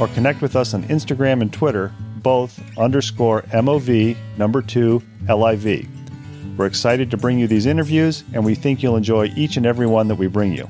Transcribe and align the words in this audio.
or 0.00 0.08
connect 0.08 0.42
with 0.42 0.56
us 0.56 0.74
on 0.74 0.84
Instagram 0.84 1.42
and 1.42 1.52
Twitter, 1.52 1.92
both 2.16 2.60
underscore 2.78 3.42
mov 3.42 4.16
number 4.36 4.62
2 4.62 5.02
liv. 5.28 5.88
We're 6.56 6.66
excited 6.66 7.10
to 7.10 7.16
bring 7.16 7.38
you 7.38 7.46
these 7.46 7.66
interviews, 7.66 8.24
and 8.34 8.44
we 8.44 8.54
think 8.54 8.82
you'll 8.82 8.96
enjoy 8.96 9.32
each 9.36 9.56
and 9.56 9.64
every 9.64 9.86
one 9.86 10.08
that 10.08 10.16
we 10.16 10.26
bring 10.26 10.52
you. 10.52 10.68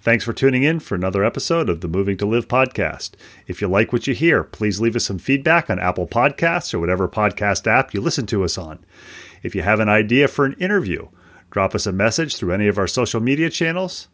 Thanks 0.00 0.24
for 0.24 0.32
tuning 0.32 0.64
in 0.64 0.80
for 0.80 0.96
another 0.96 1.24
episode 1.24 1.68
of 1.68 1.80
the 1.80 1.86
Moving 1.86 2.16
to 2.16 2.26
Live 2.26 2.48
podcast. 2.48 3.12
If 3.46 3.60
you 3.60 3.68
like 3.68 3.92
what 3.92 4.08
you 4.08 4.14
hear, 4.14 4.42
please 4.42 4.80
leave 4.80 4.96
us 4.96 5.04
some 5.04 5.20
feedback 5.20 5.70
on 5.70 5.78
Apple 5.78 6.08
Podcasts 6.08 6.74
or 6.74 6.80
whatever 6.80 7.08
podcast 7.08 7.68
app 7.68 7.94
you 7.94 8.00
listen 8.00 8.26
to 8.26 8.42
us 8.42 8.58
on. 8.58 8.84
If 9.44 9.54
you 9.54 9.62
have 9.62 9.78
an 9.78 9.88
idea 9.88 10.26
for 10.26 10.44
an 10.44 10.54
interview, 10.54 11.06
drop 11.52 11.74
us 11.74 11.86
a 11.86 11.92
message 11.92 12.36
through 12.36 12.52
any 12.52 12.66
of 12.66 12.78
our 12.78 12.86
social 12.86 13.20
media 13.20 13.50
channels. 13.50 14.08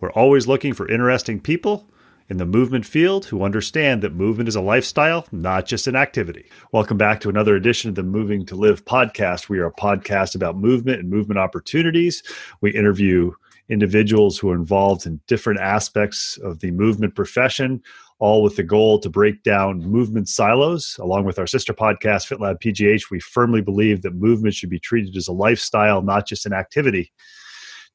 We're 0.00 0.10
always 0.10 0.48
looking 0.48 0.74
for 0.74 0.90
interesting 0.90 1.40
people 1.40 1.88
in 2.28 2.38
the 2.38 2.44
movement 2.44 2.84
field 2.84 3.26
who 3.26 3.44
understand 3.44 4.02
that 4.02 4.12
movement 4.12 4.48
is 4.48 4.56
a 4.56 4.60
lifestyle, 4.60 5.24
not 5.30 5.66
just 5.66 5.86
an 5.86 5.94
activity. 5.94 6.46
Welcome 6.72 6.98
back 6.98 7.20
to 7.20 7.28
another 7.28 7.54
edition 7.54 7.90
of 7.90 7.94
the 7.94 8.02
Moving 8.02 8.44
to 8.46 8.56
Live 8.56 8.84
podcast. 8.84 9.48
We 9.48 9.60
are 9.60 9.66
a 9.66 9.72
podcast 9.72 10.34
about 10.34 10.56
movement 10.56 10.98
and 10.98 11.08
movement 11.08 11.38
opportunities. 11.38 12.24
We 12.60 12.72
interview 12.72 13.30
individuals 13.68 14.36
who 14.36 14.50
are 14.50 14.56
involved 14.56 15.06
in 15.06 15.20
different 15.28 15.60
aspects 15.60 16.38
of 16.38 16.58
the 16.58 16.72
movement 16.72 17.14
profession, 17.14 17.82
all 18.18 18.42
with 18.42 18.56
the 18.56 18.62
goal 18.62 18.98
to 19.00 19.10
break 19.10 19.42
down 19.42 19.80
movement 19.80 20.28
silos. 20.28 20.96
Along 21.00 21.24
with 21.24 21.38
our 21.38 21.46
sister 21.46 21.72
podcast, 21.72 22.28
FitLab 22.28 22.60
PGH, 22.60 23.10
we 23.10 23.20
firmly 23.20 23.60
believe 23.60 24.02
that 24.02 24.14
movement 24.14 24.54
should 24.54 24.70
be 24.70 24.78
treated 24.78 25.16
as 25.16 25.28
a 25.28 25.32
lifestyle, 25.32 26.02
not 26.02 26.26
just 26.26 26.46
an 26.46 26.52
activity. 26.52 27.12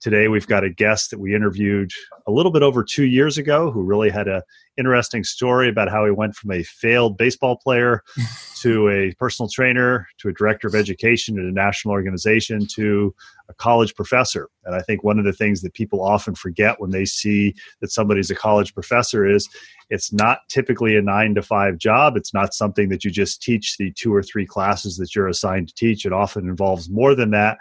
Today, 0.02 0.30
we've 0.30 0.48
got 0.48 0.64
a 0.64 0.70
guest 0.70 1.12
that 1.12 1.20
we 1.20 1.36
interviewed 1.36 1.92
a 2.26 2.32
little 2.32 2.54
bit 2.54 2.64
over 2.64 2.86
two 2.86 3.04
years 3.04 3.38
ago 3.38 3.70
who 3.70 3.82
really 3.82 4.10
had 4.10 4.30
a 4.30 4.44
interesting 4.78 5.26
story 5.26 5.68
about 5.68 5.90
how 5.90 6.06
he 6.06 6.12
went 6.12 6.36
from 6.36 6.52
a 6.52 6.64
failed 6.64 7.18
baseball 7.18 7.58
player 7.58 8.02
to 8.62 8.88
a 8.90 9.14
personal 9.16 9.50
trainer 9.50 10.08
to 10.18 10.30
a 10.30 10.34
director 10.34 10.70
of 10.70 10.76
education 10.76 11.38
at 11.38 11.44
a 11.44 11.52
national 11.52 11.92
organization 11.92 12.66
to 12.66 13.14
a 13.50 13.54
college 13.56 13.94
professor. 13.94 14.48
And 14.64 14.74
I 14.74 14.82
think 14.82 15.04
one 15.04 15.20
of 15.20 15.26
the 15.26 15.34
things 15.34 15.62
that 15.64 15.74
people 15.74 16.02
often 16.02 16.34
forget 16.34 16.80
when 16.80 16.92
they 16.92 17.04
see 17.04 17.54
that 17.82 17.92
somebody's 17.92 18.32
a 18.32 18.36
college 18.36 18.74
professor 18.74 19.28
is 19.28 19.50
it's 19.90 20.14
not 20.14 20.48
typically 20.48 20.96
a 20.96 21.02
nine 21.02 21.36
to 21.36 21.42
five 21.42 21.78
job. 21.78 22.16
It's 22.16 22.34
not 22.34 22.54
something 22.54 22.88
that 22.88 23.04
you 23.04 23.12
just 23.12 23.42
teach 23.42 23.76
the 23.78 23.92
two 23.92 24.14
or 24.14 24.24
three 24.24 24.46
classes 24.46 24.96
that 24.98 25.14
you're 25.14 25.28
assigned 25.28 25.68
to 25.70 25.74
teach. 25.74 26.06
It 26.06 26.14
often 26.14 26.48
involves 26.48 26.90
more 26.90 27.16
than 27.16 27.32
that. 27.32 27.58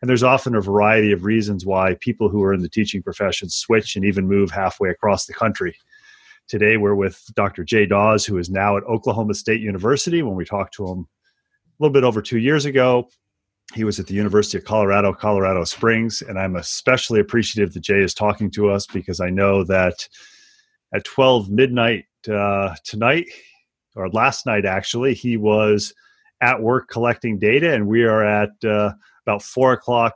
And 0.00 0.08
there's 0.08 0.22
often 0.22 0.54
a 0.54 0.60
variety 0.60 1.12
of 1.12 1.24
reasons 1.24 1.66
why 1.66 1.96
people 2.00 2.28
who 2.28 2.42
are 2.42 2.54
in 2.54 2.62
the 2.62 2.68
teaching 2.68 3.02
profession 3.02 3.50
switch 3.50 3.96
and 3.96 4.04
even 4.04 4.26
move 4.26 4.50
halfway 4.50 4.88
across 4.88 5.26
the 5.26 5.34
country. 5.34 5.76
Today, 6.48 6.78
we're 6.78 6.94
with 6.94 7.22
Dr. 7.34 7.64
Jay 7.64 7.86
Dawes, 7.86 8.24
who 8.24 8.38
is 8.38 8.50
now 8.50 8.76
at 8.76 8.84
Oklahoma 8.84 9.34
State 9.34 9.60
University. 9.60 10.22
When 10.22 10.34
we 10.34 10.44
talked 10.44 10.74
to 10.74 10.86
him 10.86 10.98
a 11.00 11.04
little 11.78 11.92
bit 11.92 12.02
over 12.02 12.22
two 12.22 12.38
years 12.38 12.64
ago, 12.64 13.08
he 13.74 13.84
was 13.84 14.00
at 14.00 14.06
the 14.06 14.14
University 14.14 14.58
of 14.58 14.64
Colorado, 14.64 15.12
Colorado 15.12 15.64
Springs. 15.64 16.22
And 16.22 16.38
I'm 16.38 16.56
especially 16.56 17.20
appreciative 17.20 17.72
that 17.74 17.80
Jay 17.80 18.00
is 18.00 18.14
talking 18.14 18.50
to 18.52 18.70
us 18.70 18.86
because 18.86 19.20
I 19.20 19.30
know 19.30 19.62
that 19.64 20.08
at 20.92 21.04
12 21.04 21.50
midnight 21.50 22.06
uh, 22.28 22.74
tonight, 22.84 23.26
or 23.94 24.08
last 24.08 24.46
night 24.46 24.64
actually, 24.64 25.14
he 25.14 25.36
was 25.36 25.94
at 26.40 26.60
work 26.60 26.88
collecting 26.88 27.38
data, 27.38 27.72
and 27.72 27.86
we 27.86 28.02
are 28.04 28.24
at 28.24 28.50
uh, 28.64 28.92
about 29.26 29.42
four 29.42 29.72
o'clock 29.72 30.14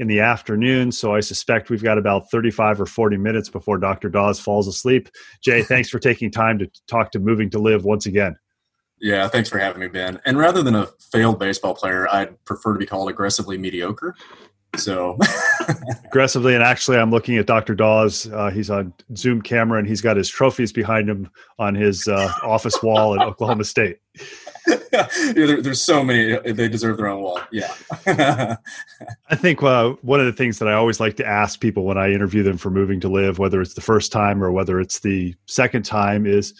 in 0.00 0.08
the 0.08 0.20
afternoon. 0.20 0.90
So 0.90 1.14
I 1.14 1.20
suspect 1.20 1.68
we've 1.68 1.82
got 1.82 1.98
about 1.98 2.30
35 2.30 2.80
or 2.80 2.86
40 2.86 3.18
minutes 3.18 3.50
before 3.50 3.76
Dr. 3.76 4.08
Dawes 4.08 4.40
falls 4.40 4.66
asleep. 4.66 5.10
Jay, 5.42 5.62
thanks 5.64 5.90
for 5.90 5.98
taking 5.98 6.30
time 6.30 6.58
to 6.58 6.70
talk 6.88 7.12
to 7.12 7.18
Moving 7.18 7.50
to 7.50 7.58
Live 7.58 7.84
once 7.84 8.06
again. 8.06 8.36
Yeah, 9.00 9.28
thanks 9.28 9.48
for 9.48 9.58
having 9.58 9.80
me, 9.80 9.88
Ben. 9.88 10.20
And 10.26 10.38
rather 10.38 10.62
than 10.62 10.74
a 10.74 10.88
failed 11.12 11.38
baseball 11.38 11.74
player, 11.74 12.06
I'd 12.10 12.42
prefer 12.44 12.74
to 12.74 12.78
be 12.78 12.86
called 12.86 13.08
aggressively 13.08 13.56
mediocre. 13.56 14.14
So 14.76 15.18
aggressively, 16.04 16.54
and 16.54 16.62
actually, 16.62 16.98
I'm 16.98 17.10
looking 17.10 17.36
at 17.38 17.46
Dr. 17.46 17.74
Dawes. 17.74 18.30
Uh, 18.30 18.50
he's 18.50 18.70
on 18.70 18.92
Zoom 19.16 19.42
camera, 19.42 19.78
and 19.78 19.88
he's 19.88 20.00
got 20.00 20.16
his 20.16 20.28
trophies 20.28 20.72
behind 20.72 21.08
him 21.08 21.28
on 21.58 21.74
his 21.74 22.06
uh, 22.06 22.32
office 22.42 22.82
wall 22.82 23.14
at 23.14 23.20
Oklahoma 23.26 23.64
State. 23.64 23.98
there, 25.34 25.60
there's 25.62 25.82
so 25.82 26.04
many. 26.04 26.38
They 26.52 26.68
deserve 26.68 26.96
their 26.96 27.08
own 27.08 27.22
wall. 27.22 27.40
Yeah. 27.50 27.74
I 28.06 29.36
think 29.36 29.62
uh, 29.62 29.90
one 30.02 30.20
of 30.20 30.26
the 30.26 30.32
things 30.32 30.58
that 30.58 30.68
I 30.68 30.74
always 30.74 31.00
like 31.00 31.16
to 31.16 31.26
ask 31.26 31.60
people 31.60 31.84
when 31.84 31.98
I 31.98 32.12
interview 32.12 32.42
them 32.42 32.58
for 32.58 32.70
moving 32.70 33.00
to 33.00 33.08
live, 33.08 33.38
whether 33.38 33.60
it's 33.60 33.74
the 33.74 33.80
first 33.80 34.12
time 34.12 34.42
or 34.42 34.52
whether 34.52 34.80
it's 34.80 35.00
the 35.00 35.34
second 35.46 35.84
time, 35.84 36.26
is 36.26 36.54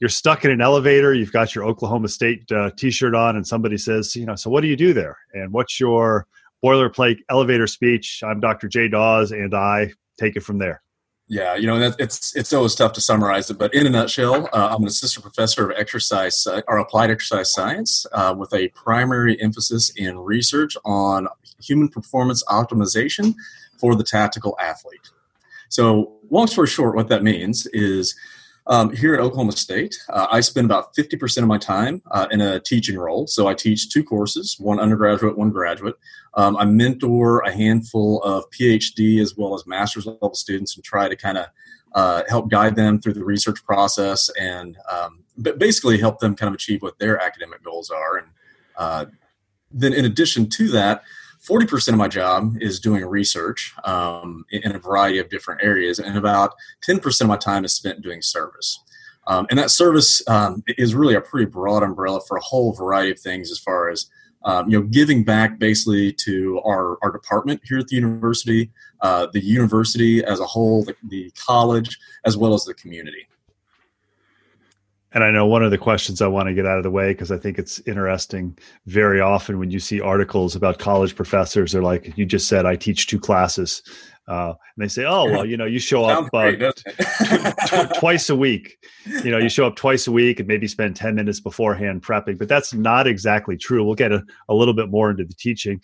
you're 0.00 0.10
stuck 0.10 0.44
in 0.44 0.50
an 0.50 0.60
elevator. 0.60 1.14
You've 1.14 1.32
got 1.32 1.54
your 1.54 1.64
Oklahoma 1.64 2.08
State 2.08 2.50
uh, 2.52 2.70
T-shirt 2.76 3.14
on, 3.14 3.36
and 3.36 3.46
somebody 3.46 3.78
says, 3.78 4.14
you 4.14 4.26
know, 4.26 4.36
so 4.36 4.50
what 4.50 4.60
do 4.60 4.68
you 4.68 4.76
do 4.76 4.92
there? 4.92 5.16
And 5.32 5.52
what's 5.52 5.80
your 5.80 6.26
boilerplate 6.64 7.18
elevator 7.30 7.66
speech? 7.66 8.22
I'm 8.26 8.40
Dr. 8.40 8.68
Jay 8.68 8.88
Dawes, 8.88 9.32
and 9.32 9.54
I 9.54 9.92
take 10.18 10.36
it 10.36 10.40
from 10.40 10.58
there. 10.58 10.82
Yeah, 11.28 11.56
you 11.56 11.66
know, 11.66 11.92
it's 11.98 12.36
it's 12.36 12.52
always 12.52 12.76
tough 12.76 12.92
to 12.92 13.00
summarize 13.00 13.50
it, 13.50 13.58
but 13.58 13.74
in 13.74 13.84
a 13.84 13.90
nutshell, 13.90 14.48
uh, 14.52 14.68
I'm 14.70 14.82
an 14.82 14.86
assistant 14.86 15.24
professor 15.24 15.68
of 15.68 15.76
exercise 15.76 16.46
uh, 16.46 16.62
or 16.68 16.78
applied 16.78 17.10
exercise 17.10 17.52
science 17.52 18.06
uh, 18.12 18.32
with 18.38 18.54
a 18.54 18.68
primary 18.68 19.40
emphasis 19.42 19.90
in 19.96 20.18
research 20.18 20.76
on 20.84 21.26
human 21.60 21.88
performance 21.88 22.44
optimization 22.44 23.34
for 23.76 23.96
the 23.96 24.04
tactical 24.04 24.56
athlete. 24.60 25.10
So, 25.68 26.12
long 26.30 26.46
story 26.46 26.68
short, 26.68 26.94
what 26.94 27.08
that 27.08 27.24
means 27.24 27.66
is 27.72 28.14
um, 28.68 28.92
here 28.94 29.14
at 29.14 29.20
Oklahoma 29.20 29.52
State, 29.52 29.96
uh, 30.08 30.26
I 30.30 30.40
spend 30.40 30.64
about 30.64 30.94
50% 30.94 31.38
of 31.38 31.46
my 31.46 31.58
time 31.58 32.02
uh, 32.10 32.26
in 32.30 32.40
a 32.40 32.58
teaching 32.58 32.98
role. 32.98 33.26
So 33.26 33.46
I 33.46 33.54
teach 33.54 33.90
two 33.90 34.02
courses, 34.02 34.56
one 34.58 34.80
undergraduate, 34.80 35.38
one 35.38 35.50
graduate. 35.50 35.94
Um, 36.34 36.56
I 36.56 36.64
mentor 36.64 37.40
a 37.40 37.52
handful 37.52 38.22
of 38.22 38.44
PhD 38.50 39.20
as 39.20 39.36
well 39.36 39.54
as 39.54 39.66
master's 39.66 40.06
level 40.06 40.34
students 40.34 40.74
and 40.74 40.84
try 40.84 41.08
to 41.08 41.14
kind 41.14 41.38
of 41.38 41.46
uh, 41.94 42.22
help 42.28 42.50
guide 42.50 42.74
them 42.74 43.00
through 43.00 43.14
the 43.14 43.24
research 43.24 43.64
process 43.64 44.28
and 44.38 44.76
um, 44.90 45.24
basically 45.58 45.98
help 45.98 46.18
them 46.18 46.34
kind 46.34 46.48
of 46.48 46.54
achieve 46.54 46.82
what 46.82 46.98
their 46.98 47.22
academic 47.22 47.62
goals 47.62 47.90
are. 47.90 48.18
And 48.18 48.26
uh, 48.76 49.06
then 49.70 49.92
in 49.92 50.04
addition 50.04 50.48
to 50.50 50.68
that, 50.68 51.02
40% 51.48 51.88
of 51.88 51.96
my 51.96 52.08
job 52.08 52.56
is 52.60 52.80
doing 52.80 53.04
research 53.04 53.72
um, 53.84 54.44
in 54.50 54.74
a 54.74 54.78
variety 54.78 55.18
of 55.18 55.28
different 55.28 55.62
areas, 55.62 55.98
and 56.00 56.18
about 56.18 56.54
10% 56.88 57.20
of 57.20 57.28
my 57.28 57.36
time 57.36 57.64
is 57.64 57.72
spent 57.72 58.02
doing 58.02 58.20
service. 58.20 58.82
Um, 59.28 59.46
and 59.50 59.58
that 59.58 59.70
service 59.70 60.26
um, 60.28 60.62
is 60.76 60.94
really 60.94 61.14
a 61.14 61.20
pretty 61.20 61.46
broad 61.46 61.82
umbrella 61.82 62.20
for 62.26 62.36
a 62.36 62.42
whole 62.42 62.72
variety 62.72 63.12
of 63.12 63.20
things 63.20 63.50
as 63.50 63.58
far 63.58 63.90
as 63.90 64.10
um, 64.44 64.70
you 64.70 64.78
know 64.78 64.86
giving 64.86 65.24
back 65.24 65.58
basically 65.58 66.12
to 66.12 66.60
our, 66.64 66.98
our 67.02 67.10
department 67.10 67.60
here 67.64 67.78
at 67.78 67.88
the 67.88 67.96
university, 67.96 68.70
uh, 69.00 69.26
the 69.32 69.40
university 69.40 70.24
as 70.24 70.40
a 70.40 70.46
whole, 70.46 70.84
the, 70.84 70.94
the 71.08 71.30
college, 71.30 71.98
as 72.24 72.36
well 72.36 72.54
as 72.54 72.64
the 72.64 72.74
community. 72.74 73.26
And 75.16 75.24
I 75.24 75.30
know 75.30 75.46
one 75.46 75.62
of 75.64 75.70
the 75.70 75.78
questions 75.78 76.20
I 76.20 76.26
want 76.26 76.48
to 76.48 76.54
get 76.54 76.66
out 76.66 76.76
of 76.76 76.82
the 76.82 76.90
way 76.90 77.12
because 77.12 77.32
I 77.32 77.38
think 77.38 77.58
it's 77.58 77.80
interesting. 77.86 78.54
Very 78.84 79.18
often, 79.18 79.58
when 79.58 79.70
you 79.70 79.80
see 79.80 79.98
articles 79.98 80.54
about 80.54 80.78
college 80.78 81.16
professors, 81.16 81.72
they're 81.72 81.82
like, 81.82 82.12
"You 82.18 82.26
just 82.26 82.48
said 82.48 82.66
I 82.66 82.76
teach 82.76 83.06
two 83.06 83.18
classes," 83.18 83.82
uh, 84.28 84.52
and 84.76 84.84
they 84.84 84.88
say, 84.88 85.06
"Oh, 85.06 85.24
well, 85.24 85.46
you 85.46 85.56
know, 85.56 85.64
you 85.64 85.78
show 85.78 86.04
up 86.04 86.28
uh, 86.34 86.50
t- 86.50 86.70
t- 87.66 87.98
twice 87.98 88.28
a 88.28 88.36
week. 88.36 88.76
You 89.24 89.30
know, 89.30 89.38
you 89.38 89.48
show 89.48 89.66
up 89.66 89.76
twice 89.76 90.06
a 90.06 90.12
week 90.12 90.38
and 90.38 90.46
maybe 90.46 90.68
spend 90.68 90.96
ten 90.96 91.14
minutes 91.14 91.40
beforehand 91.40 92.02
prepping." 92.02 92.36
But 92.36 92.48
that's 92.48 92.74
not 92.74 93.06
exactly 93.06 93.56
true. 93.56 93.82
We'll 93.86 93.94
get 93.94 94.12
a, 94.12 94.22
a 94.50 94.54
little 94.54 94.74
bit 94.74 94.90
more 94.90 95.10
into 95.10 95.24
the 95.24 95.32
teaching. 95.32 95.80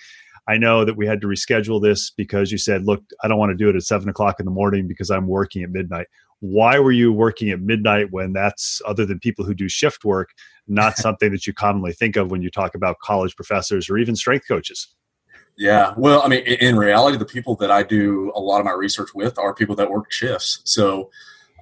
I 0.46 0.58
know 0.58 0.84
that 0.84 0.98
we 0.98 1.06
had 1.06 1.22
to 1.22 1.26
reschedule 1.26 1.80
this 1.80 2.10
because 2.10 2.52
you 2.52 2.58
said, 2.58 2.84
"Look, 2.84 3.02
I 3.24 3.28
don't 3.28 3.38
want 3.38 3.48
to 3.48 3.56
do 3.56 3.70
it 3.70 3.76
at 3.76 3.82
seven 3.84 4.10
o'clock 4.10 4.40
in 4.40 4.44
the 4.44 4.52
morning 4.52 4.88
because 4.88 5.10
I'm 5.10 5.26
working 5.26 5.62
at 5.62 5.70
midnight." 5.70 6.08
Why 6.42 6.76
were 6.80 6.90
you 6.90 7.12
working 7.12 7.50
at 7.50 7.60
midnight 7.60 8.10
when 8.10 8.32
that's 8.32 8.82
other 8.84 9.06
than 9.06 9.20
people 9.20 9.44
who 9.44 9.54
do 9.54 9.68
shift 9.68 10.04
work 10.04 10.30
not 10.66 10.96
something 11.06 11.30
that 11.30 11.46
you 11.46 11.54
commonly 11.54 11.92
think 11.92 12.16
of 12.16 12.30
when 12.30 12.42
you 12.42 12.50
talk 12.50 12.74
about 12.74 12.98
college 12.98 13.36
professors 13.36 13.88
or 13.88 13.96
even 13.96 14.16
strength 14.16 14.46
coaches? 14.48 14.88
Yeah 15.56 15.94
well 15.96 16.22
i 16.24 16.28
mean 16.28 16.40
in 16.40 16.76
reality 16.76 17.16
the 17.16 17.24
people 17.24 17.54
that 17.56 17.70
i 17.70 17.82
do 17.82 18.32
a 18.34 18.40
lot 18.40 18.58
of 18.58 18.64
my 18.64 18.72
research 18.72 19.10
with 19.14 19.38
are 19.38 19.54
people 19.54 19.76
that 19.76 19.90
work 19.90 20.10
shifts. 20.10 20.60
So 20.64 21.10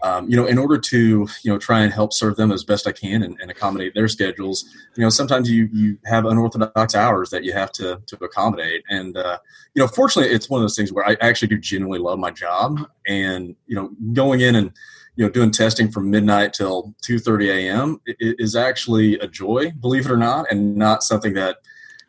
um, 0.02 0.28
you 0.28 0.36
know, 0.36 0.46
in 0.46 0.58
order 0.58 0.78
to 0.78 1.28
you 1.42 1.52
know 1.52 1.58
try 1.58 1.80
and 1.80 1.92
help 1.92 2.12
serve 2.12 2.36
them 2.36 2.52
as 2.52 2.64
best 2.64 2.86
I 2.86 2.92
can 2.92 3.22
and, 3.22 3.38
and, 3.40 3.50
accommodate 3.50 3.94
their 3.94 4.08
schedules, 4.08 4.64
you 4.96 5.02
know, 5.02 5.10
sometimes 5.10 5.50
you 5.50 5.68
you 5.72 5.98
have 6.06 6.24
unorthodox 6.24 6.94
hours 6.94 7.30
that 7.30 7.44
you 7.44 7.52
have 7.52 7.72
to 7.72 8.00
to 8.06 8.16
accommodate, 8.24 8.82
and 8.88 9.16
uh, 9.16 9.38
you 9.74 9.82
know, 9.82 9.88
fortunately, 9.88 10.32
it's 10.32 10.48
one 10.48 10.60
of 10.60 10.64
those 10.64 10.76
things 10.76 10.92
where 10.92 11.06
I 11.06 11.16
actually 11.20 11.48
do 11.48 11.58
genuinely 11.58 11.98
love 11.98 12.18
my 12.18 12.30
job, 12.30 12.80
and 13.06 13.54
you 13.66 13.76
know, 13.76 13.90
going 14.12 14.40
in 14.40 14.54
and 14.54 14.72
you 15.16 15.24
know 15.24 15.30
doing 15.30 15.50
testing 15.50 15.90
from 15.90 16.10
midnight 16.10 16.54
till 16.54 16.94
2:30 17.06 17.50
a.m. 17.50 18.00
is 18.18 18.56
actually 18.56 19.18
a 19.18 19.26
joy, 19.26 19.70
believe 19.80 20.06
it 20.06 20.12
or 20.12 20.16
not, 20.16 20.46
and 20.50 20.76
not 20.76 21.02
something 21.02 21.34
that 21.34 21.58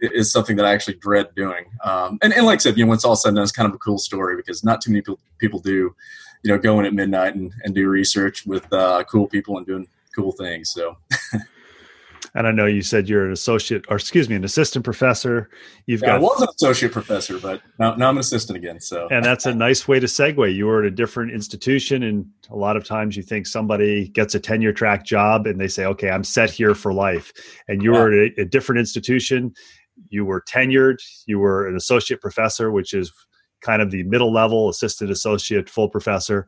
is 0.01 0.31
something 0.31 0.55
that 0.55 0.65
I 0.65 0.73
actually 0.73 0.95
dread 0.95 1.33
doing. 1.35 1.65
Um, 1.83 2.17
and, 2.23 2.33
and 2.33 2.45
like 2.45 2.55
I 2.55 2.61
said, 2.61 2.77
you 2.77 2.83
know, 2.83 2.89
when 2.89 2.95
it's 2.95 3.05
all 3.05 3.15
said 3.15 3.29
and 3.29 3.35
done, 3.35 3.43
it's 3.43 3.51
kind 3.51 3.69
of 3.69 3.75
a 3.75 3.77
cool 3.77 3.99
story 3.99 4.35
because 4.35 4.63
not 4.63 4.81
too 4.81 4.89
many 4.89 5.01
people, 5.01 5.19
people 5.37 5.59
do 5.59 5.95
you 6.43 6.51
know, 6.51 6.57
going 6.57 6.85
at 6.85 6.93
midnight 6.93 7.35
and, 7.35 7.53
and 7.63 7.75
do 7.75 7.87
research 7.87 8.45
with 8.45 8.71
uh, 8.73 9.03
cool 9.05 9.27
people 9.27 9.57
and 9.57 9.65
doing 9.65 9.87
cool 10.15 10.31
things. 10.31 10.71
So. 10.71 10.97
and 12.33 12.47
I 12.47 12.51
know 12.51 12.65
you 12.65 12.81
said 12.81 13.09
you're 13.09 13.25
an 13.25 13.31
associate, 13.31 13.85
or 13.89 13.97
excuse 13.97 14.29
me, 14.29 14.35
an 14.35 14.43
assistant 14.43 14.85
professor. 14.85 15.49
You've 15.85 16.01
yeah, 16.01 16.07
got. 16.07 16.15
I 16.15 16.19
was 16.19 16.41
an 16.41 16.47
associate 16.55 16.91
professor, 16.91 17.39
but 17.39 17.61
now, 17.79 17.95
now 17.95 18.09
I'm 18.09 18.17
an 18.17 18.21
assistant 18.21 18.57
again. 18.57 18.79
So. 18.79 19.07
and 19.11 19.23
that's 19.23 19.45
a 19.45 19.53
nice 19.53 19.87
way 19.87 19.99
to 19.99 20.07
segue. 20.07 20.53
You 20.53 20.67
were 20.67 20.79
at 20.79 20.85
a 20.85 20.91
different 20.91 21.33
institution, 21.33 22.03
and 22.03 22.25
a 22.49 22.55
lot 22.55 22.77
of 22.77 22.85
times 22.85 23.17
you 23.17 23.23
think 23.23 23.47
somebody 23.47 24.07
gets 24.09 24.35
a 24.35 24.39
tenure 24.39 24.73
track 24.73 25.05
job, 25.05 25.45
and 25.45 25.59
they 25.59 25.67
say, 25.67 25.85
"Okay, 25.85 26.09
I'm 26.09 26.23
set 26.23 26.49
here 26.49 26.73
for 26.73 26.93
life." 26.93 27.33
And 27.67 27.83
you 27.83 27.93
yeah. 27.93 27.99
were 27.99 28.11
at 28.11 28.31
a, 28.37 28.41
a 28.41 28.45
different 28.45 28.79
institution. 28.79 29.53
You 30.09 30.25
were 30.25 30.41
tenured. 30.41 30.97
You 31.25 31.39
were 31.39 31.67
an 31.67 31.75
associate 31.75 32.21
professor, 32.21 32.71
which 32.71 32.93
is 32.93 33.11
kind 33.61 33.81
of 33.81 33.91
the 33.91 34.03
middle 34.03 34.31
level, 34.31 34.69
assistant 34.69 35.11
associate, 35.11 35.69
full 35.69 35.89
professor. 35.89 36.47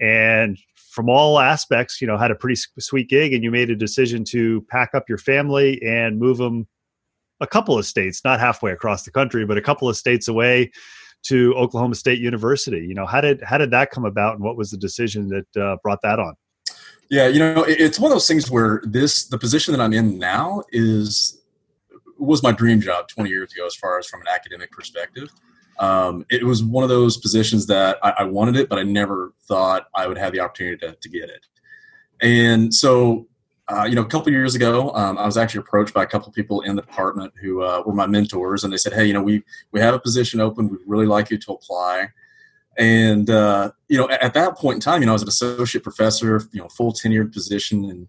And 0.00 0.58
from 0.90 1.08
all 1.08 1.38
aspects, 1.38 2.00
you 2.00 2.06
know, 2.06 2.16
had 2.16 2.30
a 2.30 2.34
pretty 2.34 2.60
sweet 2.78 3.08
gig 3.08 3.32
and 3.32 3.44
you 3.44 3.50
made 3.50 3.70
a 3.70 3.76
decision 3.76 4.24
to 4.24 4.60
pack 4.70 4.90
up 4.94 5.08
your 5.08 5.18
family 5.18 5.80
and 5.82 6.18
move 6.18 6.38
them 6.38 6.66
a 7.40 7.46
couple 7.46 7.78
of 7.78 7.86
states, 7.86 8.22
not 8.24 8.40
halfway 8.40 8.72
across 8.72 9.04
the 9.04 9.10
country, 9.10 9.46
but 9.46 9.56
a 9.56 9.62
couple 9.62 9.88
of 9.88 9.96
states 9.96 10.28
away 10.28 10.70
to 11.22 11.54
Oklahoma 11.54 11.94
State 11.94 12.18
University. 12.18 12.80
You 12.80 12.94
know, 12.94 13.06
how 13.06 13.20
did 13.20 13.42
how 13.42 13.58
did 13.58 13.70
that 13.70 13.90
come 13.90 14.04
about, 14.04 14.34
and 14.34 14.42
what 14.42 14.56
was 14.56 14.70
the 14.70 14.76
decision 14.76 15.28
that 15.28 15.62
uh, 15.62 15.76
brought 15.82 16.02
that 16.02 16.18
on? 16.18 16.34
Yeah, 17.08 17.28
you 17.28 17.38
know, 17.38 17.64
it's 17.66 17.98
one 17.98 18.10
of 18.10 18.14
those 18.14 18.28
things 18.28 18.50
where 18.50 18.82
this 18.84 19.24
the 19.26 19.38
position 19.38 19.72
that 19.72 19.80
I'm 19.80 19.92
in 19.92 20.18
now 20.18 20.62
is 20.70 21.40
was 22.18 22.42
my 22.42 22.52
dream 22.52 22.80
job 22.80 23.08
20 23.08 23.30
years 23.30 23.52
ago, 23.52 23.66
as 23.66 23.74
far 23.74 23.98
as 23.98 24.06
from 24.06 24.20
an 24.20 24.26
academic 24.32 24.70
perspective 24.70 25.30
um, 25.80 26.26
it 26.28 26.44
was 26.44 26.62
one 26.62 26.84
of 26.84 26.90
those 26.90 27.16
positions 27.16 27.66
that 27.66 27.98
I, 28.02 28.10
I, 28.18 28.24
wanted 28.24 28.56
it, 28.56 28.68
but 28.68 28.78
I 28.78 28.82
never 28.82 29.32
thought 29.48 29.86
I 29.94 30.06
would 30.06 30.18
have 30.18 30.32
the 30.32 30.40
opportunity 30.40 30.76
to, 30.86 30.92
to 30.92 31.08
get 31.08 31.30
it. 31.30 31.46
And 32.20 32.72
so, 32.72 33.26
uh, 33.66 33.84
you 33.84 33.94
know, 33.94 34.02
a 34.02 34.06
couple 34.06 34.30
years 34.30 34.54
ago, 34.54 34.90
um, 34.90 35.16
I 35.16 35.24
was 35.24 35.38
actually 35.38 35.60
approached 35.60 35.94
by 35.94 36.02
a 36.02 36.06
couple 36.06 36.30
people 36.32 36.60
in 36.60 36.76
the 36.76 36.82
department 36.82 37.32
who 37.40 37.62
uh, 37.62 37.82
were 37.86 37.94
my 37.94 38.06
mentors, 38.06 38.62
and 38.62 38.70
they 38.70 38.76
said, 38.76 38.92
"Hey, 38.92 39.06
you 39.06 39.14
know, 39.14 39.22
we 39.22 39.42
we 39.72 39.80
have 39.80 39.94
a 39.94 39.98
position 39.98 40.38
open. 40.38 40.68
We'd 40.68 40.80
really 40.86 41.06
like 41.06 41.30
you 41.30 41.38
to 41.38 41.52
apply." 41.52 42.08
And 42.76 43.30
uh, 43.30 43.70
you 43.88 43.96
know, 43.96 44.10
at, 44.10 44.22
at, 44.22 44.34
that 44.34 44.58
point 44.58 44.74
in 44.74 44.80
time, 44.80 45.00
you 45.00 45.06
know, 45.06 45.12
I 45.12 45.14
was 45.14 45.22
an 45.22 45.28
associate 45.28 45.84
professor, 45.84 46.42
you 46.52 46.60
know, 46.60 46.68
full 46.68 46.92
tenured 46.92 47.32
position, 47.32 47.84
and 47.84 48.08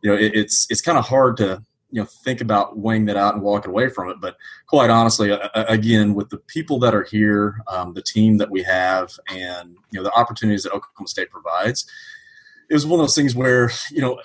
you 0.00 0.10
know, 0.10 0.16
it, 0.16 0.34
it's 0.34 0.66
it's 0.70 0.80
kind 0.80 0.96
of 0.96 1.06
hard 1.06 1.36
to 1.38 1.64
you 1.92 2.00
know 2.00 2.06
think 2.24 2.40
about 2.40 2.78
weighing 2.78 3.06
that 3.06 3.16
out 3.16 3.34
and 3.34 3.42
walking 3.42 3.70
away 3.70 3.88
from 3.88 4.10
it. 4.10 4.20
But 4.20 4.36
quite 4.66 4.90
honestly 4.90 5.36
again 5.54 6.14
with 6.14 6.30
the 6.30 6.38
people 6.38 6.78
that 6.80 6.94
are 6.94 7.04
here 7.04 7.60
um, 7.68 7.94
the 7.94 8.02
team 8.02 8.38
that 8.38 8.50
we 8.50 8.62
have 8.62 9.10
and 9.28 9.76
you 9.90 9.98
know 9.98 10.02
the 10.02 10.12
opportunities 10.12 10.62
that 10.62 10.72
oklahoma 10.72 11.08
state 11.08 11.30
provides 11.30 11.86
it 12.68 12.74
was 12.74 12.86
one 12.86 13.00
of 13.00 13.04
those 13.04 13.14
things 13.14 13.34
where 13.34 13.70
you 13.90 14.00
know 14.00 14.20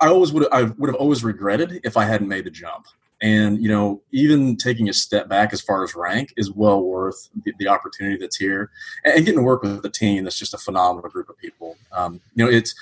i 0.00 0.08
always 0.08 0.32
would 0.32 0.46
i 0.52 0.62
would 0.62 0.88
have 0.88 0.96
always 0.96 1.24
regretted 1.24 1.80
if 1.84 1.96
i 1.96 2.04
hadn't 2.04 2.28
made 2.28 2.44
the 2.44 2.50
jump. 2.50 2.86
And 3.22 3.62
you 3.62 3.68
know 3.68 4.00
even 4.12 4.56
taking 4.56 4.88
a 4.88 4.94
step 4.94 5.28
back 5.28 5.52
as 5.52 5.60
far 5.60 5.84
as 5.84 5.94
rank 5.94 6.32
is 6.38 6.50
well 6.50 6.82
worth 6.82 7.28
the, 7.44 7.52
the 7.58 7.68
opportunity 7.68 8.16
that's 8.16 8.36
here 8.36 8.70
and, 9.04 9.26
getting 9.26 9.40
to 9.40 9.44
work 9.44 9.62
with 9.62 9.84
a 9.84 9.90
team 9.90 10.24
that's 10.24 10.38
just 10.38 10.54
a 10.54 10.58
phenomenal 10.58 11.10
group 11.10 11.28
of 11.28 11.36
people. 11.36 11.76
Um, 11.92 12.20
you 12.34 12.44
know 12.44 12.50
it's 12.50 12.74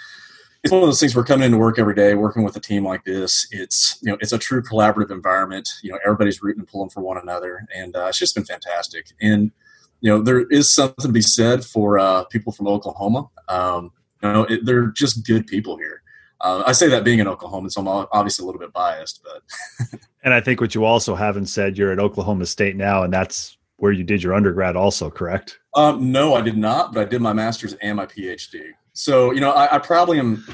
it's 0.64 0.72
one 0.72 0.82
of 0.82 0.88
those 0.88 1.00
things 1.00 1.14
we're 1.14 1.24
coming 1.24 1.46
into 1.46 1.58
work 1.58 1.78
every 1.78 1.94
day 1.94 2.14
working 2.14 2.42
with 2.42 2.56
a 2.56 2.60
team 2.60 2.84
like 2.84 3.04
this. 3.04 3.46
It's 3.50 3.98
you 4.02 4.10
know 4.10 4.18
it's 4.20 4.32
a 4.32 4.38
true 4.38 4.62
collaborative 4.62 5.10
environment. 5.10 5.68
You 5.82 5.92
know 5.92 5.98
everybody's 6.04 6.42
rooting 6.42 6.60
and 6.60 6.68
pulling 6.68 6.90
for 6.90 7.00
one 7.00 7.18
another 7.18 7.66
and 7.74 7.94
uh, 7.96 8.06
it's 8.06 8.18
just 8.18 8.34
been 8.34 8.44
fantastic. 8.44 9.12
And 9.20 9.52
you 10.00 10.10
know 10.10 10.22
there 10.22 10.46
is 10.48 10.72
something 10.72 11.02
to 11.02 11.08
be 11.08 11.22
said 11.22 11.64
for 11.64 11.98
uh, 11.98 12.24
people 12.24 12.52
from 12.52 12.66
oklahoma. 12.66 13.28
Um, 13.48 13.92
you 14.22 14.32
know 14.32 14.44
it, 14.44 14.64
they're 14.64 14.88
just 14.88 15.26
good 15.26 15.46
people 15.46 15.76
here. 15.76 16.02
Uh, 16.40 16.62
i 16.66 16.70
say 16.70 16.86
that 16.86 17.02
being 17.02 17.18
in 17.18 17.26
oklahoma 17.26 17.68
so 17.68 17.80
i'm 17.80 18.06
obviously 18.12 18.44
a 18.44 18.46
little 18.46 18.60
bit 18.60 18.72
biased 18.72 19.24
but 19.24 20.00
and 20.22 20.32
i 20.32 20.40
think 20.40 20.60
what 20.60 20.72
you 20.72 20.84
also 20.84 21.16
haven't 21.16 21.46
said 21.46 21.76
you're 21.76 21.90
at 21.90 21.98
oklahoma 21.98 22.46
state 22.46 22.76
now 22.76 23.02
and 23.02 23.12
that's 23.12 23.58
where 23.78 23.90
you 23.90 24.04
did 24.04 24.22
your 24.22 24.34
undergrad 24.34 24.76
also 24.76 25.10
correct? 25.10 25.58
Um, 25.74 26.12
no 26.12 26.36
i 26.36 26.40
did 26.40 26.56
not 26.56 26.94
but 26.94 27.00
i 27.00 27.04
did 27.10 27.20
my 27.20 27.32
master's 27.32 27.72
and 27.74 27.96
my 27.96 28.06
phd 28.06 28.70
so, 28.98 29.30
you 29.30 29.40
know, 29.40 29.52
I, 29.52 29.76
I, 29.76 29.78
probably 29.78 30.18
am, 30.18 30.44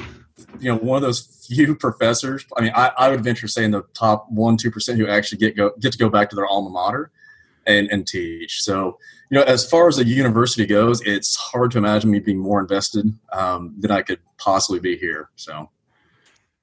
you 0.61 0.71
know, 0.71 0.77
one 0.77 0.97
of 0.97 1.03
those 1.03 1.47
few 1.49 1.75
professors. 1.87 2.45
I 2.55 2.61
mean, 2.61 2.73
I, 2.75 2.93
I 2.99 3.09
would 3.09 3.25
venture 3.25 3.47
to 3.47 3.53
say 3.53 3.65
in 3.65 3.71
the 3.71 3.85
top 3.95 4.31
one, 4.31 4.59
two 4.59 4.71
percent 4.71 4.99
who 4.99 5.09
actually 5.09 5.39
get 5.39 5.57
go 5.57 5.73
get 5.81 5.93
to 5.93 5.99
go 5.99 6.11
back 6.11 6.29
to 6.29 6.37
their 6.37 6.47
alma 6.47 6.69
mater 6.69 7.11
and, 7.67 7.89
and 7.91 8.07
teach. 8.07 8.63
So, 8.63 8.99
you 9.31 9.39
know, 9.39 9.45
as 9.45 9.67
far 9.67 9.89
as 9.89 9.97
the 9.97 10.05
university 10.05 10.67
goes, 10.67 11.01
it's 11.07 11.37
hard 11.37 11.71
to 11.71 11.79
imagine 11.79 12.11
me 12.11 12.19
being 12.19 12.37
more 12.37 12.61
invested 12.61 13.07
um, 13.33 13.75
than 13.79 13.91
I 13.91 14.03
could 14.03 14.21
possibly 14.37 14.79
be 14.79 14.99
here. 14.99 15.31
So, 15.37 15.71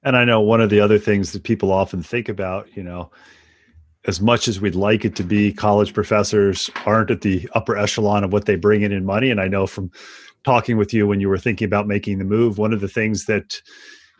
and 0.04 0.16
I 0.16 0.24
know 0.24 0.40
one 0.40 0.60
of 0.60 0.70
the 0.70 0.78
other 0.78 1.00
things 1.00 1.32
that 1.32 1.42
people 1.42 1.72
often 1.72 2.00
think 2.00 2.28
about, 2.28 2.76
you 2.76 2.84
know, 2.84 3.10
as 4.04 4.20
much 4.20 4.46
as 4.46 4.60
we'd 4.60 4.76
like 4.76 5.04
it 5.04 5.16
to 5.16 5.24
be, 5.24 5.52
college 5.52 5.94
professors 5.94 6.70
aren't 6.86 7.10
at 7.10 7.22
the 7.22 7.48
upper 7.54 7.76
echelon 7.76 8.22
of 8.22 8.32
what 8.32 8.46
they 8.46 8.54
bring 8.54 8.82
in 8.82 8.92
in 8.92 9.04
money. 9.04 9.30
And 9.30 9.40
I 9.40 9.48
know 9.48 9.66
from 9.66 9.90
talking 10.44 10.76
with 10.76 10.92
you 10.92 11.06
when 11.06 11.20
you 11.20 11.28
were 11.28 11.38
thinking 11.38 11.66
about 11.66 11.86
making 11.86 12.18
the 12.18 12.24
move, 12.24 12.58
one 12.58 12.72
of 12.72 12.80
the 12.80 12.88
things 12.88 13.26
that 13.26 13.60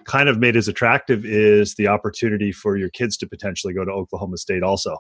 kind 0.05 0.29
of 0.29 0.39
made 0.39 0.57
us 0.57 0.69
attractive 0.69 1.25
is 1.25 1.75
the 1.75 1.89
opportunity 1.89 2.53
for 2.53 2.77
your 2.77 2.91
kids 2.91 3.17
to 3.19 3.27
potentially 3.27 3.73
go 3.73 3.85
to 3.85 3.91
Oklahoma 3.91 4.37
State 4.37 4.63
also. 4.63 4.97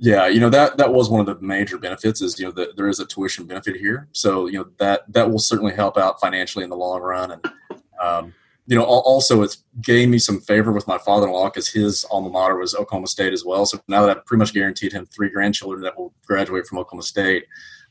Yeah, 0.00 0.26
you 0.26 0.40
know 0.40 0.50
that 0.50 0.76
that 0.78 0.92
was 0.92 1.08
one 1.08 1.20
of 1.20 1.26
the 1.26 1.40
major 1.40 1.78
benefits 1.78 2.20
is 2.20 2.38
you 2.38 2.46
know 2.46 2.50
that 2.52 2.76
there 2.76 2.88
is 2.88 2.98
a 2.98 3.06
tuition 3.06 3.46
benefit 3.46 3.76
here, 3.76 4.08
so 4.10 4.46
you 4.46 4.58
know 4.58 4.66
that 4.78 5.10
that 5.12 5.30
will 5.30 5.38
certainly 5.38 5.72
help 5.72 5.96
out 5.96 6.20
financially 6.20 6.64
in 6.64 6.70
the 6.70 6.76
long 6.76 7.00
run, 7.00 7.30
and 7.30 7.46
um, 8.02 8.34
you 8.66 8.76
know 8.76 8.82
also 8.82 9.42
it's 9.42 9.62
gained 9.80 10.10
me 10.10 10.18
some 10.18 10.40
favor 10.40 10.72
with 10.72 10.88
my 10.88 10.98
father-in-law 10.98 11.44
because 11.44 11.68
his 11.68 12.04
alma 12.10 12.28
mater 12.28 12.56
was 12.56 12.74
Oklahoma 12.74 13.06
State 13.06 13.32
as 13.32 13.44
well. 13.44 13.64
So 13.64 13.78
now 13.86 14.04
that 14.04 14.16
I've 14.16 14.26
pretty 14.26 14.40
much 14.40 14.52
guaranteed 14.52 14.92
him 14.92 15.06
three 15.06 15.30
grandchildren 15.30 15.82
that 15.82 15.96
will 15.96 16.12
graduate 16.26 16.66
from 16.66 16.78
Oklahoma 16.78 17.04
State, 17.04 17.44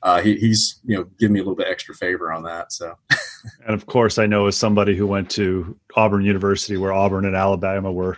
uh, 0.03 0.21
he, 0.21 0.35
he's 0.37 0.79
you 0.85 0.97
know 0.97 1.03
giving 1.19 1.33
me 1.33 1.39
a 1.39 1.43
little 1.43 1.55
bit 1.55 1.67
extra 1.67 1.95
favor 1.95 2.31
on 2.31 2.43
that. 2.43 2.71
So, 2.71 2.95
and 3.65 3.73
of 3.73 3.85
course, 3.85 4.17
I 4.17 4.25
know 4.25 4.47
as 4.47 4.57
somebody 4.57 4.95
who 4.95 5.07
went 5.07 5.29
to 5.31 5.77
Auburn 5.95 6.23
University, 6.23 6.77
where 6.77 6.93
Auburn 6.93 7.25
and 7.25 7.35
Alabama 7.35 7.91
were 7.91 8.17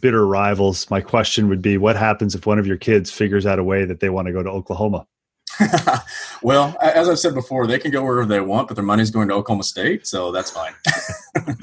bitter 0.00 0.26
rivals, 0.26 0.90
my 0.90 1.00
question 1.00 1.48
would 1.48 1.62
be 1.62 1.78
what 1.78 1.96
happens 1.96 2.34
if 2.34 2.46
one 2.46 2.58
of 2.58 2.66
your 2.66 2.76
kids 2.76 3.10
figures 3.10 3.46
out 3.46 3.58
a 3.58 3.64
way 3.64 3.84
that 3.84 4.00
they 4.00 4.10
want 4.10 4.26
to 4.26 4.32
go 4.32 4.42
to 4.42 4.50
Oklahoma? 4.50 5.06
well, 6.42 6.76
as 6.80 7.08
I've 7.08 7.18
said 7.18 7.34
before, 7.34 7.66
they 7.66 7.78
can 7.78 7.90
go 7.90 8.04
wherever 8.04 8.26
they 8.26 8.40
want, 8.40 8.68
but 8.68 8.74
their 8.74 8.84
money's 8.84 9.10
going 9.10 9.28
to 9.28 9.34
Oklahoma 9.34 9.64
State, 9.64 10.06
so 10.06 10.32
that's 10.32 10.50
fine. 10.50 10.74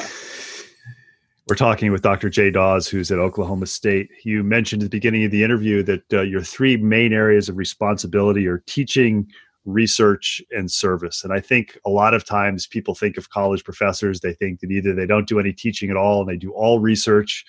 We're 1.49 1.57
talking 1.57 1.91
with 1.91 2.01
Dr. 2.01 2.29
Jay 2.29 2.49
Dawes, 2.49 2.87
who's 2.87 3.11
at 3.11 3.19
Oklahoma 3.19 3.65
State. 3.65 4.09
You 4.23 4.43
mentioned 4.43 4.81
at 4.81 4.85
the 4.85 4.97
beginning 4.97 5.25
of 5.25 5.31
the 5.31 5.43
interview 5.43 5.83
that 5.83 6.13
uh, 6.13 6.21
your 6.21 6.41
three 6.41 6.77
main 6.77 7.11
areas 7.11 7.49
of 7.49 7.57
responsibility 7.57 8.47
are 8.47 8.63
teaching, 8.65 9.29
research, 9.65 10.41
and 10.51 10.69
service. 10.69 11.23
And 11.23 11.31
I 11.31 11.39
think 11.39 11.77
a 11.85 11.89
lot 11.89 12.13
of 12.13 12.25
times 12.25 12.67
people 12.67 12.95
think 12.95 13.17
of 13.17 13.29
college 13.29 13.63
professors, 13.63 14.19
they 14.19 14.33
think 14.33 14.59
that 14.59 14.71
either 14.71 14.93
they 14.93 15.05
don't 15.05 15.27
do 15.27 15.39
any 15.39 15.53
teaching 15.53 15.89
at 15.89 15.97
all 15.97 16.21
and 16.21 16.29
they 16.29 16.37
do 16.37 16.51
all 16.51 16.79
research, 16.79 17.45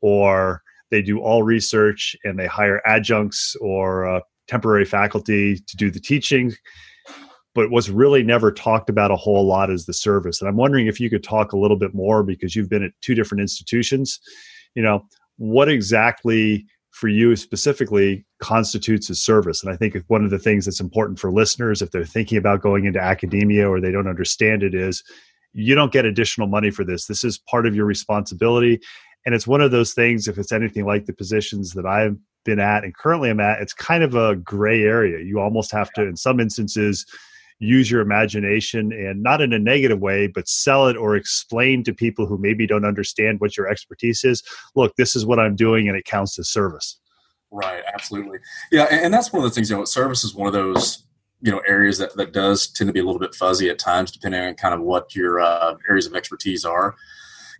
or 0.00 0.62
they 0.90 1.00
do 1.00 1.20
all 1.20 1.42
research 1.42 2.14
and 2.24 2.38
they 2.38 2.46
hire 2.46 2.82
adjuncts 2.86 3.56
or 3.60 4.06
uh, 4.06 4.20
temporary 4.48 4.84
faculty 4.84 5.58
to 5.58 5.76
do 5.76 5.90
the 5.90 6.00
teaching. 6.00 6.52
But 7.54 7.70
what's 7.70 7.88
really 7.88 8.22
never 8.22 8.52
talked 8.52 8.90
about 8.90 9.10
a 9.10 9.16
whole 9.16 9.46
lot 9.46 9.70
is 9.70 9.86
the 9.86 9.94
service. 9.94 10.40
And 10.40 10.48
i'm 10.48 10.56
wondering 10.56 10.86
if 10.86 11.00
you 11.00 11.08
could 11.08 11.22
talk 11.22 11.52
a 11.52 11.58
little 11.58 11.78
bit 11.78 11.94
more 11.94 12.22
because 12.22 12.54
you've 12.54 12.68
been 12.68 12.82
at 12.82 12.92
two 13.00 13.14
different 13.14 13.40
institutions. 13.40 14.20
You 14.74 14.82
know 14.82 15.06
what 15.36 15.68
exactly 15.68 16.66
for 16.90 17.08
you 17.08 17.34
specifically 17.36 18.24
constitutes 18.44 19.08
a 19.08 19.14
service 19.14 19.62
and 19.62 19.72
i 19.72 19.76
think 19.76 19.96
one 20.08 20.22
of 20.22 20.30
the 20.30 20.38
things 20.38 20.66
that's 20.66 20.78
important 20.78 21.18
for 21.18 21.32
listeners 21.32 21.80
if 21.80 21.90
they're 21.90 22.04
thinking 22.04 22.36
about 22.36 22.60
going 22.60 22.84
into 22.84 23.00
academia 23.00 23.66
or 23.66 23.80
they 23.80 23.90
don't 23.90 24.06
understand 24.06 24.62
it 24.62 24.74
is 24.74 25.02
you 25.54 25.74
don't 25.74 25.92
get 25.92 26.04
additional 26.04 26.46
money 26.46 26.70
for 26.70 26.84
this 26.84 27.06
this 27.06 27.24
is 27.24 27.38
part 27.38 27.66
of 27.66 27.74
your 27.74 27.86
responsibility 27.86 28.78
and 29.24 29.34
it's 29.34 29.46
one 29.46 29.62
of 29.62 29.70
those 29.70 29.94
things 29.94 30.28
if 30.28 30.36
it's 30.36 30.52
anything 30.52 30.84
like 30.84 31.06
the 31.06 31.12
positions 31.14 31.72
that 31.72 31.86
i've 31.86 32.18
been 32.44 32.60
at 32.60 32.84
and 32.84 32.94
currently 32.94 33.30
i'm 33.30 33.40
at 33.40 33.62
it's 33.62 33.72
kind 33.72 34.04
of 34.04 34.14
a 34.14 34.36
gray 34.36 34.82
area 34.82 35.24
you 35.24 35.40
almost 35.40 35.72
have 35.72 35.90
to 35.90 36.02
in 36.02 36.14
some 36.14 36.38
instances 36.38 37.06
use 37.60 37.90
your 37.90 38.02
imagination 38.02 38.92
and 38.92 39.22
not 39.22 39.40
in 39.40 39.52
a 39.52 39.58
negative 39.58 40.00
way, 40.00 40.26
but 40.26 40.48
sell 40.48 40.88
it 40.88 40.96
or 40.96 41.14
explain 41.16 41.84
to 41.84 41.94
people 41.94 42.26
who 42.26 42.36
maybe 42.36 42.66
don't 42.66 42.84
understand 42.84 43.40
what 43.40 43.56
your 43.56 43.68
expertise 43.68 44.24
is. 44.24 44.42
Look, 44.74 44.96
this 44.96 45.14
is 45.14 45.24
what 45.24 45.38
I'm 45.38 45.54
doing, 45.54 45.88
and 45.88 45.96
it 45.96 46.04
counts 46.04 46.36
as 46.38 46.50
service. 46.50 46.98
Right, 47.54 47.84
absolutely. 47.92 48.38
Yeah, 48.72 48.88
and, 48.90 49.06
and 49.06 49.14
that's 49.14 49.32
one 49.32 49.44
of 49.44 49.48
the 49.48 49.54
things. 49.54 49.70
You 49.70 49.76
know, 49.76 49.84
service 49.84 50.24
is 50.24 50.34
one 50.34 50.48
of 50.48 50.52
those 50.52 51.04
you 51.40 51.52
know 51.52 51.60
areas 51.68 51.98
that 51.98 52.16
that 52.16 52.32
does 52.32 52.66
tend 52.66 52.88
to 52.88 52.92
be 52.92 52.98
a 52.98 53.04
little 53.04 53.20
bit 53.20 53.34
fuzzy 53.34 53.70
at 53.70 53.78
times, 53.78 54.10
depending 54.10 54.40
on 54.40 54.54
kind 54.54 54.74
of 54.74 54.80
what 54.80 55.14
your 55.14 55.40
uh, 55.40 55.76
areas 55.88 56.06
of 56.06 56.14
expertise 56.14 56.64
are. 56.64 56.96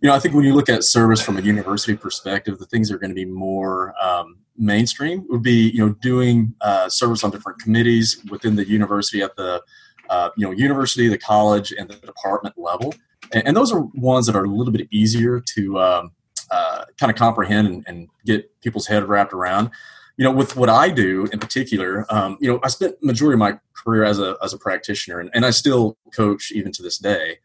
You 0.01 0.09
know, 0.09 0.15
I 0.15 0.19
think 0.19 0.35
when 0.35 0.43
you 0.43 0.53
look 0.53 0.67
at 0.67 0.83
service 0.83 1.21
from 1.21 1.37
a 1.37 1.41
university 1.41 1.95
perspective, 1.95 2.59
the 2.59 2.65
things 2.65 2.89
that 2.89 2.95
are 2.95 2.99
going 2.99 3.11
to 3.11 3.15
be 3.15 3.23
more 3.23 3.93
um, 4.03 4.39
mainstream 4.57 5.25
would 5.29 5.41
be 5.41 5.69
you 5.69 5.85
know 5.85 5.93
doing 6.01 6.53
uh, 6.59 6.89
service 6.89 7.23
on 7.23 7.31
different 7.31 7.59
committees 7.59 8.21
within 8.29 8.57
the 8.57 8.67
university 8.67 9.21
at 9.21 9.35
the 9.37 9.63
uh, 10.09 10.29
you 10.35 10.45
know, 10.45 10.51
university, 10.51 11.07
the 11.07 11.17
college, 11.17 11.71
and 11.71 11.89
the 11.89 11.95
department 11.95 12.55
level. 12.57 12.93
And, 13.31 13.47
and 13.47 13.57
those 13.57 13.71
are 13.71 13.81
ones 13.95 14.25
that 14.27 14.35
are 14.35 14.43
a 14.43 14.49
little 14.49 14.73
bit 14.73 14.87
easier 14.91 15.41
to 15.55 15.79
um, 15.79 16.11
uh, 16.51 16.85
kind 16.97 17.11
of 17.11 17.17
comprehend 17.17 17.67
and, 17.67 17.83
and, 17.87 18.07
get 18.25 18.49
people's 18.61 18.87
head 18.87 19.07
wrapped 19.07 19.33
around. 19.33 19.69
You 20.17 20.23
know, 20.23 20.31
with 20.31 20.55
what 20.55 20.69
I 20.69 20.89
do 20.89 21.27
in 21.31 21.39
particular, 21.39 22.05
um, 22.09 22.37
you 22.39 22.51
know, 22.51 22.59
I 22.63 22.69
spent 22.69 22.95
majority 23.03 23.35
of 23.35 23.39
my 23.39 23.59
career 23.73 24.03
as 24.03 24.19
a 24.19 24.35
as 24.41 24.53
a 24.53 24.57
practitioner, 24.57 25.19
and, 25.19 25.29
and 25.33 25.45
I 25.45 25.51
still 25.51 25.97
coach 26.15 26.51
even 26.51 26.71
to 26.73 26.81
this 26.81 26.97
day. 26.97 27.39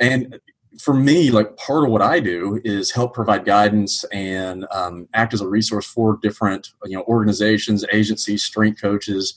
And 0.00 0.40
for 0.80 0.94
me, 0.94 1.30
like 1.30 1.56
part 1.56 1.84
of 1.84 1.90
what 1.90 2.02
I 2.02 2.18
do 2.18 2.60
is 2.64 2.90
help 2.90 3.14
provide 3.14 3.44
guidance 3.44 4.04
and 4.04 4.66
um, 4.72 5.08
act 5.12 5.34
as 5.34 5.40
a 5.40 5.48
resource 5.48 5.86
for 5.86 6.18
different 6.22 6.70
you 6.84 6.96
know 6.96 7.04
organizations, 7.04 7.84
agencies, 7.92 8.42
strength 8.42 8.80
coaches, 8.80 9.34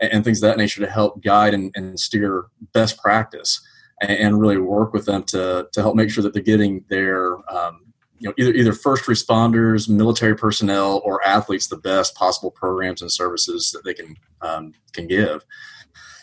and, 0.00 0.24
things 0.24 0.42
of 0.42 0.48
that 0.48 0.58
nature 0.58 0.80
to 0.80 0.90
help 0.90 1.22
guide 1.22 1.54
and, 1.54 1.72
and 1.74 1.98
steer 1.98 2.46
best 2.72 2.98
practice 2.98 3.60
and, 4.00 4.12
and, 4.12 4.40
really 4.40 4.58
work 4.58 4.92
with 4.92 5.06
them 5.06 5.22
to, 5.24 5.68
to 5.72 5.80
help 5.80 5.96
make 5.96 6.10
sure 6.10 6.22
that 6.22 6.32
they're 6.32 6.42
getting 6.42 6.84
their 6.88 7.36
um, 7.50 7.85
you 8.18 8.28
know 8.28 8.34
either 8.38 8.52
either 8.52 8.72
first 8.72 9.04
responders, 9.04 9.88
military 9.88 10.36
personnel, 10.36 11.02
or 11.04 11.24
athletes 11.26 11.68
the 11.68 11.76
best 11.76 12.14
possible 12.14 12.50
programs 12.50 13.02
and 13.02 13.10
services 13.10 13.70
that 13.72 13.84
they 13.84 13.94
can 13.94 14.16
um, 14.42 14.72
can 14.92 15.06
give. 15.06 15.44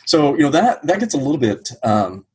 So 0.05 0.35
you 0.35 0.41
know 0.41 0.51
that 0.51 0.85
that 0.85 0.99
gets 0.99 1.13
a 1.13 1.17
little 1.17 1.37
bit 1.37 1.69
um, 1.83 2.25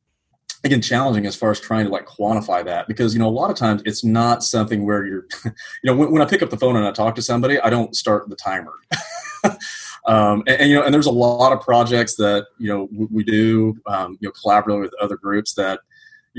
again 0.63 0.81
challenging 0.81 1.25
as 1.25 1.35
far 1.35 1.51
as 1.51 1.59
trying 1.59 1.85
to 1.85 1.91
like 1.91 2.07
quantify 2.07 2.63
that 2.65 2.87
because 2.87 3.13
you 3.13 3.19
know 3.19 3.27
a 3.27 3.29
lot 3.29 3.49
of 3.49 3.57
times 3.57 3.81
it's 3.85 4.03
not 4.03 4.43
something 4.43 4.85
where 4.85 5.05
you're 5.05 5.27
you 5.45 5.51
know 5.83 5.95
when, 5.95 6.11
when 6.11 6.21
I 6.21 6.25
pick 6.25 6.41
up 6.41 6.49
the 6.49 6.57
phone 6.57 6.75
and 6.75 6.85
I 6.85 6.91
talk 6.91 7.15
to 7.15 7.21
somebody, 7.21 7.59
I 7.59 7.69
don't 7.69 7.95
start 7.95 8.29
the 8.29 8.35
timer. 8.35 8.73
Um, 10.05 10.43
and, 10.47 10.61
and, 10.61 10.69
you 10.69 10.75
know, 10.75 10.83
and 10.83 10.93
there's 10.93 11.05
a 11.05 11.11
lot 11.11 11.53
of 11.53 11.61
projects 11.61 12.15
that 12.15 12.47
you 12.57 12.67
know 12.67 12.87
we, 12.91 13.05
we 13.11 13.23
do, 13.23 13.75
um, 13.85 14.17
you 14.19 14.27
know, 14.27 14.31
collaborating 14.31 14.81
with 14.81 14.93
other 14.99 15.17
groups 15.17 15.53
that 15.53 15.81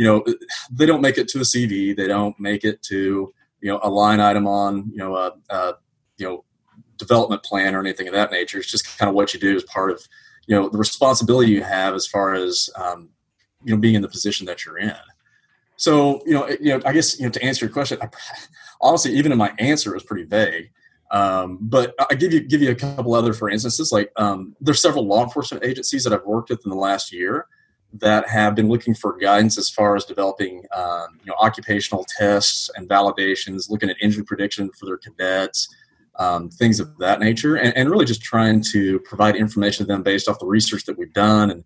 you 0.00 0.06
know 0.06 0.24
they 0.72 0.86
don't 0.86 1.02
make 1.02 1.18
it 1.18 1.28
to 1.28 1.40
a 1.40 1.42
CV, 1.42 1.94
they 1.94 2.06
don't 2.06 2.40
make 2.40 2.64
it 2.64 2.82
to 2.84 3.34
you 3.60 3.70
know 3.70 3.78
a 3.82 3.90
line 3.90 4.18
item 4.18 4.46
on 4.46 4.90
you 4.90 4.96
know 4.96 5.14
a, 5.14 5.32
a 5.50 5.74
you 6.16 6.26
know 6.26 6.42
development 6.96 7.42
plan 7.42 7.74
or 7.74 7.80
anything 7.80 8.08
of 8.08 8.14
that 8.14 8.30
nature. 8.30 8.56
It's 8.56 8.70
just 8.70 8.96
kind 8.96 9.10
of 9.10 9.14
what 9.14 9.34
you 9.34 9.40
do 9.40 9.54
as 9.54 9.62
part 9.64 9.90
of 9.90 10.02
you 10.46 10.56
know 10.56 10.70
the 10.70 10.78
responsibility 10.78 11.52
you 11.52 11.62
have 11.62 11.92
as 11.94 12.06
far 12.06 12.32
as 12.32 12.70
um, 12.76 13.10
you 13.62 13.74
know 13.74 13.78
being 13.78 13.94
in 13.94 14.00
the 14.00 14.08
position 14.08 14.46
that 14.46 14.64
you're 14.64 14.78
in. 14.78 14.96
So 15.76 16.22
you 16.24 16.32
know, 16.32 16.48
you 16.48 16.78
know, 16.78 16.80
I 16.86 16.94
guess 16.94 17.20
you 17.20 17.26
know 17.26 17.32
to 17.32 17.42
answer 17.42 17.66
your 17.66 17.72
question, 17.72 17.98
I, 18.00 18.08
honestly, 18.80 19.12
even 19.12 19.32
in 19.32 19.38
my 19.38 19.52
answer, 19.58 19.90
it 19.90 19.96
was 19.96 20.04
pretty 20.04 20.24
vague. 20.24 20.70
Um, 21.10 21.58
but 21.60 21.94
I 22.08 22.14
give 22.14 22.32
you 22.32 22.40
give 22.40 22.62
you 22.62 22.70
a 22.70 22.74
couple 22.74 23.14
other 23.14 23.34
for 23.34 23.50
instances. 23.50 23.92
Like 23.92 24.12
um, 24.16 24.56
there's 24.62 24.80
several 24.80 25.06
law 25.06 25.24
enforcement 25.24 25.62
agencies 25.62 26.04
that 26.04 26.14
I've 26.14 26.24
worked 26.24 26.48
with 26.48 26.64
in 26.64 26.70
the 26.70 26.76
last 26.78 27.12
year 27.12 27.48
that 27.94 28.28
have 28.28 28.54
been 28.54 28.68
looking 28.68 28.94
for 28.94 29.16
guidance 29.16 29.58
as 29.58 29.68
far 29.68 29.96
as 29.96 30.04
developing 30.04 30.64
um, 30.74 31.18
you 31.20 31.26
know 31.26 31.34
occupational 31.40 32.04
tests 32.18 32.70
and 32.76 32.88
validations, 32.88 33.70
looking 33.70 33.90
at 33.90 33.96
injury 34.00 34.24
prediction 34.24 34.70
for 34.78 34.86
their 34.86 34.96
cadets, 34.96 35.68
um, 36.18 36.48
things 36.48 36.80
of 36.80 36.96
that 36.98 37.20
nature, 37.20 37.56
and, 37.56 37.76
and, 37.76 37.90
really 37.90 38.04
just 38.04 38.22
trying 38.22 38.62
to 38.72 39.00
provide 39.00 39.36
information 39.36 39.86
to 39.86 39.92
them 39.92 40.02
based 40.02 40.28
off 40.28 40.38
the 40.38 40.46
research 40.46 40.84
that 40.84 40.98
we've 40.98 41.12
done 41.12 41.50
and 41.50 41.64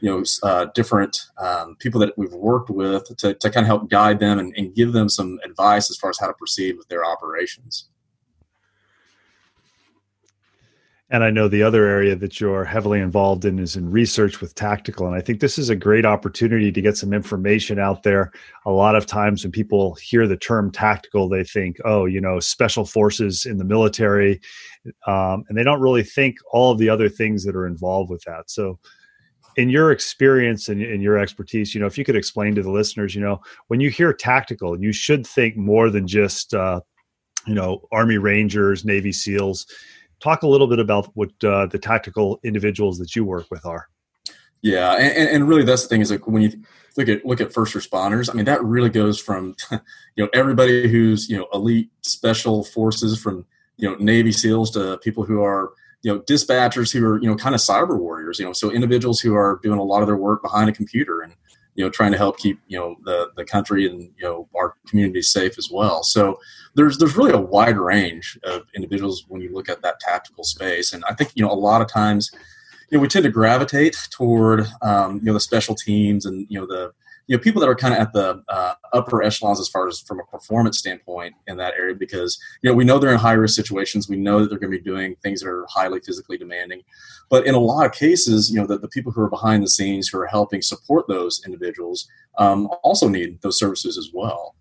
you 0.00 0.10
know 0.10 0.22
uh, 0.42 0.66
different 0.74 1.18
um, 1.38 1.76
people 1.78 2.00
that 2.00 2.16
we've 2.16 2.32
worked 2.32 2.70
with 2.70 3.04
to, 3.16 3.34
to 3.34 3.50
kind 3.50 3.64
of 3.64 3.68
help 3.68 3.90
guide 3.90 4.18
them 4.18 4.38
and, 4.38 4.54
and 4.56 4.74
give 4.74 4.92
them 4.92 5.08
some 5.08 5.38
advice 5.44 5.90
as 5.90 5.96
far 5.96 6.10
as 6.10 6.18
how 6.18 6.26
to 6.26 6.34
proceed 6.34 6.76
with 6.76 6.88
their 6.88 7.04
operations. 7.04 7.88
And 11.08 11.22
I 11.22 11.30
know 11.30 11.46
the 11.46 11.62
other 11.62 11.86
area 11.86 12.16
that 12.16 12.40
you're 12.40 12.64
heavily 12.64 12.98
involved 12.98 13.44
in 13.44 13.60
is 13.60 13.76
in 13.76 13.88
research 13.88 14.40
with 14.40 14.56
tactical. 14.56 15.06
And 15.06 15.14
I 15.14 15.20
think 15.20 15.38
this 15.38 15.56
is 15.56 15.70
a 15.70 15.76
great 15.76 16.04
opportunity 16.04 16.72
to 16.72 16.82
get 16.82 16.96
some 16.96 17.12
information 17.12 17.78
out 17.78 18.02
there. 18.02 18.32
A 18.64 18.72
lot 18.72 18.96
of 18.96 19.06
times 19.06 19.44
when 19.44 19.52
people 19.52 19.94
hear 20.02 20.26
the 20.26 20.36
term 20.36 20.72
tactical, 20.72 21.28
they 21.28 21.44
think, 21.44 21.76
oh, 21.84 22.06
you 22.06 22.20
know, 22.20 22.40
special 22.40 22.84
forces 22.84 23.46
in 23.46 23.56
the 23.56 23.64
military. 23.64 24.40
Um, 25.06 25.44
and 25.48 25.56
they 25.56 25.62
don't 25.62 25.80
really 25.80 26.02
think 26.02 26.38
all 26.52 26.72
of 26.72 26.78
the 26.78 26.88
other 26.88 27.08
things 27.08 27.44
that 27.44 27.54
are 27.54 27.68
involved 27.68 28.10
with 28.10 28.22
that. 28.22 28.50
So, 28.50 28.80
in 29.56 29.70
your 29.70 29.90
experience 29.90 30.68
and 30.68 30.82
in 30.82 31.00
your 31.00 31.16
expertise, 31.16 31.74
you 31.74 31.80
know, 31.80 31.86
if 31.86 31.96
you 31.96 32.04
could 32.04 32.16
explain 32.16 32.54
to 32.56 32.62
the 32.62 32.70
listeners, 32.70 33.14
you 33.14 33.22
know, 33.22 33.40
when 33.68 33.80
you 33.80 33.90
hear 33.90 34.12
tactical, 34.12 34.78
you 34.78 34.92
should 34.92 35.26
think 35.26 35.56
more 35.56 35.88
than 35.88 36.06
just, 36.06 36.52
uh, 36.52 36.80
you 37.46 37.54
know, 37.54 37.80
Army 37.90 38.18
Rangers, 38.18 38.84
Navy 38.84 39.12
SEALs 39.12 39.66
talk 40.20 40.42
a 40.42 40.46
little 40.46 40.66
bit 40.66 40.78
about 40.78 41.10
what 41.14 41.30
uh, 41.44 41.66
the 41.66 41.78
tactical 41.78 42.40
individuals 42.42 42.98
that 42.98 43.14
you 43.14 43.24
work 43.24 43.46
with 43.50 43.64
are. 43.66 43.88
Yeah, 44.62 44.94
and, 44.94 45.28
and 45.28 45.48
really 45.48 45.64
that's 45.64 45.82
the 45.82 45.88
thing 45.88 46.00
is 46.00 46.10
like 46.10 46.26
when 46.26 46.42
you 46.42 46.62
look 46.96 47.08
at 47.08 47.24
look 47.24 47.40
at 47.40 47.52
first 47.52 47.74
responders, 47.74 48.30
I 48.30 48.34
mean 48.34 48.46
that 48.46 48.64
really 48.64 48.90
goes 48.90 49.20
from 49.20 49.54
you 49.70 50.24
know 50.24 50.28
everybody 50.32 50.88
who's 50.88 51.28
you 51.28 51.36
know 51.36 51.46
elite 51.52 51.90
special 52.02 52.64
forces 52.64 53.20
from 53.20 53.46
you 53.76 53.88
know 53.88 53.96
Navy 53.96 54.32
SEALs 54.32 54.70
to 54.72 54.98
people 54.98 55.24
who 55.24 55.42
are 55.42 55.72
you 56.02 56.12
know 56.12 56.20
dispatchers 56.20 56.92
who 56.92 57.04
are 57.06 57.20
you 57.20 57.28
know 57.28 57.36
kind 57.36 57.54
of 57.54 57.60
cyber 57.60 57.98
warriors, 57.98 58.38
you 58.38 58.44
know 58.44 58.52
so 58.52 58.70
individuals 58.70 59.20
who 59.20 59.34
are 59.34 59.60
doing 59.62 59.78
a 59.78 59.84
lot 59.84 60.02
of 60.02 60.08
their 60.08 60.16
work 60.16 60.42
behind 60.42 60.68
a 60.68 60.72
computer 60.72 61.20
and 61.20 61.34
you 61.76 61.84
know 61.84 61.90
trying 61.90 62.12
to 62.12 62.18
help 62.18 62.38
keep 62.38 62.58
you 62.66 62.78
know 62.78 62.96
the 63.04 63.30
the 63.36 63.44
country 63.44 63.86
and 63.86 64.00
you 64.16 64.22
know 64.22 64.48
our 64.56 64.74
community 64.88 65.22
safe 65.22 65.58
as 65.58 65.70
well 65.70 66.02
so 66.02 66.38
there's 66.76 66.98
there's 66.98 67.16
really 67.16 67.32
a 67.32 67.40
wide 67.40 67.78
range 67.78 68.38
of 68.44 68.62
individuals 68.74 69.24
when 69.28 69.40
you 69.40 69.52
look 69.52 69.68
at 69.68 69.82
that 69.82 69.98
tactical 69.98 70.44
space. 70.44 70.92
And 70.92 71.02
i 71.08 71.14
think 71.14 71.32
you 71.34 71.44
know 71.44 71.50
a 71.50 71.54
lot 71.54 71.82
of 71.82 71.88
times 71.88 72.30
you 72.90 72.98
know 72.98 73.02
we 73.02 73.08
tend 73.08 73.24
to 73.24 73.30
gravitate 73.30 73.96
toward 74.10 74.66
um, 74.82 75.16
you 75.16 75.26
know 75.26 75.32
the 75.32 75.40
special 75.40 75.74
teams 75.74 76.26
and 76.26 76.46
you 76.48 76.60
know 76.60 76.66
the 76.66 76.92
you 77.26 77.36
know 77.36 77.42
people 77.42 77.60
that 77.60 77.68
are 77.68 77.74
kind 77.74 77.92
of 77.92 78.00
at 78.00 78.12
the 78.12 78.42
uh, 78.48 78.74
upper 78.92 79.22
echelons 79.22 79.58
as 79.58 79.68
far 79.68 79.88
as 79.88 80.00
from 80.00 80.20
a 80.20 80.24
performance 80.24 80.78
standpoint 80.78 81.34
in 81.48 81.56
that 81.56 81.74
area 81.74 81.94
because 81.94 82.38
you 82.62 82.70
know 82.70 82.76
we 82.76 82.84
know 82.84 82.98
they're 82.98 83.12
in 83.12 83.18
high 83.18 83.32
risk 83.32 83.56
situations. 83.56 84.08
We 84.08 84.16
know 84.16 84.40
that 84.40 84.50
they're 84.50 84.58
going 84.58 84.72
to 84.72 84.78
be 84.78 84.84
doing 84.84 85.16
things 85.22 85.40
that 85.40 85.48
are 85.48 85.66
highly 85.68 86.00
physically 86.00 86.38
demanding. 86.38 86.82
But 87.28 87.46
in 87.46 87.56
a 87.56 87.58
lot 87.58 87.86
of 87.86 87.92
cases 87.92 88.50
you 88.50 88.60
know 88.60 88.66
the, 88.66 88.78
the 88.78 88.88
people 88.88 89.12
who 89.12 89.22
are 89.22 89.30
behind 89.30 89.62
the 89.62 89.70
scenes 89.70 90.08
who 90.08 90.18
are 90.18 90.26
helping 90.26 90.62
support 90.62 91.08
those 91.08 91.42
individuals 91.44 92.06
um, 92.38 92.68
also 92.82 93.08
need 93.08 93.40
those 93.40 93.58
services 93.58 93.96
as 93.96 94.10
well 94.12 94.54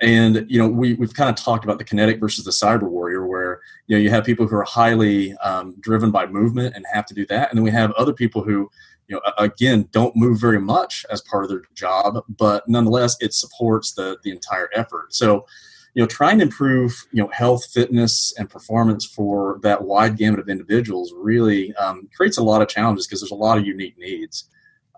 and 0.00 0.46
you 0.48 0.58
know 0.60 0.68
we, 0.68 0.94
we've 0.94 1.14
kind 1.14 1.30
of 1.30 1.36
talked 1.36 1.64
about 1.64 1.78
the 1.78 1.84
kinetic 1.84 2.20
versus 2.20 2.44
the 2.44 2.50
cyber 2.50 2.88
warrior 2.88 3.26
where 3.26 3.60
you 3.86 3.96
know 3.96 4.02
you 4.02 4.10
have 4.10 4.24
people 4.24 4.46
who 4.46 4.56
are 4.56 4.64
highly 4.64 5.34
um, 5.38 5.74
driven 5.80 6.10
by 6.10 6.26
movement 6.26 6.74
and 6.76 6.84
have 6.92 7.06
to 7.06 7.14
do 7.14 7.26
that. 7.26 7.50
And 7.50 7.58
then 7.58 7.64
we 7.64 7.70
have 7.70 7.90
other 7.92 8.12
people 8.12 8.42
who 8.42 8.70
you 9.08 9.16
know 9.16 9.20
again 9.38 9.88
don't 9.90 10.14
move 10.14 10.40
very 10.40 10.60
much 10.60 11.04
as 11.10 11.20
part 11.22 11.44
of 11.44 11.50
their 11.50 11.62
job 11.74 12.22
but 12.28 12.68
nonetheless 12.68 13.16
it 13.20 13.34
supports 13.34 13.92
the 13.92 14.18
the 14.22 14.30
entire 14.30 14.68
effort. 14.74 15.14
So 15.14 15.46
you 15.94 16.02
know 16.02 16.06
trying 16.06 16.38
to 16.38 16.44
improve 16.44 17.06
you 17.10 17.22
know 17.22 17.28
health 17.32 17.66
fitness 17.66 18.32
and 18.38 18.48
performance 18.48 19.04
for 19.04 19.58
that 19.62 19.82
wide 19.82 20.16
gamut 20.16 20.38
of 20.38 20.48
individuals 20.48 21.12
really 21.16 21.74
um, 21.74 22.08
creates 22.14 22.38
a 22.38 22.42
lot 22.42 22.62
of 22.62 22.68
challenges 22.68 23.06
because 23.06 23.20
there's 23.20 23.32
a 23.32 23.34
lot 23.34 23.58
of 23.58 23.66
unique 23.66 23.98
needs. 23.98 24.44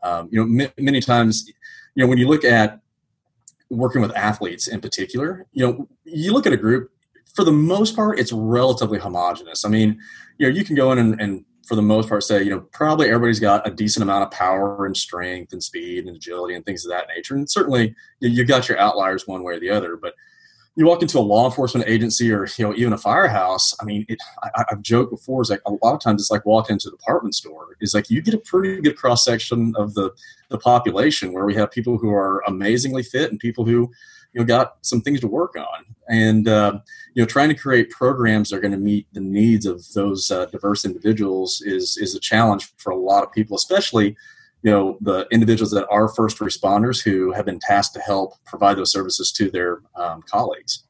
Um, 0.02 0.28
you 0.30 0.44
know 0.44 0.64
m- 0.64 0.72
many 0.78 1.00
times 1.00 1.50
you 1.94 2.04
know 2.04 2.08
when 2.08 2.18
you 2.18 2.28
look 2.28 2.44
at 2.44 2.80
working 3.70 4.02
with 4.02 4.14
athletes 4.16 4.68
in 4.68 4.80
particular, 4.80 5.46
you 5.52 5.66
know, 5.66 5.88
you 6.04 6.32
look 6.32 6.46
at 6.46 6.52
a 6.52 6.56
group, 6.56 6.90
for 7.34 7.44
the 7.44 7.52
most 7.52 7.94
part, 7.94 8.18
it's 8.18 8.32
relatively 8.32 8.98
homogenous. 8.98 9.64
I 9.64 9.68
mean, 9.68 9.98
you 10.38 10.48
know, 10.48 10.54
you 10.54 10.64
can 10.64 10.74
go 10.74 10.92
in 10.92 10.98
and, 10.98 11.20
and 11.20 11.44
for 11.66 11.76
the 11.76 11.82
most 11.82 12.08
part 12.08 12.24
say, 12.24 12.42
you 12.42 12.50
know, 12.50 12.60
probably 12.72 13.08
everybody's 13.08 13.38
got 13.38 13.64
a 13.66 13.70
decent 13.70 14.02
amount 14.02 14.24
of 14.24 14.30
power 14.32 14.86
and 14.86 14.96
strength 14.96 15.52
and 15.52 15.62
speed 15.62 16.06
and 16.06 16.16
agility 16.16 16.54
and 16.54 16.66
things 16.66 16.84
of 16.84 16.90
that 16.90 17.06
nature. 17.14 17.36
And 17.36 17.48
certainly 17.48 17.94
you, 18.18 18.36
have 18.38 18.48
got 18.48 18.68
your 18.68 18.78
outliers 18.78 19.28
one 19.28 19.44
way 19.44 19.54
or 19.54 19.60
the 19.60 19.70
other, 19.70 19.96
but 19.96 20.14
you 20.80 20.86
walk 20.86 21.02
into 21.02 21.18
a 21.18 21.20
law 21.20 21.44
enforcement 21.44 21.86
agency 21.86 22.32
or 22.32 22.46
you 22.56 22.66
know 22.66 22.74
even 22.74 22.92
a 22.92 22.98
firehouse 22.98 23.76
i 23.80 23.84
mean 23.84 24.04
it, 24.08 24.18
I, 24.42 24.64
have 24.70 24.80
joked 24.80 25.10
before 25.10 25.42
is 25.42 25.50
like 25.50 25.60
a 25.66 25.72
lot 25.72 25.94
of 25.94 26.00
times 26.00 26.22
it's 26.22 26.30
like 26.30 26.46
walking 26.46 26.74
into 26.74 26.88
a 26.88 26.90
department 26.90 27.34
store. 27.34 27.76
Is 27.80 27.94
like 27.94 28.10
you 28.10 28.20
get 28.22 28.34
a 28.34 28.38
pretty 28.38 28.80
good 28.80 28.96
cross 28.96 29.24
section 29.24 29.74
of 29.76 29.94
the 29.94 30.10
the 30.48 30.58
population 30.58 31.32
where 31.32 31.44
we 31.44 31.54
have 31.54 31.70
people 31.70 31.98
who 31.98 32.10
are 32.10 32.42
amazingly 32.46 33.02
fit 33.02 33.30
and 33.30 33.38
people 33.38 33.64
who 33.64 33.90
you 34.32 34.40
know 34.40 34.44
got 34.44 34.76
some 34.82 35.00
things 35.00 35.20
to 35.20 35.26
work 35.26 35.56
on. 35.56 35.84
And 36.08 36.48
uh, 36.48 36.80
you 37.14 37.22
know 37.22 37.26
trying 37.26 37.48
to 37.48 37.54
create 37.54 37.90
programs 37.90 38.50
that 38.50 38.56
are 38.56 38.60
going 38.60 38.72
to 38.72 38.78
meet 38.78 39.06
the 39.12 39.20
needs 39.20 39.66
of 39.66 39.84
those 39.92 40.30
uh, 40.30 40.46
diverse 40.46 40.84
individuals 40.84 41.62
is 41.64 41.96
is 41.96 42.14
a 42.14 42.20
challenge 42.20 42.72
for 42.76 42.90
a 42.90 42.96
lot 42.96 43.22
of 43.22 43.32
people 43.32 43.56
especially 43.56 44.16
you 44.62 44.70
know 44.70 44.98
the 45.00 45.26
individuals 45.30 45.70
that 45.70 45.86
are 45.88 46.08
first 46.08 46.38
responders 46.38 47.02
who 47.02 47.32
have 47.32 47.46
been 47.46 47.60
tasked 47.60 47.94
to 47.94 48.00
help 48.00 48.34
provide 48.44 48.76
those 48.76 48.92
services 48.92 49.32
to 49.32 49.50
their 49.50 49.80
um, 49.96 50.22
colleagues 50.22 50.84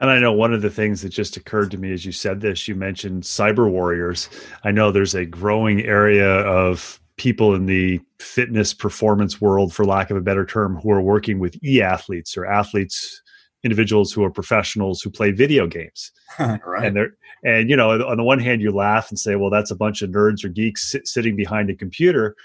and 0.00 0.10
I 0.10 0.18
know 0.18 0.32
one 0.32 0.54
of 0.54 0.62
the 0.62 0.70
things 0.70 1.02
that 1.02 1.10
just 1.10 1.36
occurred 1.36 1.70
to 1.72 1.76
me 1.76 1.92
as 1.92 2.06
you 2.06 2.12
said 2.12 2.40
this, 2.40 2.66
you 2.66 2.74
mentioned 2.74 3.22
cyber 3.22 3.70
warriors. 3.70 4.30
I 4.64 4.70
know 4.70 4.90
there's 4.90 5.14
a 5.14 5.26
growing 5.26 5.82
area 5.82 6.38
of 6.38 6.98
people 7.18 7.54
in 7.54 7.66
the 7.66 8.00
fitness 8.18 8.72
performance 8.72 9.42
world, 9.42 9.74
for 9.74 9.84
lack 9.84 10.10
of 10.10 10.16
a 10.16 10.22
better 10.22 10.46
term, 10.46 10.76
who 10.76 10.90
are 10.90 11.02
working 11.02 11.38
with 11.38 11.62
e 11.62 11.82
athletes 11.82 12.34
or 12.34 12.46
athletes, 12.46 13.20
individuals 13.62 14.12
who 14.12 14.24
are 14.24 14.30
professionals 14.30 15.02
who 15.02 15.10
play 15.10 15.30
video 15.30 15.66
games. 15.66 16.12
right. 16.38 16.84
And 16.84 16.96
they're 16.96 17.12
and 17.42 17.70
you 17.70 17.76
know, 17.76 17.90
on 17.90 18.16
the 18.16 18.24
one 18.24 18.38
hand, 18.38 18.60
you 18.60 18.70
laugh 18.70 19.08
and 19.10 19.18
say, 19.18 19.36
"Well, 19.36 19.50
that's 19.50 19.70
a 19.70 19.76
bunch 19.76 20.02
of 20.02 20.10
nerds 20.10 20.44
or 20.44 20.48
geeks 20.48 20.90
sit, 20.90 21.06
sitting 21.06 21.36
behind 21.36 21.70
a 21.70 21.74
computer." 21.74 22.36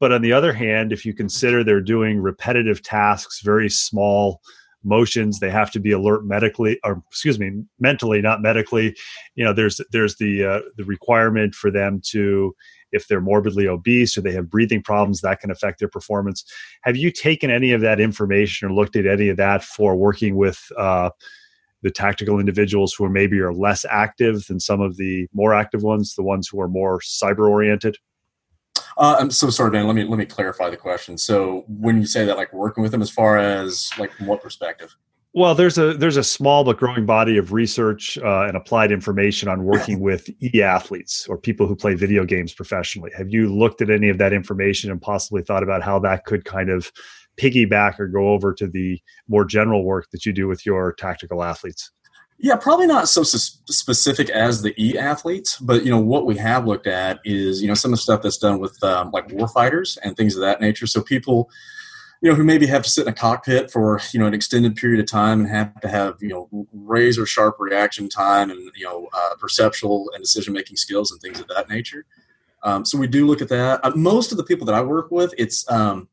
But 0.00 0.12
on 0.12 0.22
the 0.22 0.32
other 0.32 0.52
hand, 0.52 0.92
if 0.92 1.04
you 1.04 1.12
consider 1.12 1.62
they're 1.62 1.80
doing 1.80 2.18
repetitive 2.20 2.82
tasks, 2.82 3.40
very 3.42 3.68
small 3.68 4.40
motions, 4.84 5.40
they 5.40 5.50
have 5.50 5.70
to 5.72 5.80
be 5.80 5.90
alert 5.90 6.24
medically, 6.24 6.78
or 6.84 7.02
excuse 7.08 7.38
me, 7.38 7.64
mentally, 7.80 8.22
not 8.22 8.40
medically. 8.40 8.96
You 9.34 9.44
know, 9.44 9.52
there's 9.52 9.80
there's 9.92 10.16
the 10.16 10.44
uh, 10.44 10.60
the 10.76 10.84
requirement 10.84 11.54
for 11.54 11.70
them 11.70 12.00
to 12.10 12.54
if 12.92 13.06
they're 13.06 13.20
morbidly 13.20 13.66
obese 13.66 14.16
or 14.16 14.20
they 14.20 14.32
have 14.32 14.50
breathing 14.50 14.82
problems 14.82 15.20
that 15.20 15.40
can 15.40 15.50
affect 15.50 15.78
their 15.78 15.88
performance 15.88 16.44
have 16.82 16.96
you 16.96 17.10
taken 17.10 17.50
any 17.50 17.72
of 17.72 17.80
that 17.80 18.00
information 18.00 18.68
or 18.68 18.72
looked 18.72 18.96
at 18.96 19.06
any 19.06 19.28
of 19.28 19.36
that 19.36 19.62
for 19.62 19.96
working 19.96 20.36
with 20.36 20.60
uh, 20.76 21.10
the 21.82 21.90
tactical 21.90 22.40
individuals 22.40 22.92
who 22.94 23.04
are 23.04 23.10
maybe 23.10 23.38
are 23.40 23.52
less 23.52 23.84
active 23.88 24.46
than 24.46 24.58
some 24.58 24.80
of 24.80 24.96
the 24.96 25.28
more 25.32 25.54
active 25.54 25.82
ones, 25.82 26.14
the 26.14 26.22
ones 26.22 26.48
who 26.48 26.60
are 26.60 26.68
more 26.68 26.98
cyber 27.00 27.48
oriented? 27.48 27.96
Uh, 28.96 29.16
I'm 29.18 29.30
so 29.30 29.48
sorry, 29.50 29.72
Dan. 29.72 29.86
Let 29.86 29.94
me 29.94 30.04
let 30.04 30.18
me 30.18 30.26
clarify 30.26 30.70
the 30.70 30.76
question. 30.76 31.16
So 31.16 31.64
when 31.68 32.00
you 32.00 32.06
say 32.06 32.24
that, 32.24 32.36
like 32.36 32.52
working 32.52 32.82
with 32.82 32.92
them, 32.92 33.02
as 33.02 33.10
far 33.10 33.38
as 33.38 33.90
like 33.98 34.12
from 34.12 34.26
what 34.26 34.42
perspective? 34.42 34.94
Well, 35.38 35.54
there's 35.54 35.78
a 35.78 35.94
there's 35.94 36.16
a 36.16 36.24
small 36.24 36.64
but 36.64 36.78
growing 36.78 37.06
body 37.06 37.38
of 37.38 37.52
research 37.52 38.18
uh, 38.18 38.46
and 38.48 38.56
applied 38.56 38.90
information 38.90 39.48
on 39.48 39.62
working 39.62 40.00
with 40.00 40.28
e 40.42 40.64
athletes 40.64 41.28
or 41.28 41.38
people 41.38 41.68
who 41.68 41.76
play 41.76 41.94
video 41.94 42.24
games 42.24 42.52
professionally. 42.52 43.12
Have 43.16 43.30
you 43.30 43.46
looked 43.46 43.80
at 43.80 43.88
any 43.88 44.08
of 44.08 44.18
that 44.18 44.32
information 44.32 44.90
and 44.90 45.00
possibly 45.00 45.42
thought 45.42 45.62
about 45.62 45.84
how 45.84 46.00
that 46.00 46.24
could 46.24 46.44
kind 46.44 46.70
of 46.70 46.90
piggyback 47.40 48.00
or 48.00 48.08
go 48.08 48.30
over 48.30 48.52
to 48.54 48.66
the 48.66 49.00
more 49.28 49.44
general 49.44 49.84
work 49.84 50.10
that 50.10 50.26
you 50.26 50.32
do 50.32 50.48
with 50.48 50.66
your 50.66 50.92
tactical 50.94 51.44
athletes? 51.44 51.92
Yeah, 52.40 52.56
probably 52.56 52.88
not 52.88 53.08
so 53.08 53.22
specific 53.22 54.30
as 54.30 54.62
the 54.62 54.74
e 54.76 54.98
athletes, 54.98 55.56
but 55.58 55.84
you 55.84 55.92
know 55.92 56.00
what 56.00 56.26
we 56.26 56.36
have 56.38 56.66
looked 56.66 56.88
at 56.88 57.20
is 57.24 57.62
you 57.62 57.68
know 57.68 57.74
some 57.74 57.92
of 57.92 57.98
the 57.98 58.02
stuff 58.02 58.22
that's 58.22 58.38
done 58.38 58.58
with 58.58 58.82
um, 58.82 59.12
like 59.12 59.30
war 59.30 59.46
fighters 59.46 59.98
and 60.02 60.16
things 60.16 60.34
of 60.34 60.40
that 60.40 60.60
nature. 60.60 60.88
So 60.88 61.00
people, 61.00 61.48
you 62.20 62.28
know, 62.28 62.34
who 62.34 62.42
maybe 62.42 62.66
have 62.66 62.82
to 62.82 62.90
sit 62.90 63.02
in 63.02 63.08
a 63.08 63.14
cockpit 63.14 63.70
for 63.70 64.00
you 64.12 64.18
know 64.18 64.26
an 64.26 64.34
extended 64.34 64.76
period 64.76 65.00
of 65.00 65.06
time 65.06 65.40
and 65.40 65.48
have 65.48 65.80
to 65.80 65.88
have 65.88 66.16
you 66.20 66.28
know 66.28 66.66
razor 66.72 67.26
sharp 67.26 67.56
reaction 67.58 68.08
time 68.08 68.50
and 68.50 68.70
you 68.74 68.84
know 68.84 69.08
uh, 69.12 69.34
perceptual 69.38 70.10
and 70.14 70.22
decision 70.22 70.52
making 70.52 70.76
skills 70.76 71.10
and 71.10 71.20
things 71.20 71.40
of 71.40 71.46
that 71.48 71.68
nature. 71.68 72.04
Um, 72.64 72.84
so 72.84 72.98
we 72.98 73.06
do 73.06 73.24
look 73.24 73.40
at 73.40 73.48
that. 73.50 73.80
Uh, 73.84 73.92
most 73.94 74.32
of 74.32 74.36
the 74.36 74.44
people 74.44 74.66
that 74.66 74.74
I 74.74 74.82
work 74.82 75.12
with, 75.12 75.32
it's 75.38 75.70
um, 75.70 76.08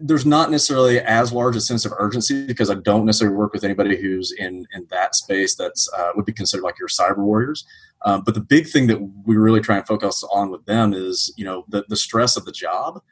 there's 0.00 0.24
not 0.24 0.50
necessarily 0.50 1.00
as 1.00 1.32
large 1.32 1.54
a 1.54 1.60
sense 1.60 1.84
of 1.84 1.92
urgency 1.98 2.46
because 2.46 2.70
I 2.70 2.74
don't 2.74 3.04
necessarily 3.04 3.36
work 3.36 3.52
with 3.52 3.64
anybody 3.64 4.00
who's 4.00 4.32
in 4.32 4.66
in 4.72 4.86
that 4.90 5.14
space 5.14 5.54
that's 5.54 5.86
uh, 5.92 6.12
would 6.16 6.24
be 6.24 6.32
considered 6.32 6.64
like 6.64 6.78
your 6.78 6.88
cyber 6.88 7.18
warriors. 7.18 7.66
Um, 8.06 8.22
but 8.24 8.34
the 8.34 8.40
big 8.40 8.68
thing 8.68 8.86
that 8.86 8.98
we 9.26 9.36
really 9.36 9.60
try 9.60 9.76
and 9.76 9.86
focus 9.86 10.24
on 10.32 10.50
with 10.50 10.64
them 10.64 10.94
is 10.94 11.30
you 11.36 11.44
know 11.44 11.66
the 11.68 11.84
the 11.90 11.96
stress 11.96 12.38
of 12.38 12.46
the 12.46 12.52
job 12.52 13.02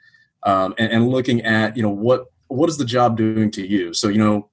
um, 0.46 0.74
and, 0.78 0.90
and 0.90 1.08
looking 1.10 1.42
at 1.42 1.76
you 1.76 1.82
know 1.82 1.90
what 1.90 2.26
what 2.48 2.70
is 2.70 2.78
the 2.78 2.84
job 2.84 3.18
doing 3.18 3.50
to 3.50 3.66
you. 3.66 3.92
So 3.92 4.08
you 4.08 4.18
know 4.18 4.48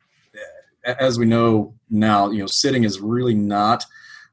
as 0.84 1.18
we 1.18 1.26
know 1.26 1.74
now, 1.90 2.30
you 2.30 2.40
know 2.40 2.48
sitting 2.48 2.84
is 2.84 3.00
really 3.00 3.34
not 3.34 3.86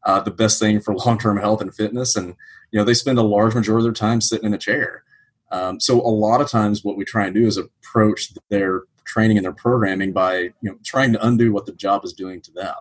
uh, 0.04 0.20
the 0.20 0.30
best 0.30 0.58
thing 0.58 0.80
for 0.80 0.94
long 1.06 1.18
term 1.18 1.36
health 1.36 1.60
and 1.60 1.74
fitness, 1.74 2.16
and 2.16 2.34
you 2.72 2.78
know 2.78 2.84
they 2.84 2.94
spend 2.94 3.18
a 3.18 3.22
large 3.22 3.54
majority 3.54 3.86
of 3.86 3.94
their 3.94 4.08
time 4.08 4.20
sitting 4.20 4.46
in 4.46 4.54
a 4.54 4.58
chair. 4.58 5.04
Um, 5.52 5.80
so 5.80 6.00
a 6.00 6.08
lot 6.08 6.40
of 6.40 6.48
times, 6.48 6.84
what 6.84 6.96
we 6.96 7.04
try 7.04 7.26
and 7.26 7.34
do 7.34 7.46
is 7.46 7.56
approach 7.56 8.32
their 8.48 8.84
training 9.04 9.36
and 9.36 9.44
their 9.44 9.52
programming 9.52 10.12
by 10.12 10.38
you 10.38 10.54
know 10.62 10.76
trying 10.84 11.12
to 11.12 11.26
undo 11.26 11.52
what 11.52 11.66
the 11.66 11.72
job 11.72 12.04
is 12.04 12.12
doing 12.12 12.40
to 12.42 12.52
them. 12.52 12.74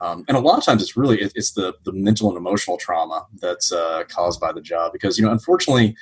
Um, 0.00 0.24
and 0.28 0.36
a 0.36 0.40
lot 0.40 0.58
of 0.58 0.64
times, 0.64 0.82
it's 0.82 0.96
really 0.96 1.20
it's 1.20 1.52
the 1.52 1.74
the 1.84 1.92
mental 1.92 2.28
and 2.28 2.36
emotional 2.36 2.76
trauma 2.76 3.26
that's 3.40 3.72
uh, 3.72 4.04
caused 4.08 4.40
by 4.40 4.52
the 4.52 4.60
job 4.60 4.92
because 4.92 5.18
you 5.18 5.24
know 5.24 5.32
unfortunately, 5.32 5.96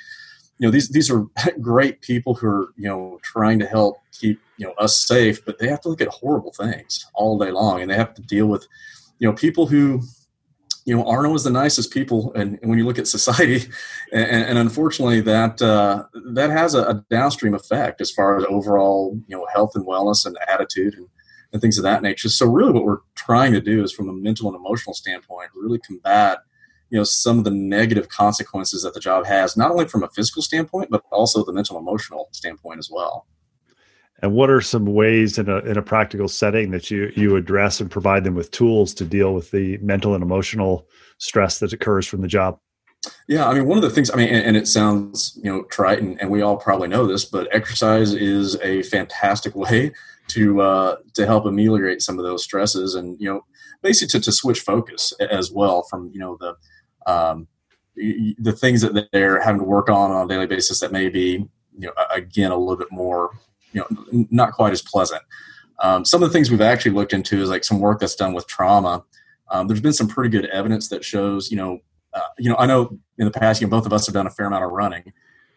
you 0.59 0.67
know 0.67 0.71
these 0.71 0.89
these 0.89 1.09
are 1.09 1.25
great 1.61 2.01
people 2.01 2.35
who 2.35 2.47
are 2.47 2.67
you 2.77 2.87
know 2.87 3.19
trying 3.23 3.59
to 3.59 3.65
help 3.65 3.97
keep 4.11 4.39
you 4.57 4.67
know 4.67 4.73
us 4.73 4.97
safe, 5.05 5.43
but 5.45 5.59
they 5.59 5.67
have 5.67 5.81
to 5.81 5.89
look 5.89 6.01
at 6.01 6.07
horrible 6.07 6.53
things 6.53 7.05
all 7.13 7.37
day 7.37 7.51
long, 7.51 7.81
and 7.81 7.89
they 7.89 7.95
have 7.95 8.13
to 8.15 8.21
deal 8.21 8.47
with 8.47 8.67
you 9.19 9.27
know 9.27 9.33
people 9.33 9.67
who 9.67 10.01
you 10.85 10.95
know, 10.95 11.05
aren't 11.05 11.25
always 11.25 11.43
the 11.43 11.49
nicest 11.49 11.91
people, 11.91 12.33
and, 12.33 12.59
and 12.61 12.69
when 12.69 12.77
you 12.77 12.85
look 12.85 12.99
at 12.99 13.07
society, 13.07 13.69
and, 14.11 14.45
and 14.45 14.57
unfortunately, 14.57 15.21
that 15.21 15.61
uh, 15.61 16.03
that 16.33 16.49
has 16.49 16.75
a, 16.75 16.83
a, 16.83 17.05
downstream 17.09 17.53
effect 17.53 18.01
as 18.01 18.11
far 18.11 18.37
as 18.37 18.45
overall, 18.49 19.17
you 19.27 19.37
know, 19.37 19.45
health 19.53 19.71
and 19.75 19.87
wellness 19.87 20.25
and 20.25 20.37
attitude 20.47 20.93
and, 20.95 21.07
and 21.53 21.61
things 21.61 21.77
of 21.77 21.83
that 21.83 22.01
nature. 22.01 22.29
So, 22.29 22.47
really, 22.47 22.73
what 22.73 22.83
we're 22.83 22.99
trying 23.15 23.53
to 23.53 23.61
do 23.61 23.81
is, 23.83 23.93
from 23.93 24.09
a 24.09 24.13
mental 24.13 24.47
and 24.47 24.57
emotional 24.57 24.93
standpoint, 24.93 25.51
really 25.55 25.79
combat, 25.79 26.39
you 26.93 26.99
know, 26.99 27.03
some 27.03 27.39
of 27.39 27.43
the 27.43 27.49
negative 27.49 28.07
consequences 28.09 28.83
that 28.83 28.93
the 28.93 28.99
job 28.99 29.25
has, 29.25 29.57
not 29.57 29.71
only 29.71 29.87
from 29.87 30.03
a 30.03 30.09
physical 30.09 30.43
standpoint, 30.43 30.91
but 30.91 31.01
also 31.11 31.43
the 31.43 31.51
mental 31.51 31.75
emotional 31.75 32.29
standpoint 32.33 32.77
as 32.77 32.87
well. 32.91 33.25
And 34.21 34.33
what 34.33 34.51
are 34.51 34.61
some 34.61 34.85
ways 34.85 35.39
in 35.39 35.49
a 35.49 35.57
in 35.61 35.75
a 35.75 35.81
practical 35.81 36.27
setting 36.27 36.69
that 36.69 36.91
you 36.91 37.11
you 37.15 37.35
address 37.35 37.81
and 37.81 37.89
provide 37.89 38.23
them 38.23 38.35
with 38.35 38.51
tools 38.51 38.93
to 38.93 39.05
deal 39.05 39.33
with 39.33 39.49
the 39.49 39.77
mental 39.79 40.13
and 40.13 40.21
emotional 40.21 40.87
stress 41.17 41.57
that 41.59 41.73
occurs 41.73 42.05
from 42.05 42.21
the 42.21 42.27
job? 42.27 42.59
Yeah, 43.27 43.49
I 43.49 43.55
mean, 43.55 43.65
one 43.65 43.79
of 43.79 43.81
the 43.81 43.89
things, 43.89 44.11
I 44.11 44.15
mean, 44.15 44.29
and, 44.29 44.45
and 44.45 44.55
it 44.55 44.67
sounds, 44.67 45.37
you 45.43 45.51
know, 45.51 45.63
trite, 45.63 45.99
and, 45.99 46.21
and, 46.21 46.29
we 46.29 46.41
all 46.41 46.55
probably 46.55 46.87
know 46.87 47.05
this, 47.05 47.25
but 47.25 47.49
exercise 47.51 48.13
is 48.13 48.55
a 48.61 48.83
fantastic 48.83 49.55
way 49.57 49.93
to 50.27 50.61
uh, 50.61 50.97
to 51.15 51.25
help 51.25 51.45
ameliorate 51.45 52.03
some 52.03 52.19
of 52.19 52.23
those 52.23 52.43
stresses, 52.43 52.93
and 52.93 53.19
you 53.19 53.27
know, 53.27 53.41
basically 53.81 54.19
to, 54.19 54.25
to 54.25 54.31
switch 54.31 54.61
focus 54.61 55.11
as 55.19 55.51
well 55.51 55.83
from 55.89 56.11
you 56.13 56.19
know 56.19 56.37
the 56.39 56.55
um, 57.05 57.47
the 57.95 58.55
things 58.57 58.81
that 58.81 59.07
they're 59.11 59.41
having 59.41 59.59
to 59.59 59.65
work 59.65 59.89
on 59.89 60.11
on 60.11 60.25
a 60.25 60.27
daily 60.27 60.47
basis 60.47 60.79
that 60.79 60.91
may 60.91 61.09
be, 61.09 61.45
you 61.77 61.87
know, 61.87 61.93
again, 62.11 62.51
a 62.51 62.57
little 62.57 62.77
bit 62.77 62.91
more 62.91 63.31
you 63.73 63.81
know 63.81 64.25
not 64.31 64.53
quite 64.53 64.71
as 64.71 64.81
pleasant. 64.81 65.21
Um, 65.79 66.05
some 66.05 66.23
of 66.23 66.29
the 66.29 66.33
things 66.33 66.49
we've 66.49 66.61
actually 66.61 66.91
looked 66.91 67.13
into 67.13 67.41
is 67.41 67.49
like 67.49 67.63
some 67.63 67.79
work 67.79 67.99
that's 67.99 68.15
done 68.15 68.33
with 68.33 68.47
trauma. 68.47 69.03
Um, 69.49 69.67
there's 69.67 69.81
been 69.81 69.93
some 69.93 70.07
pretty 70.07 70.29
good 70.29 70.45
evidence 70.45 70.87
that 70.89 71.03
shows, 71.03 71.51
you 71.51 71.57
know, 71.57 71.79
uh, 72.13 72.21
you 72.37 72.49
know, 72.49 72.55
I 72.57 72.65
know 72.65 72.97
in 73.17 73.25
the 73.25 73.31
past, 73.31 73.59
you 73.59 73.67
know, 73.67 73.71
both 73.71 73.85
of 73.85 73.91
us 73.91 74.05
have 74.05 74.13
done 74.13 74.27
a 74.27 74.29
fair 74.29 74.45
amount 74.45 74.63
of 74.63 74.71
running, 74.71 75.11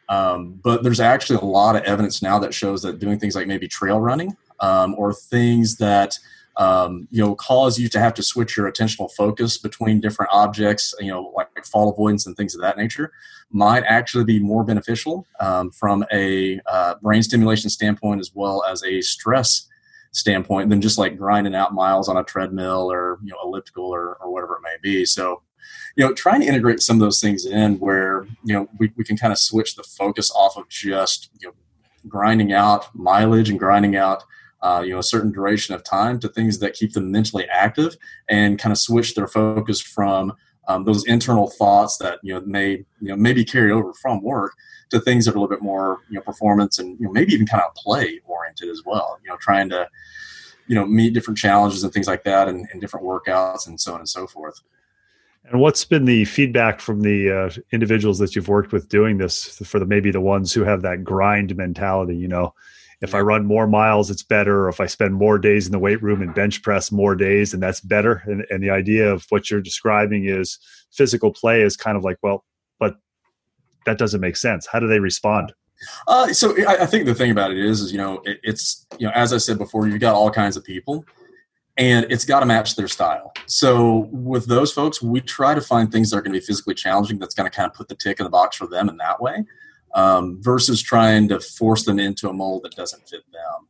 um, 0.08 0.58
but 0.64 0.82
there's 0.82 1.00
actually 1.00 1.38
a 1.38 1.44
lot 1.44 1.76
of 1.76 1.82
evidence 1.84 2.22
now 2.22 2.38
that 2.38 2.54
shows 2.54 2.82
that 2.82 2.98
doing 2.98 3.18
things 3.18 3.36
like 3.36 3.46
maybe 3.46 3.68
trail 3.68 4.00
running 4.00 4.34
um, 4.60 4.94
or 4.96 5.12
things 5.12 5.76
that 5.76 6.18
um, 6.56 7.06
you 7.10 7.22
know 7.22 7.34
cause 7.34 7.78
you 7.78 7.88
to 7.88 8.00
have 8.00 8.14
to 8.14 8.22
switch 8.22 8.56
your 8.56 8.70
attentional 8.70 9.12
focus 9.12 9.58
between 9.58 10.00
different 10.00 10.30
objects 10.32 10.94
you 11.00 11.10
know 11.10 11.32
like, 11.36 11.48
like 11.54 11.66
fall 11.66 11.90
avoidance 11.90 12.26
and 12.26 12.36
things 12.36 12.54
of 12.54 12.60
that 12.60 12.76
nature 12.76 13.12
might 13.50 13.84
actually 13.84 14.24
be 14.24 14.38
more 14.38 14.64
beneficial 14.64 15.26
um, 15.40 15.70
from 15.70 16.04
a 16.12 16.60
uh, 16.66 16.94
brain 17.02 17.22
stimulation 17.22 17.70
standpoint 17.70 18.20
as 18.20 18.32
well 18.34 18.64
as 18.64 18.82
a 18.84 19.00
stress 19.00 19.68
standpoint 20.16 20.70
than 20.70 20.80
just 20.80 20.96
like 20.98 21.18
grinding 21.18 21.54
out 21.54 21.74
miles 21.74 22.08
on 22.08 22.16
a 22.16 22.24
treadmill 22.24 22.90
or 22.90 23.18
you 23.22 23.30
know 23.30 23.38
elliptical 23.44 23.84
or, 23.84 24.16
or 24.16 24.32
whatever 24.32 24.54
it 24.54 24.62
may 24.62 24.76
be. 24.82 25.04
So 25.04 25.42
you 25.96 26.04
know 26.04 26.14
trying 26.14 26.40
to 26.40 26.46
integrate 26.46 26.80
some 26.80 26.96
of 26.96 27.00
those 27.00 27.20
things 27.20 27.44
in 27.44 27.78
where 27.78 28.26
you 28.42 28.54
know 28.54 28.68
we, 28.78 28.92
we 28.96 29.04
can 29.04 29.16
kind 29.16 29.32
of 29.32 29.38
switch 29.38 29.76
the 29.76 29.82
focus 29.82 30.30
off 30.34 30.56
of 30.56 30.68
just 30.68 31.30
you 31.40 31.48
know 31.48 31.54
grinding 32.08 32.52
out 32.52 32.94
mileage 32.94 33.50
and 33.50 33.58
grinding 33.58 33.96
out 33.96 34.24
uh, 34.62 34.82
you 34.84 34.92
know 34.92 34.98
a 34.98 35.04
certain 35.04 35.32
duration 35.32 35.74
of 35.74 35.84
time 35.84 36.18
to 36.20 36.28
things 36.28 36.58
that 36.58 36.74
keep 36.74 36.92
them 36.92 37.10
mentally 37.10 37.46
active 37.50 37.96
and 38.28 38.58
kind 38.58 38.72
of 38.72 38.78
switch 38.78 39.14
their 39.14 39.28
focus 39.28 39.80
from 39.80 40.32
um, 40.68 40.84
those 40.84 41.06
internal 41.06 41.48
thoughts 41.48 41.98
that 41.98 42.18
you 42.22 42.34
know 42.34 42.40
may 42.46 42.70
you 42.72 43.08
know 43.08 43.16
maybe 43.16 43.44
carry 43.44 43.70
over 43.70 43.92
from 43.94 44.22
work 44.22 44.52
to 44.90 45.00
things 45.00 45.24
that 45.24 45.34
are 45.34 45.38
a 45.38 45.40
little 45.40 45.54
bit 45.54 45.62
more 45.62 46.00
you 46.08 46.16
know 46.16 46.22
performance 46.22 46.78
and 46.78 46.98
you 46.98 47.06
know 47.06 47.12
maybe 47.12 47.32
even 47.32 47.46
kind 47.46 47.62
of 47.62 47.74
play 47.74 48.20
oriented 48.26 48.68
as 48.68 48.82
well 48.84 49.18
you 49.22 49.30
know 49.30 49.36
trying 49.40 49.68
to 49.68 49.88
you 50.66 50.74
know 50.74 50.86
meet 50.86 51.14
different 51.14 51.38
challenges 51.38 51.84
and 51.84 51.92
things 51.92 52.06
like 52.06 52.24
that 52.24 52.48
and, 52.48 52.66
and 52.72 52.80
different 52.80 53.06
workouts 53.06 53.66
and 53.66 53.80
so 53.80 53.94
on 53.94 54.00
and 54.00 54.08
so 54.08 54.26
forth. 54.26 54.60
And 55.48 55.60
what's 55.60 55.84
been 55.84 56.06
the 56.06 56.24
feedback 56.24 56.80
from 56.80 57.02
the 57.02 57.30
uh, 57.30 57.50
individuals 57.70 58.18
that 58.18 58.34
you've 58.34 58.48
worked 58.48 58.72
with 58.72 58.88
doing 58.88 59.18
this 59.18 59.58
for 59.64 59.78
the 59.78 59.86
maybe 59.86 60.10
the 60.10 60.20
ones 60.20 60.52
who 60.52 60.64
have 60.64 60.82
that 60.82 61.04
grind 61.04 61.54
mentality 61.56 62.16
you 62.16 62.28
know 62.28 62.52
if 63.02 63.14
I 63.14 63.20
run 63.20 63.44
more 63.44 63.66
miles, 63.66 64.10
it's 64.10 64.22
better. 64.22 64.64
Or 64.64 64.68
if 64.68 64.80
I 64.80 64.86
spend 64.86 65.14
more 65.14 65.38
days 65.38 65.66
in 65.66 65.72
the 65.72 65.78
weight 65.78 66.02
room 66.02 66.22
and 66.22 66.34
bench 66.34 66.62
press 66.62 66.90
more 66.90 67.14
days, 67.14 67.52
and 67.52 67.62
that's 67.62 67.80
better. 67.80 68.22
And, 68.26 68.44
and 68.50 68.62
the 68.62 68.70
idea 68.70 69.10
of 69.12 69.26
what 69.28 69.50
you're 69.50 69.60
describing 69.60 70.26
is 70.26 70.58
physical 70.92 71.32
play 71.32 71.62
is 71.62 71.76
kind 71.76 71.96
of 71.96 72.04
like, 72.04 72.16
well, 72.22 72.44
but 72.78 72.96
that 73.84 73.98
doesn't 73.98 74.20
make 74.20 74.36
sense. 74.36 74.66
How 74.66 74.78
do 74.78 74.86
they 74.86 74.98
respond? 74.98 75.52
Uh, 76.08 76.32
so 76.32 76.56
I, 76.66 76.82
I, 76.82 76.86
think 76.86 77.04
the 77.04 77.14
thing 77.14 77.30
about 77.30 77.50
it 77.50 77.58
is, 77.58 77.82
is 77.82 77.92
you 77.92 77.98
know, 77.98 78.22
it, 78.24 78.40
it's 78.42 78.86
you 78.98 79.06
know, 79.06 79.12
as 79.14 79.34
I 79.34 79.36
said 79.36 79.58
before, 79.58 79.86
you've 79.86 80.00
got 80.00 80.14
all 80.14 80.30
kinds 80.30 80.56
of 80.56 80.64
people, 80.64 81.04
and 81.76 82.06
it's 82.08 82.24
got 82.24 82.40
to 82.40 82.46
match 82.46 82.76
their 82.76 82.88
style. 82.88 83.34
So 83.44 84.08
with 84.10 84.46
those 84.46 84.72
folks, 84.72 85.02
we 85.02 85.20
try 85.20 85.54
to 85.54 85.60
find 85.60 85.92
things 85.92 86.10
that 86.10 86.16
are 86.16 86.22
going 86.22 86.32
to 86.32 86.40
be 86.40 86.44
physically 86.46 86.74
challenging. 86.74 87.18
That's 87.18 87.34
going 87.34 87.48
to 87.48 87.54
kind 87.54 87.70
of 87.70 87.74
put 87.74 87.88
the 87.88 87.94
tick 87.94 88.20
in 88.20 88.24
the 88.24 88.30
box 88.30 88.56
for 88.56 88.66
them 88.66 88.88
in 88.88 88.96
that 88.96 89.20
way 89.20 89.44
um, 89.96 90.36
versus 90.42 90.80
trying 90.82 91.26
to 91.26 91.40
force 91.40 91.84
them 91.84 91.98
into 91.98 92.28
a 92.28 92.32
mold 92.32 92.62
that 92.62 92.76
doesn't 92.76 93.08
fit 93.08 93.24
them. 93.32 93.68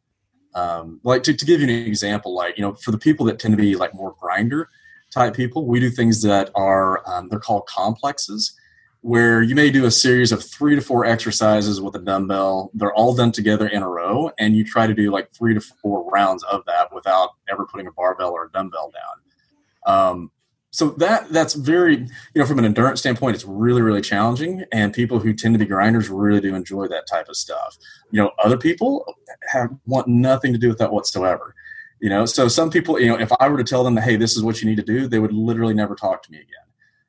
Um, 0.54 1.00
like 1.04 1.22
to, 1.22 1.34
to 1.34 1.44
give 1.44 1.60
you 1.60 1.68
an 1.68 1.86
example, 1.86 2.34
like 2.34 2.58
you 2.58 2.62
know, 2.62 2.74
for 2.74 2.90
the 2.90 2.98
people 2.98 3.24
that 3.26 3.38
tend 3.38 3.52
to 3.52 3.62
be 3.62 3.76
like 3.76 3.94
more 3.94 4.14
grinder 4.20 4.68
type 5.10 5.34
people, 5.34 5.66
we 5.66 5.80
do 5.80 5.88
things 5.88 6.20
that 6.22 6.50
are 6.54 7.02
um, 7.08 7.28
they're 7.28 7.38
called 7.38 7.66
complexes, 7.66 8.58
where 9.02 9.40
you 9.40 9.54
may 9.54 9.70
do 9.70 9.84
a 9.84 9.90
series 9.90 10.32
of 10.32 10.42
three 10.42 10.74
to 10.74 10.80
four 10.80 11.04
exercises 11.04 11.80
with 11.80 11.94
a 11.94 12.00
dumbbell. 12.00 12.70
They're 12.74 12.94
all 12.94 13.14
done 13.14 13.30
together 13.30 13.68
in 13.68 13.82
a 13.82 13.88
row, 13.88 14.32
and 14.38 14.56
you 14.56 14.64
try 14.64 14.88
to 14.88 14.94
do 14.94 15.12
like 15.12 15.30
three 15.32 15.54
to 15.54 15.60
four 15.60 16.10
rounds 16.10 16.42
of 16.44 16.64
that 16.66 16.92
without 16.92 17.30
ever 17.48 17.66
putting 17.66 17.86
a 17.86 17.92
barbell 17.92 18.32
or 18.32 18.46
a 18.46 18.50
dumbbell 18.50 18.90
down. 18.90 19.94
Um, 19.94 20.30
so 20.76 20.90
that 20.90 21.26
that's 21.30 21.54
very 21.54 21.96
you 21.96 22.06
know 22.34 22.44
from 22.44 22.58
an 22.58 22.66
endurance 22.66 23.00
standpoint 23.00 23.34
it's 23.34 23.46
really 23.46 23.80
really 23.80 24.02
challenging 24.02 24.62
and 24.72 24.92
people 24.92 25.18
who 25.18 25.32
tend 25.32 25.54
to 25.54 25.58
be 25.58 25.64
grinders 25.64 26.10
really 26.10 26.38
do 26.38 26.54
enjoy 26.54 26.86
that 26.86 27.06
type 27.06 27.30
of 27.30 27.36
stuff. 27.36 27.78
You 28.10 28.20
know 28.20 28.32
other 28.44 28.58
people 28.58 29.16
have 29.48 29.70
want 29.86 30.06
nothing 30.06 30.52
to 30.52 30.58
do 30.58 30.68
with 30.68 30.76
that 30.76 30.92
whatsoever. 30.92 31.54
You 32.00 32.10
know 32.10 32.26
so 32.26 32.46
some 32.46 32.68
people 32.68 33.00
you 33.00 33.08
know 33.08 33.18
if 33.18 33.32
i 33.40 33.48
were 33.48 33.56
to 33.56 33.64
tell 33.64 33.84
them 33.84 33.94
that 33.94 34.02
hey 34.02 34.16
this 34.16 34.36
is 34.36 34.42
what 34.42 34.60
you 34.60 34.68
need 34.68 34.76
to 34.76 34.82
do 34.82 35.08
they 35.08 35.18
would 35.18 35.32
literally 35.32 35.72
never 35.72 35.94
talk 35.94 36.22
to 36.24 36.30
me 36.30 36.36
again. 36.36 36.66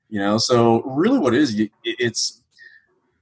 You 0.08 0.19
know 0.21 0.38
so 0.38 0.82
really 0.84 1.19
what 1.19 1.34
it 1.34 1.41
is 1.41 1.62
it's 1.84 2.43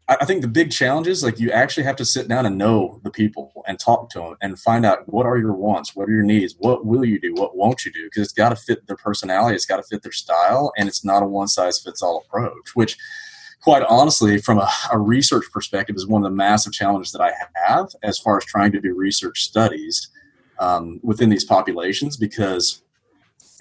I 0.07 0.23
think 0.23 0.41
the 0.41 0.47
big 0.47 0.71
challenge 0.71 1.07
is 1.07 1.23
like 1.23 1.39
you 1.39 1.49
actually 1.51 1.83
have 1.83 1.95
to 1.95 2.05
sit 2.05 2.27
down 2.27 2.45
and 2.45 2.59
know 2.59 2.99
the 3.03 3.09
people 3.09 3.63
and 3.67 3.79
talk 3.79 4.11
to 4.11 4.19
them 4.19 4.37
and 4.39 4.59
find 4.59 4.85
out 4.85 5.09
what 5.09 5.25
are 5.25 5.37
your 5.37 5.53
wants, 5.53 5.95
what 5.95 6.07
are 6.07 6.11
your 6.11 6.23
needs, 6.23 6.53
what 6.59 6.85
will 6.85 7.03
you 7.03 7.19
do, 7.19 7.33
what 7.33 7.57
won't 7.57 7.83
you 7.85 7.91
do, 7.91 8.03
because 8.03 8.21
it's 8.21 8.33
got 8.33 8.49
to 8.49 8.55
fit 8.55 8.85
their 8.85 8.97
personality, 8.97 9.55
it's 9.55 9.65
got 9.65 9.77
to 9.77 9.83
fit 9.83 10.03
their 10.03 10.11
style, 10.11 10.71
and 10.77 10.87
it's 10.87 11.03
not 11.03 11.23
a 11.23 11.25
one 11.25 11.47
size 11.47 11.79
fits 11.79 12.03
all 12.03 12.23
approach. 12.23 12.75
Which, 12.75 12.97
quite 13.63 13.81
honestly, 13.89 14.37
from 14.37 14.59
a, 14.59 14.69
a, 14.91 14.99
research 14.99 15.45
perspective, 15.51 15.95
is 15.95 16.05
one 16.05 16.23
of 16.23 16.29
the 16.29 16.35
massive 16.35 16.71
challenges 16.71 17.11
that 17.13 17.21
I 17.21 17.31
have 17.65 17.87
as 18.03 18.19
far 18.19 18.37
as 18.37 18.45
trying 18.45 18.73
to 18.73 18.81
do 18.81 18.93
research 18.93 19.41
studies 19.41 20.09
um, 20.59 20.99
within 21.01 21.29
these 21.29 21.45
populations, 21.45 22.15
because 22.15 22.83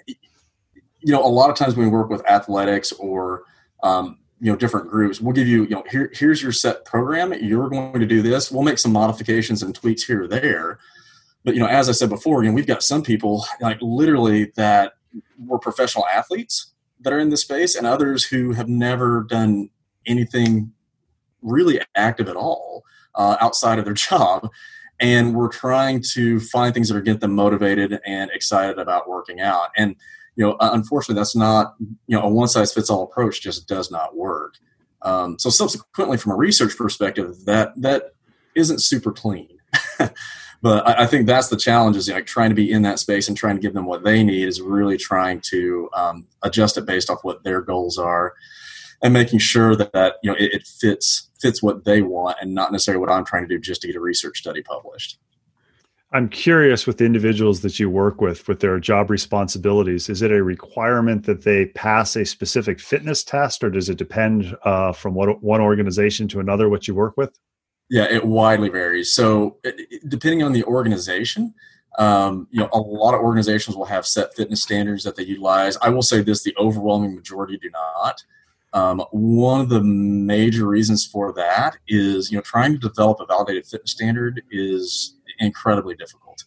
you 0.07 1.13
know 1.13 1.25
a 1.25 1.27
lot 1.27 1.49
of 1.49 1.57
times 1.57 1.75
when 1.75 1.87
we 1.87 1.93
work 1.93 2.11
with 2.11 2.29
athletics 2.29 2.93
or 2.93 3.45
um, 3.83 4.19
you 4.45 4.53
know 4.53 4.57
different 4.57 4.91
groups. 4.91 5.23
We'll 5.23 5.33
give 5.33 5.49
you 5.49 5.63
you 5.63 5.71
know 5.71 5.85
here 5.91 6.13
here's 6.13 6.43
your 6.43 6.53
set 6.53 6.85
program. 6.85 7.33
You're 7.33 7.71
going 7.71 7.99
to 7.99 8.05
do 8.05 8.21
this. 8.21 8.53
We'll 8.53 8.63
make 8.63 8.77
some 8.77 8.93
modifications 8.93 9.63
and 9.63 9.75
tweaks 9.75 10.03
here 10.03 10.25
or 10.25 10.29
there. 10.29 10.79
But 11.45 11.55
you 11.55 11.61
know 11.61 11.67
as 11.67 11.89
i 11.89 11.93
said 11.93 12.11
before 12.11 12.43
you 12.43 12.51
know 12.51 12.55
we've 12.55 12.67
got 12.67 12.83
some 12.83 13.03
people 13.03 13.47
like 13.63 13.79
literally 13.81 14.53
that 14.57 14.95
were 15.39 15.59
professional 15.59 16.05
athletes 16.07 16.75
that 17.01 17.13
are 17.13 17.19
in 17.19 17.31
this 17.31 17.41
space 17.41 17.75
and 17.75 17.87
others 17.87 18.25
who 18.25 18.53
have 18.53 18.69
never 18.69 19.25
done 19.25 19.71
anything 20.07 20.73
really 21.41 21.81
active 21.95 22.29
at 22.29 22.37
all 22.37 22.85
uh, 23.15 23.37
outside 23.41 23.79
of 23.79 23.87
their 23.87 23.95
job. 24.09 24.51
And 25.01 25.35
we're 25.35 25.49
trying 25.49 26.03
to 26.13 26.39
find 26.39 26.75
things 26.75 26.89
that 26.89 26.97
are 26.97 27.03
get 27.03 27.21
them 27.21 27.35
motivated 27.35 27.99
and 28.07 28.31
excited 28.31 28.79
about 28.79 29.09
working 29.09 29.41
out. 29.41 29.71
And 29.77 29.97
you 30.37 30.45
know, 30.45 30.57
unfortunately, 30.61 31.19
that's 31.19 31.37
not 31.37 31.75
you 32.07 32.17
know 32.17 32.23
a 32.23 32.29
one 32.29 32.49
size 32.49 32.73
fits 32.73 32.91
all 32.91 33.05
approach. 33.05 33.41
Just 33.41 33.69
does 33.69 33.91
not 33.91 34.17
work. 34.17 34.55
Um, 35.03 35.39
so 35.39 35.51
subsequently, 35.51 36.17
from 36.17 36.33
a 36.33 36.37
research 36.37 36.77
perspective, 36.77 37.45
that 37.45 37.73
that 37.81 38.15
isn't 38.55 38.83
super 38.83 39.13
clean. 39.13 39.59
but 40.63 40.87
I, 40.87 41.03
I, 41.03 41.07
think 41.07 41.27
that's 41.27 41.49
the 41.49 41.57
challenge 41.57 41.97
is 41.97 42.09
like 42.09 42.27
trying 42.27 42.51
to 42.51 42.55
be 42.55 42.71
in 42.71 42.83
that 42.83 43.01
space 43.01 43.29
and 43.29 43.37
trying 43.37 43.57
to 43.57 43.61
give 43.61 43.75
them 43.75 43.87
what 43.87 44.05
they 44.05 44.23
need 44.23 44.47
is 44.47 44.61
really 44.61 44.97
trying 44.97 45.41
to 45.51 45.91
um, 45.95 46.27
adjust 46.43 46.79
it 46.79 46.87
based 46.87 47.11
off 47.11 47.19
what 47.23 47.43
their 47.43 47.61
goals 47.61 47.99
are 47.99 48.35
and 49.03 49.13
making 49.13 49.41
sure 49.41 49.77
that, 49.77 49.93
that 49.93 50.17
you 50.23 50.31
know 50.31 50.37
it, 50.39 50.55
it 50.55 50.67
fits 50.67 51.31
fits 51.41 51.63
what 51.63 51.85
they 51.85 52.03
want 52.03 52.39
and 52.41 52.55
not 52.55 52.73
necessarily 52.73 53.01
what 53.01 53.11
I'm 53.11 53.25
trying 53.25 53.43
to 53.43 53.49
do 53.49 53.61
just 53.61 53.83
to 53.83 53.87
get 53.87 53.97
a 53.97 54.01
research 54.01 54.39
study 54.39 54.63
published. 54.63 55.19
I'm 56.15 56.29
curious 56.29 56.87
with 56.87 56.99
the 56.99 57.05
individuals 57.05 57.61
that 57.63 57.81
you 57.81 57.91
work 57.91 58.21
with, 58.21 58.47
with 58.47 58.61
their 58.61 58.79
job 58.79 59.11
responsibilities, 59.11 60.09
is 60.09 60.23
it 60.23 60.31
a 60.31 60.45
requirement 60.45 61.27
that 61.27 61.43
they 61.43 61.67
pass 61.67 62.15
a 62.15 62.25
specific 62.25 62.79
fitness 62.79 63.25
test, 63.25 63.65
or 63.65 63.69
does 63.69 63.89
it 63.89 63.99
depend 63.99 64.57
uh, 64.63 64.93
from 64.93 65.15
what, 65.15 65.43
one 65.43 65.61
organization 65.61 66.29
to 66.29 66.39
another 66.39 66.69
what 66.69 66.87
you 66.87 66.95
work 66.95 67.17
with? 67.17 67.37
Yeah, 67.91 68.05
it 68.05 68.25
widely 68.25 68.69
varies. 68.69 69.13
So, 69.13 69.59
depending 70.07 70.45
on 70.45 70.53
the 70.53 70.63
organization, 70.65 71.53
um, 71.99 72.47
you 72.53 72.61
know, 72.61 72.69
a 72.73 72.79
lot 72.79 73.15
of 73.15 73.21
organizations 73.21 73.77
will 73.77 73.85
have 73.85 74.07
set 74.07 74.37
fitness 74.37 74.63
standards 74.63 75.03
that 75.03 75.17
they 75.17 75.25
utilize. 75.25 75.77
I 75.83 75.89
will 75.89 76.03
say 76.03 76.23
this: 76.23 76.45
the 76.45 76.55
overwhelming 76.57 77.15
majority 77.15 77.59
do 77.59 77.71
not. 77.71 78.25
Um, 78.73 79.05
one 79.11 79.61
of 79.61 79.69
the 79.69 79.83
major 79.83 80.67
reasons 80.67 81.07
for 81.07 81.33
that 81.35 81.77
is, 81.87 82.31
you 82.31 82.39
know, 82.39 82.43
trying 82.43 82.73
to 82.73 82.79
develop 82.79 83.21
a 83.21 83.27
validated 83.27 83.67
fitness 83.67 83.93
standard 83.93 84.43
is 84.51 85.17
incredibly 85.39 85.95
difficult. 85.95 86.45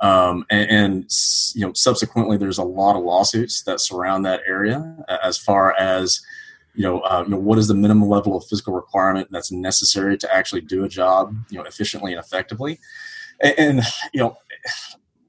Um, 0.00 0.46
and, 0.50 0.70
and, 0.70 1.12
you 1.54 1.66
know, 1.66 1.72
subsequently, 1.72 2.36
there's 2.36 2.58
a 2.58 2.64
lot 2.64 2.96
of 2.96 3.02
lawsuits 3.02 3.62
that 3.64 3.80
surround 3.80 4.24
that 4.26 4.42
area 4.46 4.96
as 5.22 5.36
far 5.36 5.74
as 5.78 6.20
you 6.78 6.84
know, 6.84 7.00
uh, 7.00 7.24
you 7.24 7.30
know, 7.30 7.38
what 7.38 7.58
is 7.58 7.66
the 7.66 7.74
minimum 7.74 8.08
level 8.08 8.36
of 8.36 8.46
physical 8.46 8.72
requirement 8.72 9.26
that's 9.32 9.50
necessary 9.50 10.16
to 10.16 10.32
actually 10.32 10.60
do 10.60 10.84
a 10.84 10.88
job, 10.88 11.34
you 11.50 11.58
know, 11.58 11.64
efficiently 11.64 12.12
and 12.12 12.20
effectively. 12.20 12.78
And, 13.40 13.58
and 13.58 13.82
you 14.14 14.20
know, 14.20 14.36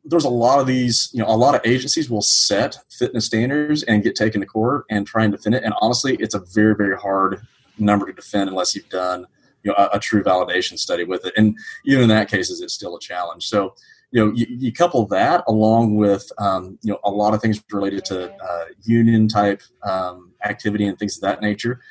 there's 0.05 0.25
a 0.25 0.29
lot 0.29 0.59
of 0.59 0.67
these, 0.67 1.09
you 1.11 1.23
know, 1.23 1.27
a 1.27 1.35
lot 1.35 1.55
of 1.55 1.61
agencies 1.65 2.07
will 2.07 2.21
set 2.21 2.77
fitness 2.91 3.25
standards 3.25 3.81
and 3.81 4.03
get 4.03 4.15
taken 4.15 4.41
to 4.41 4.47
court 4.47 4.85
and 4.91 5.07
try 5.07 5.23
and 5.23 5.31
defend 5.31 5.55
it. 5.55 5.63
And 5.63 5.73
honestly, 5.81 6.15
it's 6.19 6.35
a 6.35 6.39
very, 6.39 6.75
very 6.75 6.95
hard 6.95 7.41
number 7.79 8.05
to 8.05 8.13
defend 8.13 8.47
unless 8.47 8.75
you've 8.75 8.89
done 8.89 9.25
you 9.63 9.71
know 9.71 9.75
a, 9.77 9.97
a, 9.97 9.99
true 9.99 10.23
validation 10.23 10.77
study 10.77 11.03
with 11.03 11.25
it. 11.25 11.33
And 11.37 11.57
even 11.85 12.03
in 12.03 12.09
that 12.09 12.29
case 12.29 12.49
it's 12.49 12.73
still 12.73 12.95
a 12.95 12.99
challenge? 12.99 13.47
So 13.47 13.75
you 14.11 14.25
know 14.25 14.33
you, 14.33 14.45
you 14.49 14.71
couple 14.71 15.05
that 15.07 15.43
along 15.47 15.95
with 15.95 16.29
um, 16.37 16.77
you 16.81 16.91
know 16.91 16.99
a 17.03 17.11
lot 17.11 17.33
of 17.33 17.41
things 17.41 17.61
related 17.71 18.05
to 18.05 18.31
uh, 18.33 18.65
union 18.83 19.27
type 19.27 19.61
um, 19.83 20.31
activity 20.43 20.85
and 20.85 20.97
things 20.97 21.17
of 21.17 21.21
that 21.21 21.41
nature. 21.41 21.81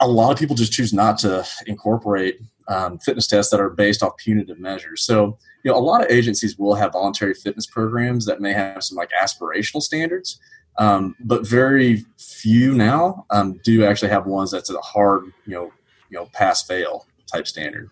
A 0.00 0.08
lot 0.08 0.32
of 0.32 0.38
people 0.38 0.56
just 0.56 0.72
choose 0.72 0.92
not 0.92 1.18
to 1.18 1.46
incorporate 1.66 2.40
um, 2.68 2.98
fitness 2.98 3.26
tests 3.28 3.50
that 3.50 3.60
are 3.60 3.70
based 3.70 4.02
off 4.02 4.16
punitive 4.18 4.58
measures. 4.58 5.02
So 5.02 5.38
you 5.64 5.70
know 5.70 5.78
a 5.78 5.80
lot 5.80 6.04
of 6.04 6.10
agencies 6.10 6.58
will 6.58 6.74
have 6.74 6.92
voluntary 6.92 7.34
fitness 7.34 7.66
programs 7.66 8.26
that 8.26 8.40
may 8.40 8.52
have 8.52 8.82
some 8.82 8.96
like 8.96 9.10
aspirational 9.20 9.82
standards 9.82 10.38
um, 10.78 11.16
but 11.20 11.46
very 11.46 12.04
few 12.18 12.74
now 12.74 13.26
um, 13.30 13.58
do 13.64 13.84
actually 13.84 14.10
have 14.10 14.26
ones 14.26 14.50
that's 14.50 14.70
a 14.70 14.78
hard, 14.78 15.24
you 15.46 15.54
know, 15.54 15.72
you 16.10 16.18
know 16.18 16.26
pass 16.32 16.62
fail 16.62 17.06
type 17.32 17.46
standard. 17.46 17.90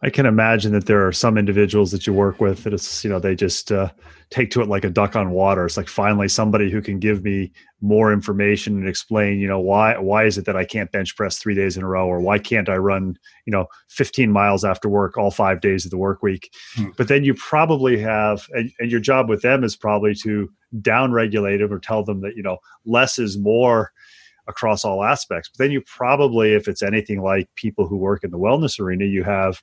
I 0.00 0.10
can 0.10 0.26
imagine 0.26 0.72
that 0.72 0.86
there 0.86 1.04
are 1.06 1.12
some 1.12 1.36
individuals 1.36 1.90
that 1.90 2.06
you 2.06 2.12
work 2.12 2.40
with 2.40 2.62
that 2.62 2.72
it's 2.72 3.02
you 3.02 3.10
know 3.10 3.18
they 3.18 3.34
just 3.34 3.72
uh, 3.72 3.90
take 4.30 4.50
to 4.52 4.60
it 4.60 4.68
like 4.68 4.84
a 4.84 4.90
duck 4.90 5.16
on 5.16 5.32
water. 5.32 5.66
It's 5.66 5.76
like 5.76 5.88
finally 5.88 6.28
somebody 6.28 6.70
who 6.70 6.80
can 6.80 7.00
give 7.00 7.24
me 7.24 7.50
more 7.80 8.12
information 8.12 8.76
and 8.76 8.88
explain 8.88 9.40
you 9.40 9.48
know 9.48 9.58
why 9.58 9.98
why 9.98 10.24
is 10.24 10.38
it 10.38 10.44
that 10.44 10.56
I 10.56 10.64
can't 10.64 10.92
bench 10.92 11.16
press 11.16 11.38
three 11.38 11.54
days 11.54 11.76
in 11.76 11.82
a 11.82 11.88
row 11.88 12.06
or 12.06 12.20
why 12.20 12.38
can't 12.38 12.68
I 12.68 12.76
run 12.76 13.18
you 13.44 13.50
know 13.50 13.66
15 13.88 14.30
miles 14.30 14.64
after 14.64 14.88
work 14.88 15.16
all 15.16 15.32
five 15.32 15.60
days 15.60 15.84
of 15.84 15.90
the 15.90 15.98
work 15.98 16.22
week. 16.22 16.52
Hmm. 16.76 16.90
But 16.96 17.08
then 17.08 17.24
you 17.24 17.34
probably 17.34 17.98
have 17.98 18.46
and, 18.52 18.70
and 18.78 18.92
your 18.92 19.00
job 19.00 19.28
with 19.28 19.42
them 19.42 19.64
is 19.64 19.74
probably 19.74 20.14
to 20.22 20.48
down 20.80 21.10
regulate 21.10 21.56
them 21.56 21.72
or 21.72 21.80
tell 21.80 22.04
them 22.04 22.20
that 22.20 22.36
you 22.36 22.42
know 22.44 22.58
less 22.84 23.18
is 23.18 23.36
more 23.36 23.90
across 24.48 24.84
all 24.84 25.04
aspects. 25.04 25.50
But 25.50 25.64
then 25.64 25.70
you 25.70 25.82
probably, 25.82 26.54
if 26.54 26.68
it's 26.68 26.82
anything 26.82 27.22
like 27.22 27.48
people 27.54 27.86
who 27.86 27.96
work 27.96 28.24
in 28.24 28.30
the 28.30 28.38
wellness 28.38 28.80
arena, 28.80 29.04
you 29.04 29.22
have 29.24 29.62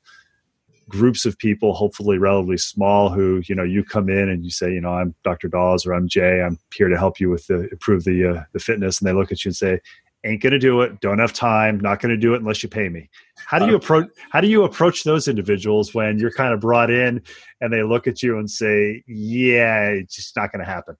groups 0.88 1.26
of 1.26 1.38
people, 1.39 1.74
hopefully 1.74 2.17
relatively 2.17 2.58
small, 2.58 3.10
who 3.10 3.41
you 3.48 3.56
know 3.56 3.63
you 3.63 3.84
come 3.84 4.10
in 4.10 4.30
and 4.30 4.43
you 4.43 4.52
say, 4.52 4.71
you 4.71 4.82
know, 4.82 4.93
I'm 4.93 5.15
Dr. 5.24 5.48
Dawes 5.48 5.86
or 5.86 5.93
I'm 5.93 6.08
Jay. 6.08 6.41
I'm 6.41 6.60
here 6.74 6.89
to 6.89 6.98
help 6.98 7.19
you 7.19 7.30
with 7.30 7.48
the 7.48 7.67
improve 7.71 8.04
the 8.04 8.30
uh, 8.30 8.43
the 8.54 8.60
fitness, 8.60 9.00
and 9.00 9.08
they 9.08 9.13
look 9.13 9.32
at 9.32 9.43
you 9.43 9.50
and 9.50 9.56
say, 9.56 9.80
ain't 10.26 10.41
going 10.41 10.52
to 10.52 10.60
do 10.60 10.82
it 10.82 11.00
don't 11.02 11.19
have 11.19 11.32
time 11.32 11.80
not 11.80 12.02
going 12.02 12.10
to 12.10 12.17
do 12.17 12.34
it 12.34 12.38
unless 12.41 12.63
you 12.63 12.67
pay 12.67 12.89
me 12.89 13.10
how 13.45 13.60
do 13.60 13.67
you 13.67 13.76
approach 13.76 14.10
how 14.32 14.41
do 14.41 14.48
you 14.48 14.63
approach 14.63 15.04
those 15.04 15.28
individuals 15.28 15.93
when 15.93 16.17
you're 16.17 16.32
kind 16.32 16.54
of 16.54 16.60
brought 16.60 16.89
in 16.89 17.21
and 17.62 17.71
they 17.71 17.84
look 17.84 18.08
at 18.08 18.24
you 18.24 18.39
and 18.39 18.50
say 18.50 19.04
yeah 19.08 19.86
it's 19.86 20.15
just 20.15 20.36
not 20.36 20.52
going 20.52 20.60
to 20.60 20.65
happen 20.65 20.95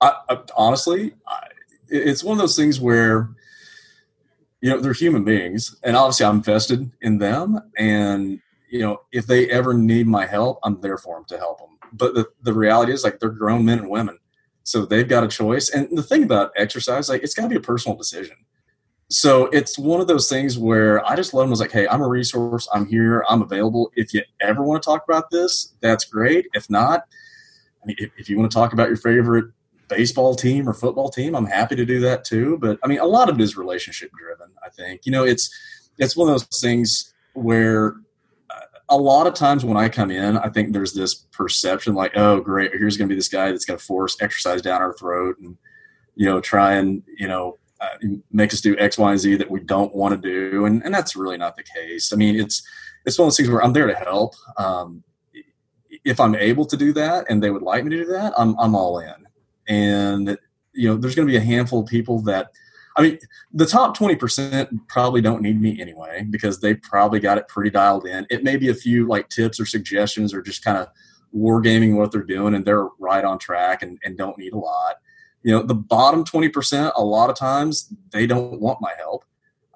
I, 0.00 0.14
I, 0.30 0.38
honestly 0.56 1.12
I, 1.26 1.48
it's 1.92 2.24
one 2.24 2.36
of 2.36 2.40
those 2.40 2.56
things 2.56 2.80
where 2.80 3.28
you 4.60 4.70
know 4.70 4.80
they're 4.80 4.92
human 4.92 5.24
beings 5.24 5.76
and 5.82 5.96
obviously 5.96 6.26
i'm 6.26 6.36
invested 6.36 6.90
in 7.02 7.18
them 7.18 7.60
and 7.76 8.40
you 8.72 8.78
know, 8.78 9.02
if 9.12 9.26
they 9.26 9.50
ever 9.50 9.74
need 9.74 10.06
my 10.06 10.24
help, 10.24 10.58
I'm 10.64 10.80
there 10.80 10.96
for 10.96 11.16
them 11.16 11.26
to 11.26 11.36
help 11.36 11.58
them. 11.58 11.78
But 11.92 12.14
the, 12.14 12.26
the 12.42 12.54
reality 12.54 12.92
is, 12.92 13.04
like, 13.04 13.20
they're 13.20 13.28
grown 13.28 13.66
men 13.66 13.80
and 13.80 13.90
women. 13.90 14.18
So 14.64 14.86
they've 14.86 15.06
got 15.06 15.24
a 15.24 15.28
choice. 15.28 15.68
And 15.68 15.88
the 15.96 16.02
thing 16.02 16.22
about 16.22 16.52
exercise, 16.56 17.10
like, 17.10 17.22
it's 17.22 17.34
got 17.34 17.42
to 17.42 17.48
be 17.50 17.56
a 17.56 17.60
personal 17.60 17.98
decision. 17.98 18.34
So 19.10 19.46
it's 19.48 19.78
one 19.78 20.00
of 20.00 20.06
those 20.06 20.26
things 20.26 20.58
where 20.58 21.06
I 21.06 21.16
just 21.16 21.34
let 21.34 21.42
them 21.42 21.50
was 21.50 21.60
like, 21.60 21.70
hey, 21.70 21.86
I'm 21.86 22.00
a 22.00 22.08
resource. 22.08 22.66
I'm 22.72 22.86
here. 22.86 23.26
I'm 23.28 23.42
available. 23.42 23.92
If 23.94 24.14
you 24.14 24.22
ever 24.40 24.62
want 24.62 24.82
to 24.82 24.86
talk 24.86 25.04
about 25.06 25.30
this, 25.30 25.74
that's 25.82 26.06
great. 26.06 26.46
If 26.54 26.70
not, 26.70 27.06
I 27.82 27.86
mean, 27.86 27.96
if, 27.98 28.10
if 28.16 28.30
you 28.30 28.38
want 28.38 28.50
to 28.50 28.54
talk 28.54 28.72
about 28.72 28.88
your 28.88 28.96
favorite 28.96 29.50
baseball 29.94 30.34
team 30.34 30.68
or 30.68 30.72
football 30.72 31.10
team, 31.10 31.34
I'm 31.34 31.46
happy 31.46 31.76
to 31.76 31.84
do 31.84 32.00
that 32.00 32.24
too. 32.24 32.58
But 32.58 32.78
I 32.82 32.88
mean, 32.88 33.00
a 33.00 33.06
lot 33.06 33.28
of 33.28 33.38
it 33.38 33.42
is 33.42 33.56
relationship 33.56 34.10
driven. 34.18 34.54
I 34.64 34.68
think 34.70 35.06
you 35.06 35.12
know 35.12 35.24
it's 35.24 35.50
it's 35.98 36.16
one 36.16 36.28
of 36.28 36.34
those 36.34 36.60
things 36.60 37.12
where 37.34 37.96
a 38.92 38.96
lot 38.96 39.26
of 39.26 39.32
times 39.32 39.64
when 39.64 39.78
I 39.78 39.88
come 39.88 40.10
in, 40.10 40.36
I 40.36 40.50
think 40.50 40.72
there's 40.72 40.92
this 40.92 41.14
perception 41.14 41.94
like, 41.94 42.12
oh, 42.14 42.40
great, 42.40 42.72
here's 42.72 42.98
going 42.98 43.08
to 43.08 43.12
be 43.12 43.18
this 43.18 43.28
guy 43.28 43.50
that's 43.50 43.64
going 43.64 43.78
to 43.78 43.84
force 43.84 44.20
exercise 44.20 44.60
down 44.60 44.82
our 44.82 44.92
throat 44.92 45.38
and, 45.38 45.56
you 46.14 46.26
know, 46.26 46.42
try 46.42 46.74
and, 46.74 47.02
you 47.16 47.26
know, 47.26 47.58
uh, 47.80 47.88
make 48.30 48.52
us 48.52 48.60
do 48.60 48.76
X, 48.78 48.98
Y, 48.98 49.10
and 49.10 49.18
Z 49.18 49.36
that 49.36 49.50
we 49.50 49.60
don't 49.60 49.94
want 49.94 50.14
to 50.14 50.50
do. 50.50 50.66
And, 50.66 50.84
and 50.84 50.92
that's 50.92 51.16
really 51.16 51.38
not 51.38 51.56
the 51.56 51.62
case. 51.62 52.12
I 52.12 52.16
mean, 52.16 52.38
it's, 52.38 52.62
it's 53.06 53.18
one 53.18 53.24
of 53.24 53.28
those 53.28 53.38
things 53.38 53.48
where 53.48 53.64
I'm 53.64 53.72
there 53.72 53.86
to 53.86 53.94
help. 53.94 54.34
Um, 54.58 55.02
if 56.04 56.20
I'm 56.20 56.34
able 56.34 56.66
to 56.66 56.76
do 56.76 56.92
that 56.92 57.24
and 57.30 57.42
they 57.42 57.50
would 57.50 57.62
like 57.62 57.84
me 57.84 57.90
to 57.96 58.04
do 58.04 58.12
that, 58.12 58.34
I'm, 58.36 58.58
I'm 58.58 58.74
all 58.74 58.98
in. 58.98 59.26
And, 59.68 60.36
you 60.72 60.88
know, 60.88 60.96
there's 60.96 61.14
going 61.14 61.26
to 61.26 61.32
be 61.32 61.36
a 61.36 61.40
handful 61.40 61.80
of 61.80 61.86
people 61.86 62.20
that, 62.22 62.52
I 62.96 63.02
mean, 63.02 63.18
the 63.52 63.66
top 63.66 63.96
20% 63.96 64.80
probably 64.88 65.20
don't 65.20 65.42
need 65.42 65.60
me 65.60 65.80
anyway 65.80 66.26
because 66.28 66.60
they 66.60 66.74
probably 66.74 67.20
got 67.20 67.38
it 67.38 67.48
pretty 67.48 67.70
dialed 67.70 68.06
in. 68.06 68.26
It 68.30 68.44
may 68.44 68.56
be 68.56 68.68
a 68.68 68.74
few 68.74 69.06
like 69.06 69.28
tips 69.28 69.58
or 69.58 69.66
suggestions 69.66 70.34
or 70.34 70.42
just 70.42 70.64
kind 70.64 70.78
of 70.78 70.88
wargaming 71.34 71.96
what 71.96 72.12
they're 72.12 72.22
doing 72.22 72.54
and 72.54 72.64
they're 72.64 72.88
right 72.98 73.24
on 73.24 73.38
track 73.38 73.82
and, 73.82 73.98
and 74.04 74.18
don't 74.18 74.36
need 74.38 74.52
a 74.52 74.58
lot. 74.58 74.96
You 75.42 75.52
know, 75.52 75.62
the 75.62 75.74
bottom 75.74 76.24
20%, 76.24 76.92
a 76.94 77.02
lot 77.02 77.30
of 77.30 77.36
times 77.36 77.92
they 78.10 78.26
don't 78.26 78.60
want 78.60 78.80
my 78.80 78.92
help. 78.98 79.24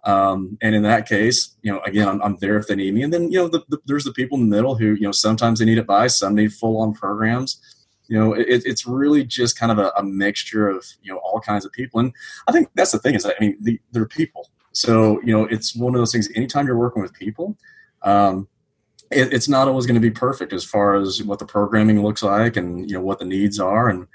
Um, 0.04 0.56
and 0.60 0.74
in 0.74 0.82
that 0.84 1.08
case, 1.08 1.56
you 1.62 1.72
know, 1.72 1.80
again, 1.80 2.06
I'm, 2.06 2.22
I'm, 2.22 2.36
there 2.36 2.56
if 2.58 2.68
they 2.68 2.76
need 2.76 2.94
me. 2.94 3.02
And 3.02 3.12
then, 3.12 3.32
you 3.32 3.38
know, 3.38 3.48
the, 3.48 3.64
the, 3.68 3.78
there's 3.86 4.04
the 4.04 4.12
people 4.12 4.38
in 4.38 4.48
the 4.48 4.56
middle 4.56 4.76
who, 4.76 4.94
you 4.94 5.00
know, 5.00 5.10
sometimes 5.10 5.58
they 5.58 5.64
need 5.64 5.78
advice, 5.78 6.16
some 6.16 6.36
need 6.36 6.52
full 6.52 6.78
on 6.78 6.92
programs 6.92 7.60
you 8.08 8.18
know 8.18 8.34
it, 8.34 8.62
it's 8.64 8.86
really 8.86 9.24
just 9.24 9.58
kind 9.58 9.72
of 9.72 9.78
a, 9.78 9.92
a, 9.96 10.02
mixture 10.02 10.68
of 10.68 10.84
you 11.02 11.12
know 11.12 11.18
all 11.18 11.40
kinds 11.40 11.64
of 11.64 11.72
people. 11.72 12.00
And 12.00 12.12
i 12.48 12.52
think 12.52 12.68
that's 12.74 12.92
the 12.92 12.98
thing 12.98 13.14
is 13.14 13.22
that, 13.24 13.36
i 13.38 13.44
mean 13.44 13.56
the, 13.60 13.80
they're 13.92 14.06
people. 14.06 14.50
So 14.72 15.20
you 15.22 15.32
know 15.32 15.44
it's 15.44 15.74
one 15.74 15.94
of 15.94 16.00
those 16.00 16.12
things 16.12 16.28
anytime 16.34 16.66
you're 16.66 16.78
working 16.78 17.02
with 17.02 17.12
people 17.12 17.56
um, 18.02 18.48
it, 19.10 19.32
it's 19.32 19.48
not 19.48 19.68
always 19.68 19.86
going 19.86 19.94
to 19.94 20.00
be 20.00 20.10
perfect 20.10 20.52
as 20.52 20.64
far 20.64 20.94
as 20.94 21.22
what 21.22 21.38
the 21.38 21.46
programming 21.46 22.02
looks 22.02 22.22
like 22.22 22.56
and 22.56 22.88
you 22.88 22.96
know 22.96 23.02
what 23.02 23.18
the 23.18 23.24
needs 23.24 23.60
are. 23.60 23.88
And 23.88 24.06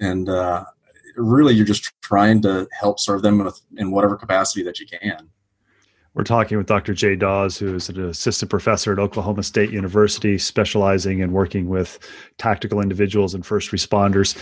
and 0.00 0.28
uh, 0.28 0.64
really 1.16 1.54
you're 1.54 1.66
just 1.66 1.92
trying 2.00 2.42
to 2.42 2.68
help 2.72 3.00
serve 3.00 3.22
them 3.22 3.38
with, 3.38 3.60
in 3.76 3.90
whatever 3.90 4.16
capacity 4.16 4.62
that 4.64 4.78
you 4.80 4.86
can 4.86 5.30
we're 6.14 6.24
talking 6.24 6.58
with 6.58 6.66
Dr. 6.66 6.92
Jay 6.92 7.14
Dawes, 7.14 7.56
who 7.56 7.76
is 7.76 7.88
an 7.88 8.04
assistant 8.08 8.50
professor 8.50 8.92
at 8.92 8.98
Oklahoma 8.98 9.44
State 9.44 9.70
University, 9.70 10.38
specializing 10.38 11.20
in 11.20 11.30
working 11.30 11.68
with 11.68 12.00
tactical 12.36 12.80
individuals 12.80 13.32
and 13.32 13.46
first 13.46 13.70
responders. 13.70 14.36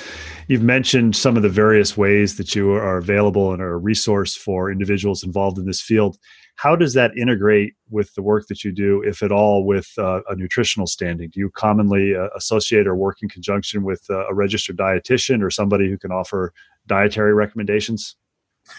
You've 0.49 0.63
mentioned 0.63 1.15
some 1.15 1.37
of 1.37 1.43
the 1.43 1.51
various 1.51 1.95
ways 1.95 2.39
that 2.39 2.55
you 2.55 2.73
are 2.73 2.97
available 2.97 3.53
and 3.53 3.61
are 3.61 3.75
a 3.75 3.79
resource 3.79 4.35
for 4.35 4.73
individuals 4.73 5.23
involved 5.23 5.59
in 5.59 5.67
this 5.67 5.83
field. 5.83 6.17
How 6.57 6.75
does 6.75 6.95
that 6.95 7.17
integrate 7.19 7.75
with 7.91 8.15
the 8.15 8.23
work 8.23 8.47
that 8.49 8.65
you 8.65 8.73
do, 8.73 9.03
if 9.03 9.23
at 9.23 9.31
all, 9.31 9.65
with 9.65 9.93
uh, 9.99 10.23
a 10.29 10.37
nutritional 10.37 10.87
standing? 10.87 11.29
Do 11.29 11.39
you 11.39 11.51
commonly 11.51 12.17
uh, 12.17 12.29
associate 12.35 12.87
or 12.87 12.97
work 12.97 13.19
in 13.21 13.29
conjunction 13.29 13.85
with 13.85 14.05
uh, 14.09 14.27
a 14.27 14.35
registered 14.35 14.79
dietitian 14.79 15.43
or 15.43 15.51
somebody 15.51 15.89
who 15.89 15.99
can 15.99 16.13
offer 16.13 16.55
dietary 16.87 17.35
recommendations? 17.35 18.17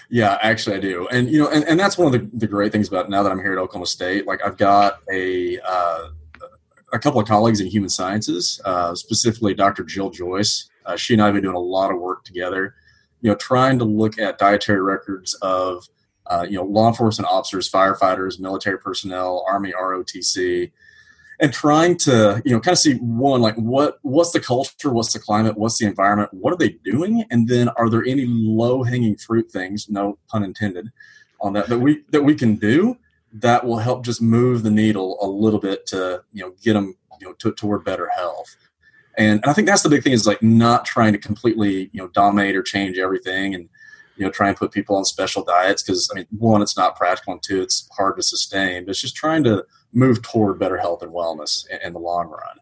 Yeah, 0.09 0.37
actually, 0.41 0.77
I 0.77 0.79
do, 0.79 1.07
and 1.09 1.29
you 1.29 1.39
know, 1.41 1.49
and, 1.49 1.63
and 1.65 1.79
that's 1.79 1.97
one 1.97 2.13
of 2.13 2.19
the, 2.19 2.29
the 2.37 2.47
great 2.47 2.71
things 2.71 2.87
about 2.87 3.09
now 3.09 3.23
that 3.23 3.31
I'm 3.31 3.39
here 3.39 3.53
at 3.53 3.59
Oklahoma 3.59 3.85
State. 3.85 4.25
Like, 4.27 4.43
I've 4.45 4.57
got 4.57 4.99
a 5.11 5.59
uh, 5.59 6.09
a 6.93 6.99
couple 6.99 7.19
of 7.19 7.27
colleagues 7.27 7.59
in 7.59 7.67
human 7.67 7.89
sciences, 7.89 8.59
uh, 8.65 8.95
specifically 8.95 9.53
Dr. 9.53 9.83
Jill 9.83 10.09
Joyce. 10.09 10.69
Uh, 10.85 10.95
she 10.95 11.13
and 11.13 11.21
I 11.21 11.25
have 11.25 11.35
been 11.35 11.43
doing 11.43 11.55
a 11.55 11.59
lot 11.59 11.91
of 11.91 11.99
work 11.99 12.23
together. 12.23 12.75
You 13.21 13.29
know, 13.29 13.35
trying 13.35 13.77
to 13.79 13.85
look 13.85 14.17
at 14.17 14.37
dietary 14.37 14.81
records 14.81 15.35
of 15.35 15.87
uh, 16.27 16.45
you 16.49 16.55
know 16.55 16.63
law 16.63 16.87
enforcement 16.87 17.29
officers, 17.29 17.69
firefighters, 17.69 18.39
military 18.39 18.79
personnel, 18.79 19.45
Army 19.47 19.73
ROTC, 19.73 20.71
and 21.39 21.53
trying 21.53 21.97
to 21.97 22.41
you 22.45 22.51
know 22.51 22.59
kind 22.59 22.73
of 22.73 22.79
see 22.79 22.95
one 22.95 23.41
like 23.41 23.55
what 23.55 23.99
what's 24.01 24.31
the 24.31 24.39
culture 24.39 24.91
what's 24.91 25.13
the 25.13 25.19
climate 25.19 25.57
what's 25.57 25.79
the 25.79 25.85
environment 25.85 26.33
what 26.33 26.53
are 26.53 26.57
they 26.57 26.77
doing? 26.83 27.23
And 27.31 27.47
then 27.47 27.69
are 27.69 27.89
there 27.89 28.03
any 28.05 28.25
low 28.25 28.83
hanging 28.83 29.15
fruit 29.15 29.51
things 29.51 29.89
no 29.89 30.17
pun 30.27 30.43
intended 30.43 30.89
on 31.41 31.53
that 31.53 31.67
that 31.67 31.79
we 31.79 32.03
that 32.09 32.23
we 32.23 32.35
can 32.35 32.55
do 32.55 32.97
that 33.31 33.65
will 33.65 33.77
help 33.77 34.03
just 34.03 34.21
move 34.21 34.63
the 34.63 34.71
needle 34.71 35.17
a 35.21 35.27
little 35.27 35.59
bit 35.59 35.85
to 35.87 36.23
you 36.33 36.43
know 36.43 36.53
get 36.61 36.73
them 36.73 36.95
you 37.19 37.27
know 37.27 37.33
to, 37.33 37.51
toward 37.53 37.83
better 37.83 38.09
health? 38.09 38.55
And, 39.17 39.41
and 39.41 39.49
i 39.49 39.53
think 39.53 39.67
that's 39.67 39.83
the 39.83 39.89
big 39.89 40.03
thing 40.03 40.13
is 40.13 40.27
like 40.27 40.43
not 40.43 40.85
trying 40.85 41.13
to 41.13 41.19
completely 41.19 41.89
you 41.93 42.01
know 42.01 42.07
dominate 42.09 42.55
or 42.55 42.63
change 42.63 42.97
everything 42.97 43.55
and 43.55 43.69
you 44.17 44.25
know 44.25 44.31
try 44.31 44.49
and 44.49 44.57
put 44.57 44.71
people 44.71 44.95
on 44.97 45.05
special 45.05 45.43
diets 45.43 45.81
because 45.81 46.09
i 46.11 46.15
mean 46.15 46.27
one 46.37 46.61
it's 46.61 46.77
not 46.77 46.95
practical 46.95 47.33
and 47.33 47.41
two 47.41 47.61
it's 47.61 47.89
hard 47.97 48.17
to 48.17 48.23
sustain 48.23 48.85
but 48.85 48.91
it's 48.91 49.01
just 49.01 49.15
trying 49.15 49.43
to 49.43 49.65
move 49.93 50.21
toward 50.21 50.59
better 50.59 50.77
health 50.77 51.01
and 51.01 51.11
wellness 51.11 51.65
in, 51.83 51.93
the 51.93 51.99
long 51.99 52.27
run. 52.27 52.57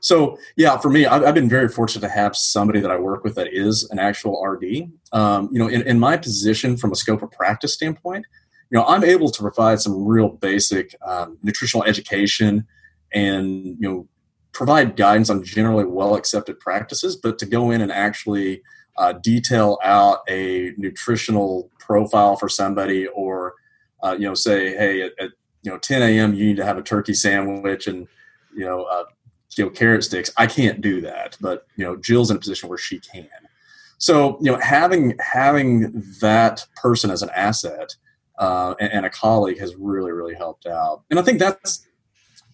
So 0.00 0.38
yeah, 0.56 0.78
for 0.78 0.90
me, 0.90 1.06
I've, 1.06 1.24
I've, 1.24 1.34
been 1.34 1.48
very 1.48 1.68
fortunate 1.68 2.06
to 2.06 2.12
have 2.12 2.34
somebody 2.34 2.80
that 2.80 2.90
I 2.90 2.96
work 2.96 3.22
with 3.22 3.34
that 3.36 3.52
is 3.52 3.88
an 3.90 3.98
actual 3.98 4.42
RD. 4.42 4.90
Um, 5.12 5.48
you 5.52 5.58
know, 5.58 5.68
in, 5.68 5.82
in, 5.82 5.98
my 5.98 6.16
position 6.16 6.76
from 6.76 6.92
a 6.92 6.96
scope 6.96 7.22
of 7.22 7.30
practice 7.30 7.74
standpoint, 7.74 8.26
you 8.70 8.78
know, 8.78 8.84
I'm 8.84 9.04
able 9.04 9.30
to 9.30 9.42
provide 9.42 9.80
some 9.80 10.04
real 10.06 10.28
basic 10.28 10.96
um, 11.06 11.38
nutritional 11.42 11.84
education 11.84 12.66
and 13.12 13.64
you 13.78 13.88
know 13.88 14.08
provide 14.52 14.96
guidance 14.96 15.30
on 15.30 15.44
generally 15.44 15.84
well 15.84 16.14
accepted 16.16 16.58
practices. 16.58 17.16
But 17.16 17.38
to 17.38 17.46
go 17.46 17.70
in 17.70 17.80
and 17.80 17.92
actually 17.92 18.62
uh, 18.96 19.14
detail 19.14 19.78
out 19.84 20.20
a 20.28 20.72
nutritional 20.76 21.70
profile 21.78 22.36
for 22.36 22.48
somebody, 22.48 23.06
or 23.08 23.54
uh, 24.02 24.16
you 24.18 24.26
know, 24.26 24.34
say, 24.34 24.70
hey, 24.76 25.02
at, 25.02 25.12
at 25.18 25.30
you 25.62 25.70
know 25.70 25.78
10 25.78 26.02
a.m. 26.02 26.34
you 26.34 26.44
need 26.44 26.56
to 26.56 26.64
have 26.64 26.78
a 26.78 26.82
turkey 26.82 27.14
sandwich 27.14 27.86
and 27.86 28.06
you 28.54 28.64
know 28.64 28.82
uh, 28.84 29.04
you 29.56 29.64
know 29.64 29.70
carrot 29.70 30.04
sticks. 30.04 30.30
I 30.36 30.46
can't 30.46 30.80
do 30.80 31.00
that, 31.02 31.36
but 31.40 31.66
you 31.76 31.84
know 31.84 31.96
Jill's 31.96 32.30
in 32.30 32.36
a 32.36 32.40
position 32.40 32.68
where 32.68 32.78
she 32.78 32.98
can. 32.98 33.28
So 33.98 34.38
you 34.40 34.50
know 34.50 34.58
having 34.58 35.16
having 35.20 36.02
that 36.20 36.66
person 36.76 37.10
as 37.10 37.22
an 37.22 37.30
asset 37.34 37.94
uh, 38.38 38.74
and, 38.80 38.92
and, 38.92 39.06
a 39.06 39.10
colleague 39.10 39.58
has 39.58 39.74
really 39.76 40.10
really 40.10 40.34
helped 40.34 40.66
out. 40.66 41.02
And 41.10 41.18
I 41.20 41.22
think 41.22 41.38
that's 41.38 41.86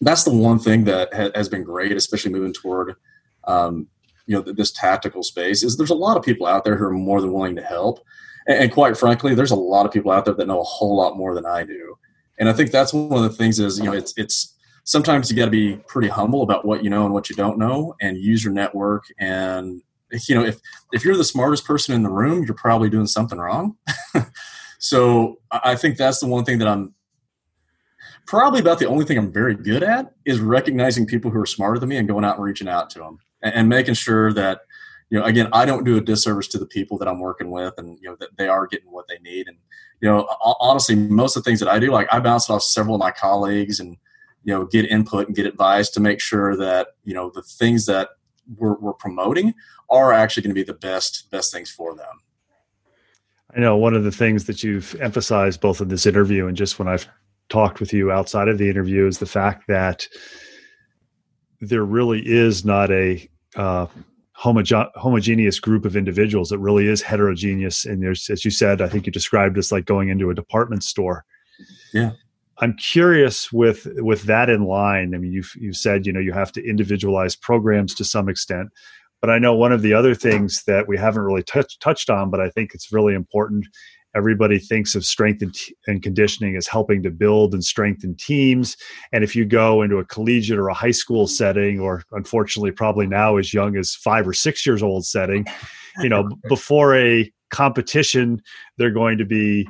that's 0.01 0.25
the 0.25 0.35
one 0.35 0.59
thing 0.59 0.85
that 0.85 1.13
ha- 1.15 1.31
has 1.35 1.49
been 1.49 1.65
great, 1.65 1.93
especially 1.93 2.33
moving 2.33 2.53
toward 2.53 2.95
um, 3.45 3.89
you 4.27 4.37
know 4.37 4.43
this 4.43 4.71
tactical 4.71 5.23
space. 5.23 5.63
Is 5.63 5.77
there's 5.77 5.91
a 5.91 5.95
lot 5.95 6.19
of 6.19 6.23
people 6.23 6.47
out 6.47 6.65
there 6.65 6.77
who 6.77 6.85
are 6.85 6.93
more 6.93 7.21
than 7.23 7.33
willing 7.33 7.57
to 7.57 7.63
help. 7.63 8.01
And, 8.47 8.65
and 8.65 8.73
quite 8.73 8.99
frankly, 8.99 9.35
there's 9.35 9.51
a 9.51 9.57
lot 9.57 9.87
of 9.87 9.93
people 9.93 10.11
out 10.11 10.27
there 10.27 10.35
that 10.35 10.47
know 10.47 10.61
a 10.61 10.65
whole 10.65 10.97
lot 10.97 11.17
more 11.17 11.35
than 11.35 11.47
I 11.47 11.65
do 11.65 11.97
and 12.39 12.49
I 12.49 12.53
think 12.53 12.71
that's 12.71 12.93
one 12.93 13.25
of 13.25 13.31
the 13.31 13.37
things 13.37 13.59
is 13.59 13.79
you 13.79 13.85
know 13.85 13.93
it's 13.93 14.15
it's 14.17 14.55
sometimes 14.85 15.31
you 15.31 15.37
got 15.37 15.45
to 15.45 15.51
be 15.51 15.77
pretty 15.87 16.09
humble 16.09 16.43
about 16.43 16.65
what 16.65 16.83
you 16.83 16.91
know 16.91 17.05
and 17.05 17.13
what 17.13 17.29
you 17.29 17.37
don't 17.37 17.59
know, 17.59 17.95
and 18.01 18.17
use 18.17 18.43
your 18.43 18.53
network. 18.53 19.05
And 19.19 19.83
you 20.27 20.35
know, 20.35 20.45
if 20.45 20.59
if 20.93 21.05
you're 21.05 21.17
the 21.17 21.25
smartest 21.25 21.67
person 21.67 21.95
in 21.95 22.03
the 22.03 22.11
room, 22.11 22.45
you're 22.45 22.55
probably 22.55 22.89
doing 22.89 23.07
something 23.07 23.39
wrong. 23.39 23.77
so 24.79 25.41
I 25.51 25.77
think 25.77 25.99
that's 25.99 26.21
the 26.21 26.27
one 26.27 26.45
thing 26.45 26.59
that 26.59 26.69
I'm 26.69 26.95
probably 28.27 28.61
about 28.61 28.79
the 28.79 28.87
only 28.87 29.05
thing 29.05 29.19
I'm 29.19 29.33
very 29.33 29.55
good 29.55 29.83
at 29.83 30.13
is 30.25 30.41
recognizing 30.41 31.07
people 31.07 31.31
who 31.31 31.41
are 31.41 31.47
smarter 31.47 31.79
than 31.79 31.89
me 31.89 31.97
and 31.97 32.09
going 32.09 32.25
out 32.25 32.37
and 32.37 32.45
reaching 32.45 32.69
out 32.69 32.91
to 32.91 32.99
them 32.99 33.19
and, 33.43 33.55
and 33.55 33.69
making 33.69 33.95
sure 33.95 34.33
that 34.33 34.61
you 35.11 35.19
know 35.19 35.25
again 35.25 35.49
i 35.53 35.65
don't 35.65 35.85
do 35.85 35.97
a 35.97 36.01
disservice 36.01 36.49
to 36.49 36.59
the 36.59 36.67
people 36.67 36.99
that 36.99 37.09
i'm 37.09 37.21
working 37.21 37.51
with 37.51 37.75
and 37.79 37.99
you 38.01 38.09
know 38.09 38.17
that 38.19 38.37
they 38.37 38.49
are 38.49 38.67
getting 38.67 38.91
what 38.91 39.09
they 39.09 39.19
need. 39.19 39.49
And 39.49 39.57
you 40.01 40.09
know 40.09 40.27
honestly 40.61 40.95
most 40.95 41.37
of 41.37 41.43
the 41.43 41.49
things 41.49 41.61
that 41.61 41.69
i 41.69 41.79
do 41.79 41.91
like 41.91 42.09
i 42.13 42.21
bounce 42.21 42.49
off 42.51 42.63
several 42.63 42.95
of 42.95 43.01
my 43.01 43.11
colleagues 43.11 43.81
and 43.81 43.97
you 44.45 44.55
know 44.55 44.65
get 44.65 44.87
input 44.87 45.27
and 45.27 45.37
get 45.37 45.47
advice 45.47 45.91
to 45.91 46.01
make 46.01 46.21
sure 46.21 46.57
that 46.57 46.89
you 47.05 47.15
know 47.15 47.31
the 47.35 47.43
things 47.43 47.87
that 47.87 48.11
we're, 48.57 48.79
we're 48.79 48.95
promoting 48.95 49.55
are 49.91 50.13
actually 50.13 50.43
going 50.43 50.55
to 50.55 50.61
be 50.61 50.65
the 50.65 50.75
best 50.79 51.31
best 51.31 51.53
things 51.53 51.71
for 51.71 51.95
them. 51.95 52.23
I 53.55 53.61
know 53.61 53.77
one 53.77 53.95
of 53.95 54.05
the 54.05 54.13
things 54.13 54.45
that 54.45 54.63
you've 54.63 54.95
emphasized 55.01 55.61
both 55.61 55.81
in 55.81 55.89
this 55.89 56.07
interview 56.07 56.47
and 56.47 56.57
just 56.57 56.79
when 56.79 56.89
i've 56.89 57.09
talked 57.49 57.81
with 57.81 57.93
you 57.93 58.13
outside 58.13 58.49
of 58.49 58.59
the 58.59 58.69
interview 58.69 59.07
is 59.07 59.19
the 59.19 59.27
fact 59.27 59.67
that 59.69 60.07
there 61.61 61.85
really 61.85 62.23
is 62.25 62.65
not 62.65 62.91
a 62.91 63.29
uh, 63.57 63.87
homoge- 64.43 64.91
homogeneous 64.95 65.59
group 65.61 65.85
of 65.85 65.97
individuals. 65.97 66.53
It 66.53 66.61
really 66.61 66.87
is 66.87 67.03
heterogeneous. 67.03 67.85
And 67.85 68.03
there's, 68.03 68.31
as 68.31 68.45
you 68.45 68.51
said, 68.51 68.81
I 68.81 68.89
think 68.89 69.07
you 69.07 69.13
described 69.13 69.57
this 69.57 69.73
like 69.73 69.85
going 69.85 70.09
into 70.09 70.31
a 70.31 70.35
department 70.35 70.85
store. 70.85 71.25
Yeah. 71.93 72.13
I'm 72.61 72.75
curious 72.75 73.53
with 73.53 73.87
with 73.97 74.25
that 74.25 74.51
in 74.51 74.65
line. 74.65 75.15
I 75.15 75.19
mean, 75.19 75.33
you've 75.33 75.53
you've 75.57 75.77
said 75.77 76.07
you 76.07 76.13
know 76.13 76.21
you 76.21 76.33
have 76.33 76.51
to 76.53 76.69
individualize 76.69 77.37
programs 77.37 77.95
to 77.95 78.05
some 78.05 78.29
extent, 78.29 78.71
but 79.21 79.31
I 79.31 79.39
know 79.39 79.55
one 79.55 79.71
of 79.71 79.83
the 79.83 79.95
other 79.95 80.15
things 80.15 80.65
that 80.65 80.89
we 80.89 80.99
haven't 80.99 81.23
really 81.23 81.45
touched 81.45 81.81
touched 81.81 82.11
on, 82.11 82.31
but 82.31 82.41
I 82.41 82.51
think 82.51 82.75
it's 82.75 82.93
really 82.93 83.15
important 83.15 83.67
everybody 84.17 84.59
thinks 84.59 84.95
of 84.95 85.05
strength 85.05 85.43
and, 85.43 85.55
t- 85.55 85.75
and, 85.87 86.03
conditioning 86.03 86.57
as 86.57 86.67
helping 86.67 87.03
to 87.03 87.11
build 87.11 87.53
and 87.55 87.65
strengthen 87.65 88.15
teams. 88.17 88.77
And 89.13 89.23
if 89.23 89.37
you 89.37 89.45
go 89.45 89.83
into 89.83 89.99
a 89.99 90.05
collegiate 90.05 90.59
or 90.59 90.69
a 90.69 90.75
high 90.75 90.91
school 90.91 91.27
setting 91.27 91.79
or 91.81 92.03
unfortunately 92.13 92.71
probably 92.71 93.07
now 93.07 93.37
as 93.37 93.53
young 93.53 93.77
as 93.77 93.95
five 93.95 94.27
or 94.27 94.33
six 94.33 94.65
years 94.65 94.83
old 94.83 95.05
setting 95.05 95.47
you 96.01 96.09
know 96.09 96.29
before 96.49 96.97
a 96.97 97.31
competition 97.51 98.41
they're 98.77 98.91
going 98.91 99.17
to 99.17 99.25
be 99.25 99.67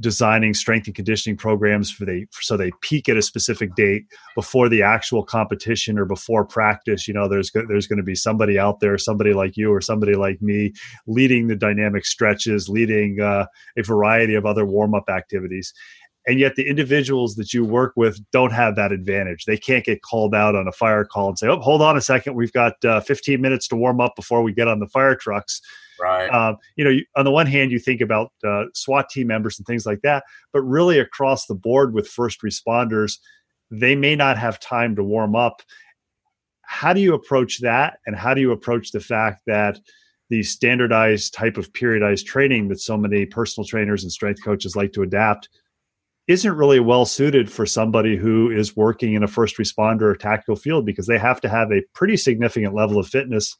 designing 0.00 0.54
strength 0.54 0.86
and 0.86 0.94
conditioning 0.94 1.36
programs 1.36 1.90
for 1.90 2.04
they 2.04 2.26
so 2.32 2.56
they 2.56 2.70
peak 2.80 3.08
at 3.08 3.16
a 3.16 3.22
specific 3.22 3.74
date 3.74 4.04
before 4.34 4.68
the 4.68 4.82
actual 4.82 5.22
competition 5.22 5.98
or 5.98 6.04
before 6.04 6.44
practice. 6.44 7.06
You 7.06 7.14
know 7.14 7.28
there's 7.28 7.50
there's 7.68 7.86
going 7.86 7.98
to 7.98 8.02
be 8.02 8.14
somebody 8.14 8.58
out 8.58 8.80
there 8.80 8.98
somebody 8.98 9.32
like 9.32 9.56
you 9.56 9.72
or 9.72 9.80
somebody 9.80 10.14
like 10.14 10.40
me 10.42 10.72
leading 11.06 11.48
the 11.48 11.56
dynamic 11.56 12.04
stretches 12.04 12.68
leading 12.68 13.20
uh, 13.20 13.46
a 13.76 13.82
variety 13.82 14.34
of 14.34 14.46
other 14.46 14.64
warm 14.64 14.94
up 14.94 15.08
activities. 15.08 15.72
And 16.26 16.38
yet 16.38 16.54
the 16.54 16.68
individuals 16.68 17.34
that 17.34 17.52
you 17.52 17.64
work 17.64 17.94
with 17.96 18.20
don't 18.30 18.52
have 18.52 18.76
that 18.76 18.92
advantage. 18.92 19.44
They 19.44 19.56
can't 19.56 19.84
get 19.84 20.02
called 20.02 20.36
out 20.36 20.54
on 20.54 20.68
a 20.68 20.72
fire 20.72 21.04
call 21.04 21.30
and 21.30 21.38
say 21.38 21.48
oh 21.48 21.60
hold 21.60 21.82
on 21.82 21.96
a 21.96 22.00
second. 22.00 22.34
We've 22.34 22.52
got 22.52 22.82
uh, 22.84 23.00
15 23.00 23.40
minutes 23.40 23.68
to 23.68 23.76
warm 23.76 24.00
up 24.00 24.14
before 24.16 24.42
we 24.42 24.52
get 24.52 24.68
on 24.68 24.78
the 24.78 24.88
fire 24.88 25.16
trucks 25.16 25.60
Right. 26.00 26.28
Um, 26.28 26.56
you 26.76 26.84
know, 26.84 26.90
you, 26.90 27.04
on 27.16 27.24
the 27.24 27.30
one 27.30 27.46
hand, 27.46 27.70
you 27.70 27.78
think 27.78 28.00
about 28.00 28.32
uh, 28.44 28.64
SWAT 28.74 29.08
team 29.08 29.26
members 29.28 29.58
and 29.58 29.66
things 29.66 29.86
like 29.86 30.00
that, 30.02 30.24
but 30.52 30.62
really 30.62 30.98
across 30.98 31.46
the 31.46 31.54
board 31.54 31.94
with 31.94 32.08
first 32.08 32.42
responders, 32.42 33.18
they 33.70 33.94
may 33.94 34.16
not 34.16 34.38
have 34.38 34.60
time 34.60 34.96
to 34.96 35.04
warm 35.04 35.34
up. 35.34 35.62
How 36.62 36.92
do 36.92 37.00
you 37.00 37.14
approach 37.14 37.60
that? 37.60 37.98
And 38.06 38.16
how 38.16 38.34
do 38.34 38.40
you 38.40 38.52
approach 38.52 38.92
the 38.92 39.00
fact 39.00 39.42
that 39.46 39.78
the 40.30 40.42
standardized 40.42 41.34
type 41.34 41.58
of 41.58 41.72
periodized 41.72 42.24
training 42.24 42.68
that 42.68 42.80
so 42.80 42.96
many 42.96 43.26
personal 43.26 43.66
trainers 43.66 44.02
and 44.02 44.10
strength 44.10 44.42
coaches 44.42 44.74
like 44.74 44.92
to 44.92 45.02
adapt 45.02 45.48
isn't 46.28 46.56
really 46.56 46.80
well 46.80 47.04
suited 47.04 47.50
for 47.50 47.66
somebody 47.66 48.16
who 48.16 48.50
is 48.50 48.76
working 48.76 49.14
in 49.14 49.24
a 49.24 49.28
first 49.28 49.58
responder 49.58 50.02
or 50.02 50.14
tactical 50.14 50.56
field 50.56 50.86
because 50.86 51.06
they 51.06 51.18
have 51.18 51.40
to 51.40 51.48
have 51.48 51.70
a 51.72 51.82
pretty 51.94 52.16
significant 52.16 52.74
level 52.74 52.98
of 52.98 53.08
fitness 53.08 53.56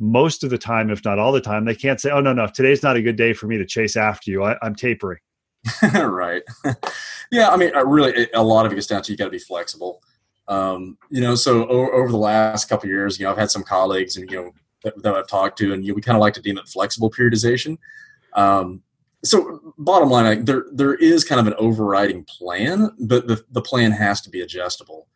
most 0.00 0.42
of 0.42 0.50
the 0.50 0.58
time, 0.58 0.90
if 0.90 1.04
not 1.04 1.18
all 1.18 1.30
the 1.30 1.40
time, 1.40 1.66
they 1.66 1.74
can't 1.74 2.00
say, 2.00 2.10
"Oh 2.10 2.20
no, 2.20 2.32
no, 2.32 2.46
today's 2.46 2.82
not 2.82 2.96
a 2.96 3.02
good 3.02 3.16
day 3.16 3.32
for 3.34 3.46
me 3.46 3.58
to 3.58 3.66
chase 3.66 3.96
after 3.96 4.30
you. 4.30 4.42
I, 4.42 4.56
am 4.62 4.74
tapering." 4.74 5.18
right. 5.94 6.42
yeah, 7.30 7.50
I 7.50 7.56
mean, 7.56 7.70
really, 7.76 8.28
a 8.34 8.42
lot 8.42 8.66
of 8.66 8.72
it 8.72 8.76
gets 8.76 8.86
down 8.86 9.02
to 9.02 9.12
you 9.12 9.18
got 9.18 9.26
to 9.26 9.30
be 9.30 9.38
flexible. 9.38 10.02
Um, 10.48 10.96
you 11.10 11.20
know, 11.20 11.34
so 11.34 11.66
over, 11.68 11.92
over 11.92 12.10
the 12.10 12.16
last 12.16 12.68
couple 12.68 12.88
years, 12.88 13.20
you 13.20 13.24
know, 13.24 13.30
I've 13.30 13.38
had 13.38 13.50
some 13.50 13.62
colleagues 13.62 14.16
and 14.16 14.28
you 14.30 14.36
know 14.36 14.52
that, 14.84 15.00
that 15.02 15.14
I've 15.14 15.28
talked 15.28 15.58
to, 15.58 15.72
and 15.72 15.84
you 15.84 15.92
know, 15.92 15.96
we 15.96 16.02
kind 16.02 16.16
of 16.16 16.20
like 16.20 16.34
to 16.34 16.42
deem 16.42 16.58
it 16.58 16.66
flexible 16.66 17.10
periodization. 17.10 17.76
Um, 18.32 18.82
so, 19.22 19.74
bottom 19.76 20.08
line, 20.08 20.46
there 20.46 20.64
there 20.72 20.94
is 20.94 21.24
kind 21.24 21.40
of 21.40 21.46
an 21.46 21.54
overriding 21.58 22.24
plan, 22.24 22.90
but 22.98 23.26
the 23.26 23.44
the 23.50 23.60
plan 23.60 23.92
has 23.92 24.22
to 24.22 24.30
be 24.30 24.40
adjustable 24.40 25.06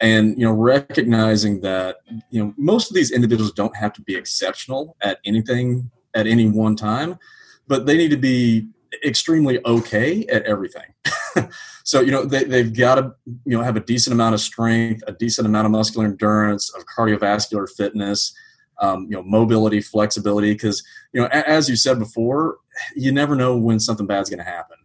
and 0.00 0.38
you 0.38 0.44
know 0.44 0.52
recognizing 0.52 1.60
that 1.60 1.96
you 2.30 2.42
know 2.42 2.54
most 2.56 2.90
of 2.90 2.94
these 2.94 3.10
individuals 3.10 3.52
don't 3.52 3.76
have 3.76 3.92
to 3.92 4.02
be 4.02 4.14
exceptional 4.14 4.96
at 5.00 5.18
anything 5.24 5.90
at 6.14 6.26
any 6.26 6.48
one 6.48 6.76
time 6.76 7.18
but 7.66 7.86
they 7.86 7.96
need 7.96 8.10
to 8.10 8.16
be 8.16 8.68
extremely 9.04 9.64
okay 9.66 10.24
at 10.26 10.42
everything. 10.44 10.94
So 11.84 12.02
you 12.02 12.10
know 12.10 12.26
they, 12.26 12.44
they've 12.44 12.76
got 12.76 12.96
to 12.96 13.14
you 13.46 13.56
know 13.56 13.62
have 13.62 13.76
a 13.76 13.80
decent 13.80 14.12
amount 14.12 14.34
of 14.34 14.42
strength 14.42 15.02
a 15.06 15.12
decent 15.12 15.46
amount 15.46 15.64
of 15.64 15.70
muscular 15.70 16.04
endurance 16.04 16.70
of 16.74 16.84
cardiovascular 16.84 17.66
fitness 17.66 18.34
um, 18.78 19.04
you 19.04 19.16
know 19.16 19.22
mobility 19.22 19.80
flexibility 19.80 20.52
because 20.52 20.82
you 21.14 21.20
know 21.22 21.28
as 21.28 21.66
you 21.66 21.76
said 21.76 21.98
before 21.98 22.58
you 22.94 23.10
never 23.10 23.34
know 23.34 23.56
when 23.56 23.80
something 23.80 24.06
bad's 24.06 24.28
going 24.28 24.38
to 24.38 24.44
happen. 24.44 24.76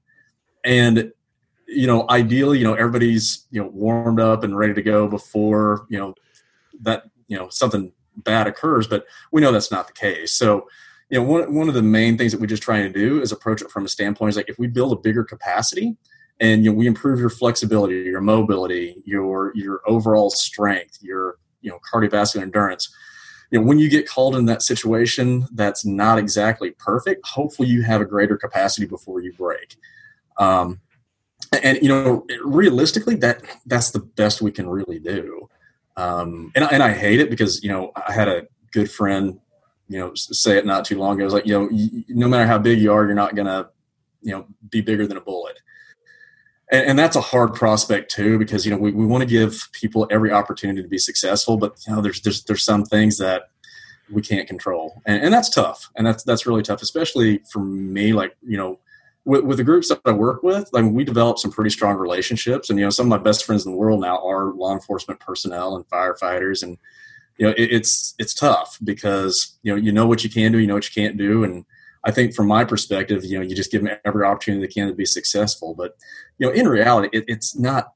And 0.63 1.12
you 1.73 1.88
know, 1.88 2.05
ideally, 2.09 2.59
you 2.59 2.63
know, 2.63 2.73
everybody's 2.73 3.45
you 3.51 3.62
know 3.62 3.69
warmed 3.69 4.19
up 4.19 4.43
and 4.43 4.57
ready 4.57 4.73
to 4.73 4.81
go 4.81 5.07
before 5.07 5.86
you 5.89 5.97
know 5.97 6.15
that 6.81 7.03
you 7.27 7.38
know 7.38 7.49
something 7.49 7.91
bad 8.17 8.47
occurs. 8.47 8.88
But 8.88 9.05
we 9.31 9.41
know 9.41 9.51
that's 9.51 9.71
not 9.71 9.88
the 9.88 9.93
case. 9.93 10.33
So, 10.33 10.67
you 11.09 11.19
know, 11.19 11.25
one 11.25 11.53
one 11.53 11.67
of 11.67 11.73
the 11.73 11.81
main 11.81 12.17
things 12.17 12.31
that 12.31 12.41
we're 12.41 12.47
just 12.47 12.63
trying 12.63 12.91
to 12.91 12.99
do 12.99 13.21
is 13.21 13.31
approach 13.31 13.62
it 13.62 13.71
from 13.71 13.86
a 13.86 13.89
standpoint 13.89 14.29
is 14.29 14.38
like 14.38 14.49
if 14.49 14.59
we 14.59 14.67
build 14.67 14.93
a 14.93 15.01
bigger 15.01 15.23
capacity 15.23 15.95
and 16.39 16.63
you 16.63 16.71
know 16.71 16.77
we 16.77 16.88
improve 16.88 17.19
your 17.19 17.29
flexibility, 17.29 17.95
your 17.95 18.21
mobility, 18.21 19.01
your 19.05 19.51
your 19.55 19.81
overall 19.88 20.29
strength, 20.29 20.97
your 21.01 21.38
you 21.62 21.69
know 21.69 21.79
cardiovascular 21.91 22.41
endurance. 22.41 22.93
You 23.51 23.59
know, 23.59 23.65
when 23.65 23.77
you 23.77 23.88
get 23.88 24.09
called 24.09 24.36
in 24.36 24.45
that 24.45 24.63
situation 24.63 25.47
that's 25.53 25.86
not 25.86 26.17
exactly 26.17 26.71
perfect, 26.71 27.25
hopefully 27.27 27.67
you 27.67 27.83
have 27.83 28.01
a 28.01 28.05
greater 28.05 28.36
capacity 28.36 28.88
before 28.88 29.21
you 29.21 29.31
break. 29.33 29.77
Um, 30.38 30.81
and 31.63 31.79
you 31.81 31.89
know 31.89 32.25
realistically 32.43 33.15
that 33.15 33.41
that's 33.65 33.91
the 33.91 33.99
best 33.99 34.41
we 34.41 34.51
can 34.51 34.69
really 34.69 34.99
do. 34.99 35.49
Um, 35.95 36.51
and, 36.55 36.65
and 36.71 36.81
i 36.81 36.91
hate 36.91 37.19
it 37.19 37.29
because 37.29 37.63
you 37.63 37.69
know 37.69 37.91
i 38.07 38.11
had 38.11 38.27
a 38.27 38.47
good 38.71 38.89
friend 38.89 39.39
you 39.87 39.99
know 39.99 40.11
say 40.15 40.57
it 40.57 40.65
not 40.65 40.85
too 40.85 40.97
long 40.97 41.15
ago. 41.15 41.21
It 41.21 41.25
was 41.25 41.33
like 41.33 41.45
you 41.45 41.53
know 41.53 41.69
no 42.09 42.27
matter 42.27 42.47
how 42.47 42.57
big 42.57 42.79
you 42.79 42.91
are 42.91 43.05
you're 43.05 43.13
not 43.13 43.35
gonna 43.35 43.69
you 44.21 44.31
know 44.31 44.47
be 44.69 44.81
bigger 44.81 45.05
than 45.05 45.17
a 45.17 45.21
bullet. 45.21 45.59
And, 46.71 46.85
and 46.87 46.99
that's 46.99 47.15
a 47.15 47.21
hard 47.21 47.53
prospect 47.53 48.09
too 48.09 48.39
because 48.39 48.65
you 48.65 48.71
know 48.71 48.77
we, 48.77 48.91
we 48.91 49.05
want 49.05 49.21
to 49.21 49.29
give 49.29 49.69
people 49.71 50.07
every 50.09 50.31
opportunity 50.31 50.81
to 50.81 50.87
be 50.87 50.97
successful 50.97 51.57
but 51.57 51.75
you 51.87 51.93
know 51.93 52.01
there's 52.01 52.21
there's 52.21 52.43
there's 52.45 52.63
some 52.63 52.85
things 52.85 53.17
that 53.19 53.49
we 54.11 54.21
can't 54.21 54.47
control. 54.47 55.01
And, 55.05 55.23
and 55.23 55.33
that's 55.33 55.49
tough. 55.49 55.89
And 55.95 56.05
that's 56.05 56.23
that's 56.23 56.45
really 56.45 56.63
tough 56.63 56.81
especially 56.81 57.41
for 57.51 57.59
me 57.59 58.13
like 58.13 58.35
you 58.41 58.57
know 58.57 58.79
with, 59.25 59.43
with 59.43 59.57
the 59.57 59.63
groups 59.63 59.89
that 59.89 60.01
I 60.05 60.12
work 60.12 60.43
with, 60.43 60.69
like 60.73 60.86
we 60.86 61.03
develop 61.03 61.39
some 61.39 61.51
pretty 61.51 61.69
strong 61.69 61.97
relationships. 61.97 62.69
And 62.69 62.77
you 62.77 62.86
know, 62.86 62.89
some 62.89 63.05
of 63.05 63.09
my 63.09 63.23
best 63.23 63.45
friends 63.45 63.65
in 63.65 63.71
the 63.71 63.77
world 63.77 64.01
now 64.01 64.25
are 64.25 64.53
law 64.53 64.73
enforcement 64.73 65.19
personnel 65.19 65.75
and 65.75 65.88
firefighters. 65.88 66.63
And 66.63 66.77
you 67.38 67.47
know, 67.47 67.53
it, 67.57 67.71
it's 67.71 68.15
it's 68.19 68.33
tough 68.33 68.77
because 68.83 69.58
you 69.63 69.71
know 69.71 69.81
you 69.81 69.91
know 69.91 70.06
what 70.06 70.23
you 70.23 70.29
can 70.29 70.52
do, 70.52 70.60
you 70.60 70.67
know 70.67 70.75
what 70.75 70.93
you 70.93 71.02
can't 71.02 71.17
do, 71.17 71.43
and 71.43 71.65
I 72.04 72.12
think 72.12 72.35
from 72.35 72.48
my 72.48 72.65
perspective, 72.65 73.23
you 73.23 73.39
know, 73.39 73.45
you 73.45 73.56
just 73.56 73.71
give 73.71 73.83
them 73.83 73.95
every 74.04 74.25
opportunity 74.25 74.65
they 74.65 74.73
can 74.73 74.87
to 74.87 74.93
be 74.93 75.06
successful. 75.06 75.73
But 75.73 75.95
you 76.37 76.48
know, 76.48 76.54
in 76.54 76.67
reality, 76.67 77.10
it, 77.17 77.25
it's 77.27 77.58
not. 77.58 77.93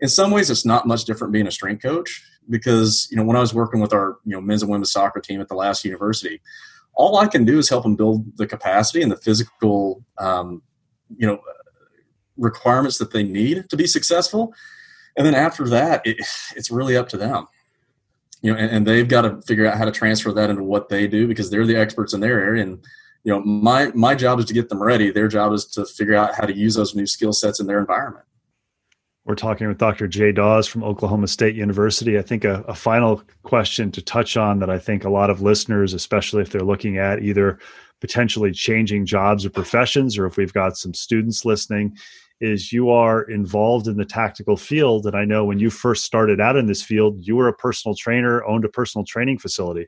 In 0.00 0.08
some 0.08 0.30
ways, 0.30 0.48
it's 0.48 0.64
not 0.64 0.86
much 0.86 1.04
different 1.04 1.32
being 1.32 1.48
a 1.48 1.50
strength 1.50 1.82
coach 1.82 2.24
because 2.48 3.08
you 3.10 3.16
know 3.16 3.24
when 3.24 3.36
I 3.36 3.40
was 3.40 3.52
working 3.52 3.80
with 3.80 3.92
our 3.92 4.18
you 4.24 4.32
know 4.32 4.40
men's 4.40 4.62
and 4.62 4.70
women's 4.70 4.92
soccer 4.92 5.20
team 5.20 5.40
at 5.40 5.48
the 5.48 5.54
last 5.54 5.84
university, 5.84 6.40
all 6.94 7.16
I 7.16 7.26
can 7.26 7.44
do 7.44 7.58
is 7.58 7.68
help 7.68 7.82
them 7.82 7.96
build 7.96 8.36
the 8.36 8.46
capacity 8.46 9.02
and 9.02 9.10
the 9.10 9.16
physical 9.16 10.04
um, 10.18 10.62
you 11.16 11.26
know 11.26 11.40
requirements 12.36 12.98
that 12.98 13.12
they 13.12 13.22
need 13.22 13.68
to 13.68 13.76
be 13.76 13.86
successful 13.86 14.54
and 15.16 15.26
then 15.26 15.34
after 15.34 15.68
that 15.68 16.06
it, 16.06 16.16
it's 16.56 16.70
really 16.70 16.96
up 16.96 17.08
to 17.08 17.16
them 17.16 17.46
you 18.42 18.52
know 18.52 18.58
and, 18.58 18.70
and, 18.70 18.86
they've 18.86 19.08
got 19.08 19.22
to 19.22 19.40
figure 19.42 19.66
out 19.66 19.76
how 19.76 19.84
to 19.84 19.90
transfer 19.90 20.32
that 20.32 20.50
into 20.50 20.62
what 20.62 20.88
they 20.88 21.06
do 21.06 21.26
because 21.26 21.50
they're 21.50 21.66
the 21.66 21.76
experts 21.76 22.12
in 22.14 22.20
their 22.20 22.40
area 22.40 22.62
and 22.62 22.84
you 23.24 23.32
know 23.32 23.40
my 23.40 23.90
my 23.94 24.14
job 24.14 24.38
is 24.38 24.44
to 24.44 24.54
get 24.54 24.68
them 24.68 24.82
ready 24.82 25.10
their 25.10 25.28
job 25.28 25.52
is 25.52 25.64
to 25.64 25.84
figure 25.84 26.14
out 26.14 26.34
how 26.34 26.46
to 26.46 26.54
use 26.54 26.74
those 26.74 26.94
new 26.94 27.06
skill 27.06 27.32
sets 27.32 27.60
in 27.60 27.66
their 27.66 27.80
environment 27.80 28.24
We're 29.24 29.34
talking 29.34 29.68
with 29.68 29.78
Dr. 29.78 30.06
Jay 30.06 30.32
Dawes 30.32 30.66
from 30.66 30.82
Oklahoma 30.82 31.28
State 31.28 31.54
University. 31.54 32.16
I 32.16 32.22
think 32.22 32.44
a, 32.44 32.64
a, 32.66 32.74
final 32.74 33.22
question 33.42 33.92
to 33.92 34.00
touch 34.00 34.38
on 34.38 34.60
that 34.60 34.70
I 34.70 34.78
think 34.78 35.04
a 35.04 35.10
lot 35.10 35.28
of 35.28 35.42
listeners, 35.42 35.92
especially 35.92 36.40
if 36.40 36.48
they're 36.48 36.62
looking 36.62 36.96
at 36.96 37.22
either 37.22 37.58
potentially 38.00 38.52
changing 38.52 39.06
jobs 39.06 39.44
or 39.44 39.50
professions, 39.50 40.18
or 40.18 40.26
if 40.26 40.36
we've 40.36 40.52
got 40.52 40.76
some 40.76 40.94
students 40.94 41.44
listening, 41.44 41.96
is 42.40 42.72
you 42.72 42.90
are 42.90 43.22
involved 43.22 43.88
in 43.88 43.96
the 43.96 44.04
tactical 44.04 44.56
field. 44.56 45.06
And 45.06 45.16
I 45.16 45.24
know 45.24 45.44
when 45.44 45.58
you 45.58 45.70
first 45.70 46.04
started 46.04 46.40
out 46.40 46.56
in 46.56 46.66
this 46.66 46.82
field, 46.82 47.16
you 47.20 47.34
were 47.36 47.48
a 47.48 47.54
personal 47.54 47.96
trainer, 47.96 48.44
owned 48.44 48.64
a 48.64 48.68
personal 48.68 49.04
training 49.04 49.38
facility. 49.38 49.86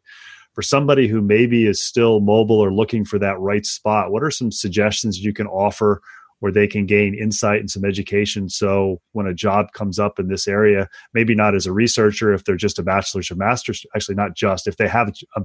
For 0.55 0.63
somebody 0.63 1.07
who 1.07 1.21
maybe 1.21 1.67
is 1.67 1.81
still 1.81 2.19
mobile 2.19 2.59
or 2.59 2.73
looking 2.73 3.05
for 3.05 3.21
that 3.21 3.39
right 3.39 3.65
spot, 3.65 4.11
what 4.11 4.25
are 4.25 4.33
some 4.33 4.51
suggestions 4.51 5.21
you 5.21 5.33
can 5.33 5.47
offer 5.47 6.03
where 6.41 6.51
they 6.51 6.67
can 6.67 6.87
gain 6.87 7.15
insight 7.15 7.61
and 7.61 7.71
some 7.71 7.85
education. 7.85 8.49
So 8.49 9.01
when 9.13 9.27
a 9.27 9.35
job 9.35 9.73
comes 9.73 9.99
up 9.99 10.19
in 10.19 10.29
this 10.29 10.49
area, 10.49 10.89
maybe 11.15 11.35
not 11.35 11.55
as 11.55 11.67
a 11.67 11.73
researcher, 11.73 12.33
if 12.33 12.45
they're 12.45 12.57
just 12.57 12.79
a 12.79 12.83
bachelor's 12.83 13.31
or 13.31 13.37
master's, 13.37 13.87
actually 13.95 14.15
not 14.17 14.35
just, 14.35 14.67
if 14.67 14.77
they 14.77 14.89
have 14.89 15.13
a, 15.37 15.43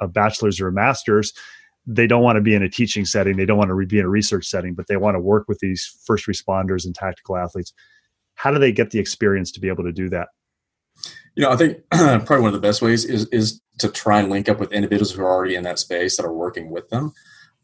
a 0.00 0.08
bachelor's 0.08 0.60
or 0.60 0.68
a 0.68 0.72
master's, 0.72 1.32
they 1.88 2.06
don't 2.06 2.22
want 2.22 2.36
to 2.36 2.42
be 2.42 2.54
in 2.54 2.62
a 2.62 2.68
teaching 2.68 3.06
setting. 3.06 3.36
They 3.36 3.46
don't 3.46 3.56
want 3.56 3.70
to 3.70 3.86
be 3.86 3.98
in 3.98 4.04
a 4.04 4.10
research 4.10 4.46
setting, 4.46 4.74
but 4.74 4.86
they 4.88 4.98
want 4.98 5.14
to 5.14 5.20
work 5.20 5.46
with 5.48 5.58
these 5.60 5.98
first 6.04 6.26
responders 6.26 6.84
and 6.84 6.94
tactical 6.94 7.36
athletes. 7.36 7.72
How 8.34 8.50
do 8.50 8.58
they 8.58 8.72
get 8.72 8.90
the 8.90 8.98
experience 8.98 9.50
to 9.52 9.60
be 9.60 9.68
able 9.68 9.84
to 9.84 9.92
do 9.92 10.10
that? 10.10 10.28
You 11.34 11.44
know, 11.44 11.50
I 11.50 11.56
think 11.56 11.78
probably 11.90 12.40
one 12.40 12.48
of 12.48 12.52
the 12.52 12.66
best 12.66 12.82
ways 12.82 13.06
is 13.06 13.26
is 13.28 13.60
to 13.78 13.88
try 13.88 14.20
and 14.20 14.28
link 14.28 14.48
up 14.48 14.60
with 14.60 14.72
individuals 14.72 15.12
who 15.12 15.22
are 15.22 15.32
already 15.32 15.54
in 15.54 15.62
that 15.62 15.78
space 15.78 16.16
that 16.16 16.26
are 16.26 16.32
working 16.32 16.70
with 16.70 16.88
them. 16.90 17.12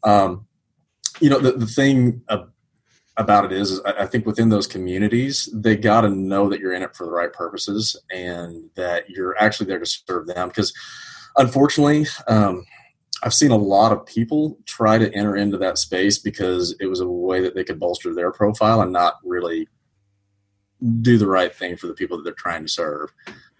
Um, 0.03 0.47
you 1.19 1.29
know, 1.29 1.39
the, 1.39 1.51
the 1.51 1.67
thing 1.67 2.23
about 3.17 3.45
it 3.45 3.51
is, 3.51 3.71
is 3.71 3.81
I 3.81 4.07
think 4.07 4.25
within 4.25 4.49
those 4.49 4.65
communities, 4.65 5.49
they 5.53 5.75
got 5.75 6.01
to 6.01 6.09
know 6.09 6.49
that 6.49 6.59
you're 6.59 6.73
in 6.73 6.83
it 6.83 6.95
for 6.95 7.05
the 7.05 7.11
right 7.11 7.31
purposes 7.31 7.95
and 8.11 8.69
that 8.75 9.09
you're 9.09 9.37
actually 9.37 9.67
there 9.67 9.79
to 9.79 9.85
serve 9.85 10.27
them. 10.27 10.47
Because 10.47 10.73
unfortunately, 11.37 12.07
um, 12.27 12.65
I've 13.23 13.33
seen 13.33 13.51
a 13.51 13.57
lot 13.57 13.91
of 13.91 14.05
people 14.05 14.57
try 14.65 14.97
to 14.97 15.13
enter 15.13 15.35
into 15.35 15.57
that 15.59 15.77
space 15.77 16.17
because 16.17 16.75
it 16.79 16.87
was 16.87 16.99
a 16.99 17.07
way 17.07 17.41
that 17.41 17.55
they 17.55 17.63
could 17.63 17.79
bolster 17.79 18.13
their 18.13 18.31
profile 18.31 18.81
and 18.81 18.91
not 18.91 19.15
really 19.23 19.67
do 21.01 21.17
the 21.17 21.27
right 21.27 21.53
thing 21.53 21.77
for 21.77 21.87
the 21.87 21.93
people 21.93 22.17
that 22.17 22.23
they're 22.23 22.33
trying 22.33 22.63
to 22.63 22.69
serve. 22.69 23.11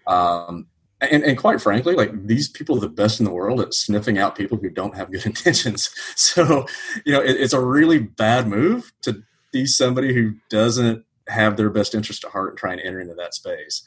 Um, 0.06 0.66
and, 1.00 1.24
and, 1.24 1.36
quite 1.36 1.60
frankly, 1.60 1.94
like 1.94 2.26
these 2.26 2.48
people 2.48 2.76
are 2.76 2.80
the 2.80 2.88
best 2.88 3.20
in 3.20 3.26
the 3.26 3.32
world 3.32 3.60
at 3.60 3.74
sniffing 3.74 4.18
out 4.18 4.36
people 4.36 4.56
who 4.56 4.70
don't 4.70 4.96
have 4.96 5.10
good 5.10 5.26
intentions. 5.26 5.90
So, 6.14 6.66
you 7.04 7.12
know, 7.12 7.20
it, 7.20 7.36
it's 7.36 7.52
a 7.52 7.60
really 7.60 7.98
bad 7.98 8.46
move 8.46 8.92
to 9.02 9.22
be 9.52 9.66
somebody 9.66 10.14
who 10.14 10.34
doesn't 10.48 11.04
have 11.28 11.56
their 11.56 11.70
best 11.70 11.94
interest 11.94 12.24
at 12.24 12.30
heart 12.30 12.50
and 12.50 12.58
try 12.58 12.72
and 12.72 12.80
enter 12.80 13.00
into 13.00 13.14
that 13.14 13.34
space. 13.34 13.82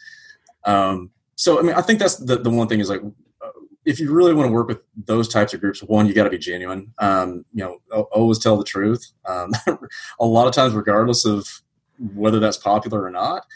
Um, 0.65 1.11
so, 1.35 1.57
I 1.57 1.61
mean, 1.61 1.75
I 1.75 1.81
think 1.81 1.99
that's 1.99 2.17
the, 2.17 2.35
the 2.37 2.49
one 2.49 2.67
thing 2.67 2.79
is 2.79 2.89
like, 2.89 3.01
if 3.89 3.99
you 3.99 4.13
really 4.13 4.35
want 4.35 4.47
to 4.47 4.53
work 4.53 4.67
with 4.67 4.81
those 5.07 5.27
types 5.27 5.55
of 5.55 5.61
groups, 5.61 5.81
one, 5.81 6.05
you 6.05 6.13
got 6.13 6.25
to 6.25 6.29
be 6.29 6.37
genuine. 6.37 6.93
Um, 6.99 7.43
you 7.51 7.63
know, 7.91 8.03
always 8.11 8.37
tell 8.37 8.55
the 8.55 8.63
truth. 8.63 9.11
Um, 9.25 9.51
a 10.19 10.25
lot 10.25 10.47
of 10.47 10.53
times, 10.53 10.75
regardless 10.75 11.25
of 11.25 11.47
whether 12.13 12.39
that's 12.39 12.57
popular 12.57 13.03
or 13.03 13.09
not. 13.09 13.47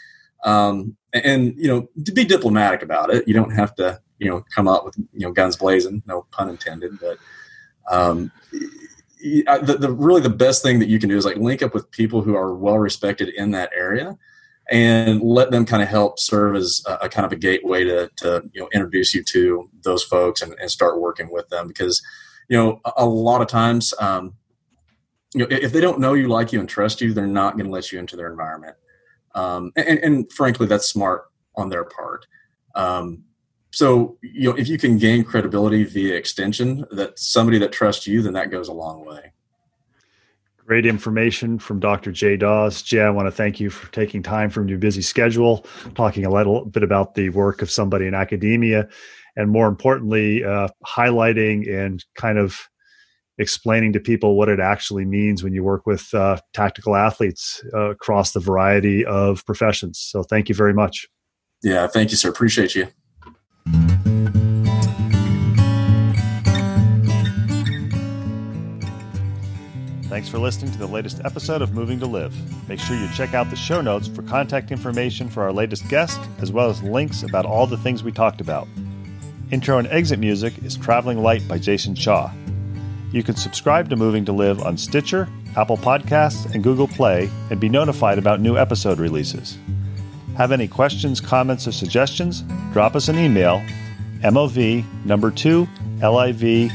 Um, 0.44 0.96
and, 1.12 1.54
you 1.56 1.68
know, 1.68 1.88
to 2.04 2.10
be 2.10 2.24
diplomatic 2.24 2.82
about 2.82 3.14
it, 3.14 3.28
you 3.28 3.32
don't 3.32 3.52
have 3.54 3.76
to, 3.76 4.00
you 4.18 4.28
know, 4.28 4.44
come 4.52 4.66
out 4.66 4.84
with, 4.84 4.96
you 4.96 5.20
know, 5.20 5.30
guns 5.30 5.56
blazing, 5.56 6.02
no 6.04 6.26
pun 6.32 6.50
intended, 6.50 6.98
but, 6.98 7.16
um, 7.88 8.32
the, 8.50 9.76
the 9.78 9.90
really 9.90 10.20
the 10.20 10.28
best 10.28 10.62
thing 10.62 10.80
that 10.80 10.88
you 10.88 10.98
can 10.98 11.08
do 11.08 11.16
is 11.16 11.24
like 11.24 11.36
link 11.36 11.62
up 11.62 11.72
with 11.72 11.90
people 11.92 12.20
who 12.20 12.34
are 12.34 12.54
well 12.54 12.78
respected 12.78 13.30
in 13.30 13.52
that 13.52 13.70
area 13.74 14.18
and 14.70 15.20
let 15.20 15.50
them 15.50 15.66
kind 15.66 15.82
of 15.82 15.88
help 15.88 16.18
serve 16.18 16.56
as 16.56 16.82
a, 16.86 16.94
a, 17.02 17.08
kind 17.08 17.26
of 17.26 17.32
a 17.32 17.36
gateway 17.36 17.84
to, 17.84 18.10
to 18.16 18.48
you 18.52 18.60
know 18.60 18.68
introduce 18.72 19.14
you 19.14 19.22
to 19.22 19.68
those 19.82 20.02
folks 20.02 20.42
and, 20.42 20.54
and 20.60 20.70
start 20.70 21.00
working 21.00 21.30
with 21.30 21.48
them. 21.48 21.68
Because 21.68 22.02
you 22.48 22.56
know 22.56 22.80
a, 22.84 22.92
a 22.98 23.06
lot 23.06 23.42
of 23.42 23.48
times 23.48 23.92
um, 24.00 24.34
you 25.34 25.40
know 25.40 25.46
if 25.50 25.72
they 25.72 25.80
don't 25.80 26.00
know 26.00 26.14
you 26.14 26.28
like 26.28 26.52
you 26.52 26.60
and 26.60 26.68
trust 26.68 27.00
you 27.00 27.12
they're 27.12 27.26
not 27.26 27.56
going 27.56 27.66
to 27.66 27.72
let 27.72 27.92
you 27.92 27.98
into 27.98 28.16
their 28.16 28.30
environment. 28.30 28.76
Um, 29.34 29.72
and, 29.76 29.98
and, 29.98 30.32
frankly 30.32 30.68
that's 30.68 30.88
smart 30.88 31.24
on 31.56 31.68
their 31.68 31.84
part. 31.84 32.24
Um, 32.76 33.24
so 33.70 34.16
you 34.22 34.48
know 34.48 34.56
if 34.56 34.68
you 34.68 34.78
can 34.78 34.96
gain 34.96 35.24
credibility 35.24 35.84
via 35.84 36.14
extension 36.14 36.86
that 36.92 37.18
somebody 37.18 37.58
that 37.58 37.72
trusts 37.72 38.06
you 38.06 38.22
then 38.22 38.32
that 38.34 38.50
goes 38.50 38.68
a 38.68 38.72
long 38.72 39.04
way 39.04 39.33
great 40.66 40.86
information 40.86 41.58
from 41.58 41.78
dr 41.78 42.10
jay 42.12 42.36
dawes. 42.36 42.82
Jay 42.82 43.00
i 43.00 43.10
want 43.10 43.26
to 43.26 43.32
thank 43.32 43.60
you 43.60 43.70
for 43.70 43.90
taking 43.92 44.22
time 44.22 44.50
from 44.50 44.68
your 44.68 44.78
busy 44.78 45.02
schedule 45.02 45.66
talking 45.94 46.24
a 46.24 46.30
little 46.30 46.64
bit 46.64 46.82
about 46.82 47.14
the 47.14 47.28
work 47.30 47.62
of 47.62 47.70
somebody 47.70 48.06
in 48.06 48.14
academia 48.14 48.88
and 49.36 49.50
more 49.50 49.68
importantly 49.68 50.44
uh, 50.44 50.68
highlighting 50.86 51.68
and 51.72 52.04
kind 52.14 52.38
of 52.38 52.68
explaining 53.38 53.92
to 53.92 54.00
people 54.00 54.36
what 54.36 54.48
it 54.48 54.60
actually 54.60 55.04
means 55.04 55.42
when 55.42 55.52
you 55.52 55.64
work 55.64 55.86
with 55.86 56.12
uh, 56.14 56.38
tactical 56.52 56.94
athletes 56.94 57.62
uh, 57.74 57.90
across 57.90 58.30
the 58.30 58.38
variety 58.38 59.04
of 59.04 59.44
professions. 59.44 59.98
So 59.98 60.22
thank 60.22 60.48
you 60.48 60.54
very 60.54 60.72
much. 60.72 61.06
Yeah 61.62 61.86
thank 61.86 62.10
you 62.10 62.16
sir. 62.16 62.30
Appreciate 62.30 62.74
you 62.74 62.86
Thanks 70.14 70.28
for 70.28 70.38
listening 70.38 70.70
to 70.70 70.78
the 70.78 70.86
latest 70.86 71.20
episode 71.24 71.60
of 71.60 71.74
Moving 71.74 71.98
to 71.98 72.06
Live. 72.06 72.32
Make 72.68 72.78
sure 72.78 72.96
you 72.96 73.08
check 73.16 73.34
out 73.34 73.50
the 73.50 73.56
show 73.56 73.80
notes 73.80 74.06
for 74.06 74.22
contact 74.22 74.70
information 74.70 75.28
for 75.28 75.42
our 75.42 75.52
latest 75.52 75.88
guest, 75.88 76.20
as 76.38 76.52
well 76.52 76.70
as 76.70 76.80
links 76.84 77.24
about 77.24 77.44
all 77.44 77.66
the 77.66 77.76
things 77.76 78.04
we 78.04 78.12
talked 78.12 78.40
about. 78.40 78.68
Intro 79.50 79.76
and 79.76 79.88
exit 79.88 80.20
music 80.20 80.54
is 80.62 80.76
Traveling 80.76 81.20
Light 81.20 81.42
by 81.48 81.58
Jason 81.58 81.96
Shaw. 81.96 82.30
You 83.10 83.24
can 83.24 83.34
subscribe 83.34 83.90
to 83.90 83.96
Moving 83.96 84.24
to 84.26 84.32
Live 84.32 84.62
on 84.62 84.78
Stitcher, 84.78 85.28
Apple 85.56 85.78
Podcasts, 85.78 86.48
and 86.54 86.62
Google 86.62 86.86
Play 86.86 87.28
and 87.50 87.58
be 87.58 87.68
notified 87.68 88.16
about 88.16 88.40
new 88.40 88.56
episode 88.56 89.00
releases. 89.00 89.58
Have 90.36 90.52
any 90.52 90.68
questions, 90.68 91.20
comments, 91.20 91.66
or 91.66 91.72
suggestions? 91.72 92.44
Drop 92.72 92.94
us 92.94 93.08
an 93.08 93.18
email, 93.18 93.60
MOV 94.20 94.84
number 95.04 95.32
2 95.32 95.66
LIV 96.00 96.70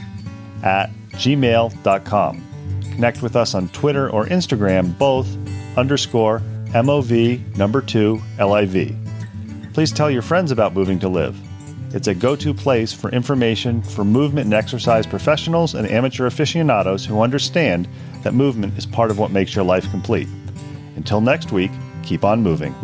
at 0.62 0.90
gmail.com. 1.12 2.49
Connect 3.00 3.22
with 3.22 3.38
us 3.38 3.56
on 3.56 3.70
Twitter 3.70 4.10
or 4.10 4.26
Instagram, 4.26 4.98
both 4.98 5.26
underscore 5.78 6.42
MOV 6.74 7.56
number 7.56 7.82
2 7.82 8.22
LIV. 8.38 8.94
Please 9.72 9.94
tell 9.94 10.12
your 10.12 10.22
friends 10.22 10.52
about 10.52 10.74
Moving 10.74 11.00
to 11.00 11.08
Live. 11.08 11.40
It's 11.96 12.10
a 12.10 12.14
go 12.14 12.36
to 12.36 12.54
place 12.54 12.92
for 12.92 13.10
information 13.12 13.82
for 13.82 14.04
movement 14.04 14.48
and 14.48 14.54
exercise 14.54 15.08
professionals 15.08 15.76
and 15.76 15.90
amateur 15.90 16.26
aficionados 16.26 17.06
who 17.06 17.22
understand 17.22 17.88
that 18.24 18.34
movement 18.34 18.78
is 18.78 18.86
part 18.86 19.12
of 19.12 19.18
what 19.18 19.32
makes 19.32 19.56
your 19.56 19.64
life 19.64 19.90
complete. 19.92 20.28
Until 20.98 21.22
next 21.22 21.54
week, 21.54 21.72
keep 22.04 22.26
on 22.26 22.44
moving. 22.44 22.76